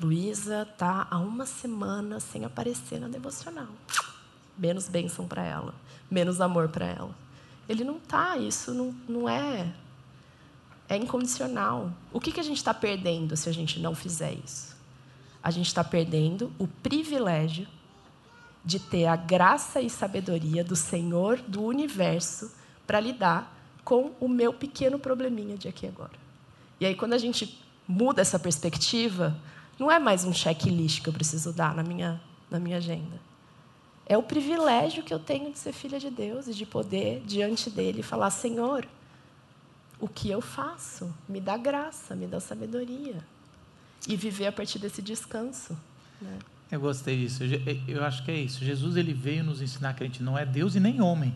Luísa 0.00 0.62
está 0.62 1.06
há 1.10 1.18
uma 1.18 1.44
semana 1.44 2.18
sem 2.18 2.44
aparecer 2.44 2.98
na 2.98 3.08
devocional. 3.08 3.68
Menos 4.56 4.88
bênção 4.88 5.26
para 5.26 5.44
ela, 5.44 5.74
menos 6.10 6.40
amor 6.40 6.68
para 6.68 6.86
ela. 6.86 7.14
Ele 7.68 7.84
não 7.84 7.98
está, 7.98 8.36
isso 8.38 8.72
não, 8.72 8.94
não 9.06 9.28
é. 9.28 9.70
É 10.90 10.96
incondicional. 10.96 11.92
O 12.12 12.18
que, 12.18 12.32
que 12.32 12.40
a 12.40 12.42
gente 12.42 12.56
está 12.56 12.74
perdendo 12.74 13.36
se 13.36 13.48
a 13.48 13.52
gente 13.52 13.78
não 13.78 13.94
fizer 13.94 14.32
isso? 14.44 14.76
A 15.40 15.48
gente 15.48 15.68
está 15.68 15.84
perdendo 15.84 16.52
o 16.58 16.66
privilégio 16.66 17.68
de 18.64 18.80
ter 18.80 19.06
a 19.06 19.14
graça 19.14 19.80
e 19.80 19.88
sabedoria 19.88 20.64
do 20.64 20.74
Senhor 20.74 21.40
do 21.42 21.62
universo 21.62 22.50
para 22.88 22.98
lidar 22.98 23.56
com 23.84 24.10
o 24.18 24.28
meu 24.28 24.52
pequeno 24.52 24.98
probleminha 24.98 25.56
de 25.56 25.68
aqui 25.68 25.86
e 25.86 25.88
agora. 25.88 26.18
E 26.80 26.84
aí, 26.84 26.96
quando 26.96 27.12
a 27.12 27.18
gente 27.18 27.56
muda 27.86 28.20
essa 28.20 28.38
perspectiva, 28.38 29.38
não 29.78 29.92
é 29.92 30.00
mais 30.00 30.24
um 30.24 30.32
checklist 30.32 31.02
que 31.02 31.08
eu 31.08 31.12
preciso 31.12 31.52
dar 31.52 31.72
na 31.72 31.84
minha, 31.84 32.20
na 32.50 32.58
minha 32.58 32.78
agenda. 32.78 33.20
É 34.04 34.18
o 34.18 34.24
privilégio 34.24 35.04
que 35.04 35.14
eu 35.14 35.20
tenho 35.20 35.52
de 35.52 35.58
ser 35.60 35.72
filha 35.72 36.00
de 36.00 36.10
Deus 36.10 36.48
e 36.48 36.52
de 36.52 36.66
poder, 36.66 37.22
diante 37.24 37.70
dele, 37.70 38.02
falar: 38.02 38.30
Senhor, 38.30 38.88
o 40.00 40.08
que 40.08 40.30
eu 40.30 40.40
faço? 40.40 41.12
Me 41.28 41.40
dá 41.40 41.56
graça, 41.56 42.14
me 42.16 42.26
dá 42.26 42.40
sabedoria. 42.40 43.16
E 44.08 44.16
viver 44.16 44.46
a 44.46 44.52
partir 44.52 44.78
desse 44.78 45.02
descanso. 45.02 45.76
Né? 46.20 46.38
Eu 46.70 46.80
gostei 46.80 47.18
disso. 47.18 47.42
Eu 47.86 48.02
acho 48.04 48.24
que 48.24 48.30
é 48.30 48.36
isso. 48.38 48.64
Jesus 48.64 48.96
ele 48.96 49.12
veio 49.12 49.44
nos 49.44 49.60
ensinar 49.60 49.94
que 49.94 50.02
a 50.02 50.06
gente 50.06 50.22
não 50.22 50.38
é 50.38 50.46
Deus 50.46 50.74
e 50.74 50.80
nem 50.80 51.00
homem 51.00 51.34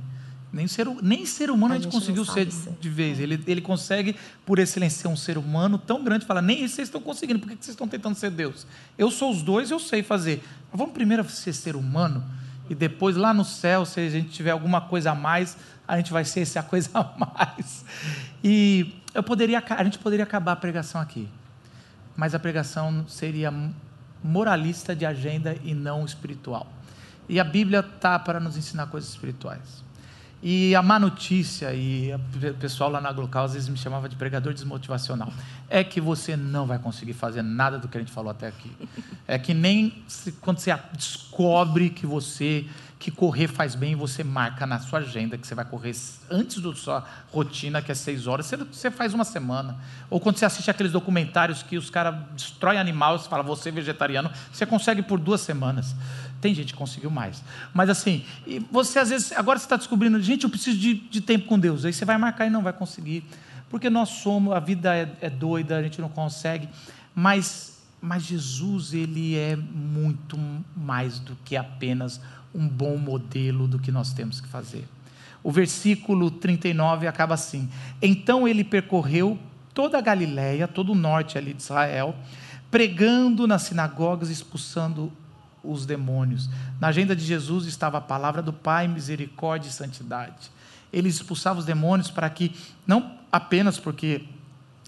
Nem 0.53 0.67
ser, 0.69 0.87
nem 1.03 1.27
ser 1.27 1.51
humano 1.51 1.75
a, 1.75 1.77
A 1.77 1.81
gente 1.81 1.91
gente 1.93 2.01
conseguiu 2.01 2.25
ser 2.25 2.51
ser. 2.51 2.73
de 2.81 2.89
vez. 2.89 3.19
Ele, 3.19 3.43
ele 3.47 3.61
consegue, 3.61 4.17
por 4.47 4.59
excelência, 4.59 5.03
ser 5.03 5.09
um 5.09 5.17
ser 5.17 5.37
humano 5.37 5.77
tão 5.77 6.03
grande, 6.05 6.25
fala, 6.25 6.41
nem 6.41 6.65
isso 6.65 6.77
vocês 6.77 6.89
estão 6.89 7.01
conseguindo, 7.01 7.41
por 7.41 7.49
que 7.49 7.57
que 7.57 7.65
vocês 7.65 7.75
estão 7.75 7.89
tentando 7.89 8.15
ser 8.15 8.31
Deus? 8.31 8.67
Eu 8.97 9.11
sou 9.11 9.33
os 9.33 9.43
dois, 9.43 9.71
eu 9.71 9.81
sei 9.81 10.03
fazer. 10.03 10.43
Mas 10.71 10.79
vamos 10.79 10.95
primeiro 10.95 11.29
ser 11.29 11.53
ser 11.53 11.75
humano, 11.75 12.25
e 12.71 12.75
depois 12.75 13.17
lá 13.17 13.35
no 13.35 13.45
céu, 13.45 13.85
se 13.85 14.01
a 14.01 14.09
gente 14.09 14.31
tiver 14.31 14.53
alguma 14.53 14.81
coisa 14.81 15.11
a 15.11 15.15
mais, 15.15 15.57
a 15.87 15.97
gente 15.97 16.13
vai 16.13 16.25
ser 16.25 16.41
essa 16.41 16.63
coisa 16.63 16.91
a 16.95 17.05
mais. 17.19 17.85
E 18.43 18.95
eu 19.15 19.23
poderia, 19.23 19.63
a 19.69 19.85
gente 19.85 19.99
poderia 19.99 20.25
acabar 20.25 20.53
a 20.53 20.57
pregação 20.57 21.01
aqui, 21.01 21.29
mas 22.17 22.35
a 22.35 22.39
pregação 22.39 23.05
seria 23.09 23.53
moralista 24.23 24.97
de 24.97 25.05
agenda 25.05 25.57
e 25.63 25.75
não 25.75 26.05
espiritual. 26.05 26.67
E 27.29 27.39
a 27.39 27.45
Bíblia 27.45 27.83
tá 27.83 28.19
para 28.19 28.41
nos 28.41 28.57
ensinar 28.57 28.87
coisas 28.87 29.11
espirituais. 29.11 29.85
E 30.47 30.75
a 30.75 30.83
má 30.83 30.99
notícia, 30.99 31.73
e 31.73 32.13
o 32.13 32.55
pessoal 32.61 32.91
lá 32.91 33.01
na 33.01 33.11
Glocal 33.11 33.45
às 33.45 33.55
vezes 33.55 33.67
me 33.67 33.79
chamava 33.79 34.11
de 34.11 34.17
pregador 34.17 34.53
desmotivacional, 34.53 35.33
é 35.71 35.83
que 35.83 36.03
você 36.03 36.37
não 36.37 36.67
vai 36.67 36.79
conseguir 36.79 37.15
fazer 37.15 37.41
nada 37.41 37.79
do 37.79 37.89
que 37.89 37.97
a 37.97 38.01
gente 38.01 38.13
falou 38.13 38.31
até 38.31 38.49
aqui. 38.49 38.71
É 39.27 39.39
que 39.39 39.55
nem 39.55 40.05
quando 40.43 40.59
você 40.59 40.79
descobre 40.93 41.89
que 41.89 42.07
você 42.07 42.67
que 43.05 43.11
correr 43.11 43.49
faz 43.49 43.75
bem, 43.75 43.95
você 43.95 44.25
marca 44.25 44.67
na 44.67 44.79
sua 44.79 45.01
agenda 45.01 45.37
que 45.37 45.47
você 45.47 45.55
vai 45.55 45.67
correr 45.67 45.95
antes 46.31 46.63
da 46.63 46.75
sua 46.75 47.05
rotina, 47.31 47.83
que 47.83 47.93
é 47.93 47.95
seis 47.95 48.27
horas, 48.27 48.51
você, 48.73 48.91
faz 48.91 49.13
uma 49.13 49.25
semana. 49.25 49.77
Ou 50.09 50.19
quando 50.19 50.39
você 50.39 50.47
assiste 50.47 50.71
aqueles 50.71 50.91
documentários 50.91 51.63
que 51.63 51.77
os 51.77 51.91
caras 51.91 52.15
destroem 52.35 52.79
animal, 52.79 53.19
você 53.19 53.29
fala, 53.29 53.43
você 53.43 53.69
é 53.69 53.73
vegetariano, 53.73 54.31
você 54.51 54.65
consegue 54.65 55.03
por 55.03 55.21
duas 55.21 55.43
semanas. 55.43 55.95
Tem 56.41 56.55
gente 56.55 56.73
que 56.73 56.79
conseguiu 56.79 57.11
mais. 57.11 57.45
Mas 57.75 57.91
assim, 57.91 58.25
e 58.47 58.59
você 58.73 58.99
às 58.99 59.11
vezes, 59.11 59.33
agora 59.33 59.59
você 59.59 59.67
está 59.67 59.77
descobrindo, 59.77 60.19
gente, 60.23 60.45
eu 60.45 60.51
preciso 60.51 60.79
de, 60.79 60.95
de 60.95 61.21
tempo 61.21 61.45
com 61.45 61.59
Deus. 61.59 61.85
Aí 61.85 61.93
você 61.93 62.07
vai 62.07 62.17
marcar 62.17 62.47
e 62.47 62.51
não 62.51 62.63
vai 62.63 62.73
conseguir. 62.73 63.23
Porque 63.69 63.91
nós 63.91 64.09
somos, 64.09 64.55
a 64.55 64.61
vida 64.61 64.97
é, 64.97 65.13
é 65.21 65.29
doida, 65.29 65.77
a 65.77 65.83
gente 65.83 66.01
não 66.01 66.09
consegue. 66.09 66.71
Mas, 67.15 67.83
mas 68.01 68.23
Jesus, 68.23 68.95
ele 68.95 69.37
é 69.37 69.57
muito 69.57 70.39
mais 70.75 71.19
do 71.19 71.37
que 71.45 71.55
apenas 71.55 72.19
um 72.55 72.69
bom 72.69 72.97
modelo 72.97 73.67
do 73.67 73.79
que 73.79 73.91
nós 73.91 74.13
temos 74.13 74.41
que 74.41 74.49
fazer. 74.49 74.87
O 75.43 75.51
versículo 75.51 76.31
39 76.31 77.07
acaba 77.07 77.35
assim: 77.35 77.69
Então 78.01 78.47
ele 78.47 78.65
percorreu 78.65 79.39
toda 79.75 79.99
a 79.99 80.01
Galiléia, 80.01 80.69
todo 80.69 80.93
o 80.93 80.95
norte 80.95 81.37
ali 81.37 81.53
de 81.53 81.63
Israel, 81.63 82.15
pregando 82.71 83.47
nas 83.47 83.63
sinagogas, 83.63 84.31
expulsando 84.31 85.13
os 85.63 85.85
demônios. 85.85 86.49
Na 86.81 86.89
agenda 86.89 87.17
de 87.17 87.25
Jesus 87.25 87.67
estava 87.67 87.99
a 87.99 88.01
palavra 88.01 88.41
do 88.41 88.53
Pai, 88.53 88.87
misericórdia 88.87 89.69
e 89.69 89.73
santidade. 89.73 90.51
Ele 90.93 91.09
expulsava 91.09 91.59
os 91.59 91.65
demônios 91.65 92.11
para 92.11 92.31
que, 92.31 92.53
não 92.87 93.13
apenas 93.33 93.79
porque 93.79 94.23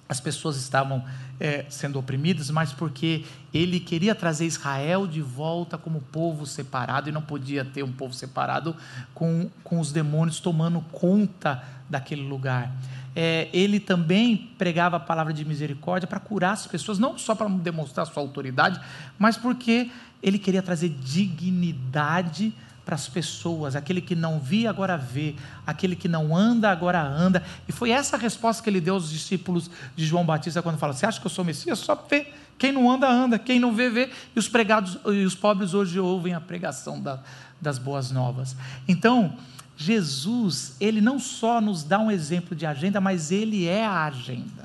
as 0.09 0.21
pessoas 0.21 0.57
estavam 0.57 1.05
eh, 1.41 1.67
sendo 1.69 1.99
oprimidas, 1.99 2.51
mas 2.51 2.73
porque 2.73 3.25
ele 3.53 3.81
queria 3.81 4.15
trazer 4.15 4.47
Israel 4.47 5.07
de 5.07 5.21
volta 5.21 5.77
como 5.77 6.01
povo 6.01 6.47
separado 6.47 7.09
e 7.09 7.13
não 7.13 7.23
podia 7.23 7.65
ter 7.65 7.83
um 7.83 7.93
povo 7.93 8.15
separado 8.15 8.77
com, 9.13 9.51
com 9.65 9.81
os 9.81 9.91
demônios 9.91 10.39
tomando 10.39 10.81
conta 10.93 11.63
daquele 11.91 12.23
lugar. 12.23 12.73
Eh, 13.17 13.49
ele 13.53 13.81
também 13.81 14.51
pregava 14.57 14.97
a 14.97 15.01
palavra 15.01 15.33
de 15.33 15.45
misericórdia 15.45 16.07
para 16.07 16.21
curar 16.21 16.53
as 16.53 16.67
pessoas, 16.67 16.99
não 16.99 17.19
só 17.19 17.35
para 17.35 17.49
demonstrar 17.49 18.07
sua 18.07 18.23
autoridade, 18.23 18.81
mas 19.19 19.37
porque 19.37 19.91
ele 20.23 20.39
queria 20.39 20.63
trazer 20.63 20.91
dignidade 20.91 22.55
para 22.87 22.95
as 22.95 23.09
pessoas, 23.09 23.75
aquele 23.75 24.01
que 24.01 24.15
não 24.15 24.39
via 24.39 24.71
agora 24.71 24.97
vê, 24.97 25.35
aquele 25.67 25.97
que 25.97 26.07
não 26.07 26.37
anda 26.37 26.71
agora 26.71 27.03
anda. 27.03 27.43
E 27.69 27.73
foi 27.73 27.91
essa 27.91 28.15
a 28.15 28.19
resposta 28.19 28.63
que 28.63 28.71
ele 28.71 28.81
deu 28.81 28.95
aos 28.95 29.11
discípulos 29.11 29.69
de 29.97 30.07
João 30.07 30.25
Batista 30.25 30.63
quando 30.63 30.79
fala: 30.79 30.93
Você 30.93 31.05
acha 31.05 31.21
que 31.21 31.27
eu 31.27 31.31
sou 31.31 31.45
Messias? 31.45 31.81
Só 31.81 31.97
vê. 32.09 32.29
Quem 32.57 32.71
não 32.71 32.89
anda, 32.89 33.11
anda. 33.11 33.41
Quem 33.41 33.59
não 33.59 33.75
vê, 33.75 33.91
vê. 33.91 34.11
E 34.35 34.39
os 34.39 34.49
pregados 34.49 34.99
e 35.05 35.25
os 35.25 35.35
pobres 35.35 35.75
hoje 35.75 35.99
ouvem 35.99 36.33
a 36.33 36.41
pregação 36.41 37.01
da, 37.01 37.21
das 37.61 37.77
boas 37.77 38.13
novas. 38.13 38.57
Então, 38.87 39.37
Jesus, 39.77 40.77
ele 40.81 41.01
não 41.01 41.19
só 41.19 41.61
nos 41.61 41.83
dá 41.83 41.99
um 41.99 42.11
exemplo 42.11 42.55
de 42.55 42.65
agenda, 42.65 43.01
mas 43.01 43.33
ele 43.33 43.67
é 43.67 43.85
a 43.85 44.05
agenda. 44.05 44.65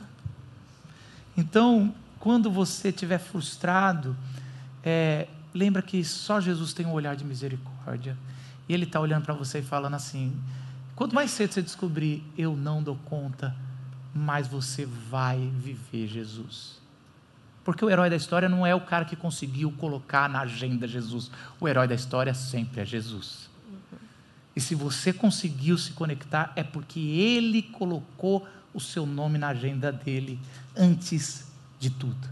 Então, 1.35 1.91
quando 2.19 2.51
você 2.51 2.89
estiver 2.89 3.17
frustrado, 3.17 4.15
é, 4.83 5.27
lembra 5.51 5.81
que 5.81 6.03
só 6.03 6.39
Jesus 6.39 6.71
tem 6.71 6.85
um 6.85 6.91
olhar 6.91 7.15
de 7.15 7.25
misericórdia. 7.25 7.70
E 8.67 8.73
Ele 8.73 8.85
está 8.85 8.99
olhando 8.99 9.23
para 9.23 9.33
você 9.33 9.59
e 9.59 9.63
falando 9.63 9.95
assim: 9.95 10.33
quanto 10.95 11.15
mais 11.15 11.31
cedo 11.31 11.53
você 11.53 11.61
descobrir, 11.61 12.23
eu 12.37 12.55
não 12.55 12.81
dou 12.81 12.95
conta, 13.05 13.55
mais 14.13 14.47
você 14.47 14.85
vai 14.85 15.37
viver 15.57 16.07
Jesus. 16.07 16.79
Porque 17.63 17.85
o 17.85 17.89
herói 17.89 18.09
da 18.09 18.15
história 18.15 18.49
não 18.49 18.65
é 18.65 18.73
o 18.73 18.81
cara 18.81 19.05
que 19.05 19.15
conseguiu 19.15 19.71
colocar 19.73 20.27
na 20.27 20.41
agenda 20.41 20.87
Jesus. 20.87 21.29
O 21.59 21.67
herói 21.67 21.87
da 21.87 21.95
história 21.95 22.33
sempre 22.33 22.81
é 22.81 22.85
Jesus. 22.85 23.49
E 24.55 24.59
se 24.59 24.75
você 24.75 25.13
conseguiu 25.13 25.77
se 25.77 25.91
conectar, 25.91 26.51
é 26.55 26.63
porque 26.63 26.99
Ele 26.99 27.61
colocou 27.61 28.47
o 28.73 28.79
seu 28.79 29.05
nome 29.05 29.37
na 29.37 29.49
agenda 29.49 29.91
dele 29.91 30.39
antes 30.75 31.47
de 31.79 31.89
tudo. 31.89 32.29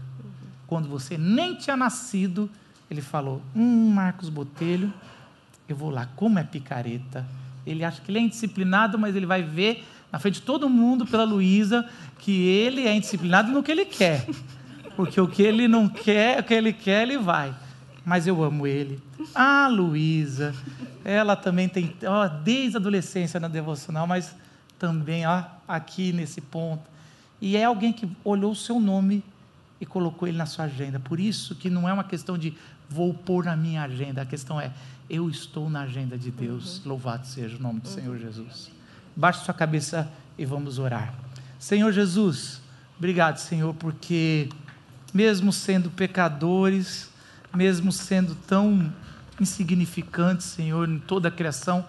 Quando 0.66 0.88
você 0.88 1.16
nem 1.16 1.56
tinha 1.56 1.76
nascido, 1.76 2.50
ele 2.90 3.00
falou: 3.02 3.42
Hum, 3.54 3.90
Marcos 3.90 4.28
Botelho, 4.28 4.92
eu 5.72 5.76
vou 5.76 5.90
lá, 5.90 6.06
como 6.16 6.38
é 6.38 6.44
picareta. 6.44 7.26
Ele 7.66 7.84
acha 7.84 8.00
que 8.00 8.10
ele 8.10 8.18
é 8.18 8.22
indisciplinado, 8.22 8.98
mas 8.98 9.14
ele 9.14 9.26
vai 9.26 9.42
ver 9.42 9.84
na 10.10 10.18
frente 10.18 10.34
de 10.34 10.42
todo 10.42 10.68
mundo, 10.68 11.06
pela 11.06 11.24
Luísa, 11.24 11.88
que 12.18 12.46
ele 12.48 12.86
é 12.86 12.94
indisciplinado 12.94 13.52
no 13.52 13.62
que 13.62 13.70
ele 13.70 13.84
quer. 13.84 14.26
Porque 14.96 15.20
o 15.20 15.28
que 15.28 15.42
ele 15.42 15.68
não 15.68 15.88
quer, 15.88 16.40
o 16.40 16.42
que 16.42 16.52
ele 16.52 16.72
quer, 16.72 17.02
ele 17.02 17.16
vai. 17.16 17.54
Mas 18.04 18.26
eu 18.26 18.42
amo 18.42 18.66
ele. 18.66 19.00
Ah, 19.34 19.68
Luísa, 19.68 20.54
ela 21.04 21.36
também 21.36 21.68
tem, 21.68 21.94
ó, 22.04 22.26
desde 22.26 22.76
a 22.76 22.80
adolescência 22.80 23.38
na 23.38 23.48
devocional, 23.48 24.06
mas 24.06 24.34
também 24.78 25.26
ó, 25.26 25.44
aqui 25.68 26.12
nesse 26.12 26.40
ponto. 26.40 26.82
E 27.40 27.56
é 27.56 27.64
alguém 27.64 27.92
que 27.92 28.08
olhou 28.24 28.52
o 28.52 28.56
seu 28.56 28.80
nome 28.80 29.22
e 29.80 29.86
colocou 29.86 30.26
ele 30.28 30.36
na 30.36 30.46
sua 30.46 30.64
agenda. 30.66 30.98
Por 30.98 31.20
isso 31.20 31.54
que 31.54 31.70
não 31.70 31.88
é 31.88 31.92
uma 31.92 32.04
questão 32.04 32.36
de 32.36 32.54
vou 32.90 33.14
pôr 33.14 33.44
na 33.44 33.56
minha 33.56 33.82
agenda, 33.82 34.22
a 34.22 34.26
questão 34.26 34.60
é 34.60 34.72
eu 35.08 35.30
estou 35.30 35.70
na 35.70 35.82
agenda 35.82 36.18
de 36.18 36.30
Deus. 36.30 36.82
Louvado 36.84 37.26
seja 37.26 37.56
o 37.56 37.60
nome 37.60 37.80
do 37.80 37.88
Senhor 37.88 38.16
Jesus. 38.18 38.70
Baixe 39.16 39.44
sua 39.44 39.54
cabeça 39.54 40.08
e 40.36 40.44
vamos 40.44 40.78
orar. 40.78 41.14
Senhor 41.58 41.92
Jesus, 41.92 42.60
obrigado, 42.96 43.38
Senhor, 43.38 43.74
porque 43.74 44.48
mesmo 45.12 45.52
sendo 45.52 45.90
pecadores, 45.90 47.10
mesmo 47.54 47.90
sendo 47.90 48.34
tão 48.34 48.92
insignificantes, 49.40 50.46
Senhor, 50.46 50.88
em 50.88 50.98
toda 50.98 51.28
a 51.28 51.30
criação, 51.30 51.84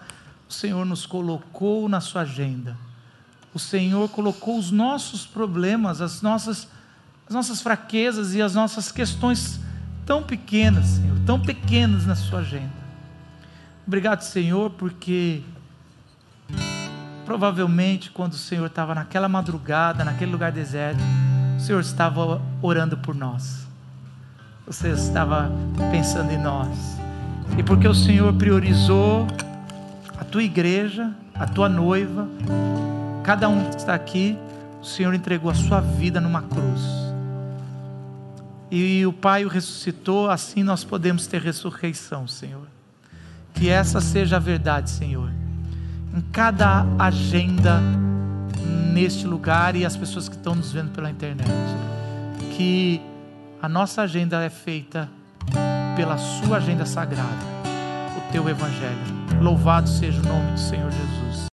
o 0.48 0.52
Senhor 0.52 0.84
nos 0.84 1.06
colocou 1.06 1.88
na 1.88 2.00
sua 2.00 2.22
agenda. 2.22 2.76
O 3.54 3.58
Senhor 3.58 4.08
colocou 4.08 4.58
os 4.58 4.70
nossos 4.70 5.26
problemas, 5.26 6.00
as 6.00 6.22
nossas, 6.22 6.66
as 7.28 7.34
nossas 7.34 7.60
fraquezas 7.60 8.34
e 8.34 8.42
as 8.42 8.54
nossas 8.54 8.90
questões 8.90 9.60
tão 10.06 10.22
pequenas, 10.22 10.86
Senhor, 10.86 11.18
tão 11.26 11.40
pequenas 11.40 12.06
na 12.06 12.14
sua 12.14 12.40
agenda. 12.40 12.82
Obrigado, 13.86 14.22
Senhor, 14.22 14.70
porque 14.70 15.42
provavelmente 17.24 18.10
quando 18.10 18.32
o 18.32 18.38
Senhor 18.38 18.66
estava 18.66 18.94
naquela 18.94 19.28
madrugada, 19.28 20.04
naquele 20.04 20.32
lugar 20.32 20.52
deserto, 20.52 21.00
o 21.56 21.60
Senhor 21.60 21.80
estava 21.80 22.40
orando 22.60 22.96
por 22.96 23.14
nós. 23.14 23.62
Senhor 24.72 24.96
estava 24.96 25.52
pensando 25.90 26.32
em 26.32 26.38
nós. 26.38 26.98
E 27.58 27.62
porque 27.62 27.86
o 27.86 27.94
Senhor 27.94 28.32
priorizou 28.32 29.26
a 30.18 30.24
tua 30.24 30.42
igreja, 30.42 31.12
a 31.34 31.46
tua 31.46 31.68
noiva, 31.68 32.26
cada 33.22 33.48
um 33.48 33.68
que 33.70 33.76
está 33.76 33.94
aqui, 33.94 34.36
o 34.80 34.84
Senhor 34.84 35.12
entregou 35.14 35.50
a 35.50 35.54
sua 35.54 35.80
vida 35.80 36.20
numa 36.20 36.42
cruz. 36.42 37.01
E 38.74 39.04
o 39.04 39.12
Pai 39.12 39.44
o 39.44 39.48
ressuscitou, 39.48 40.30
assim 40.30 40.62
nós 40.62 40.82
podemos 40.82 41.26
ter 41.26 41.42
ressurreição, 41.42 42.26
Senhor. 42.26 42.66
Que 43.52 43.68
essa 43.68 44.00
seja 44.00 44.36
a 44.36 44.38
verdade, 44.38 44.88
Senhor. 44.88 45.30
Em 46.16 46.22
cada 46.32 46.86
agenda 46.98 47.82
neste 48.94 49.26
lugar 49.26 49.76
e 49.76 49.84
as 49.84 49.94
pessoas 49.94 50.26
que 50.26 50.36
estão 50.36 50.54
nos 50.54 50.72
vendo 50.72 50.90
pela 50.90 51.10
internet. 51.10 51.50
Que 52.56 53.02
a 53.60 53.68
nossa 53.68 54.00
agenda 54.00 54.42
é 54.42 54.48
feita 54.48 55.06
pela 55.94 56.16
sua 56.16 56.56
agenda 56.56 56.86
sagrada, 56.86 57.44
o 58.16 58.32
teu 58.32 58.48
evangelho. 58.48 58.96
Louvado 59.38 59.86
seja 59.86 60.18
o 60.18 60.24
nome 60.24 60.52
do 60.52 60.60
Senhor 60.60 60.90
Jesus. 60.90 61.46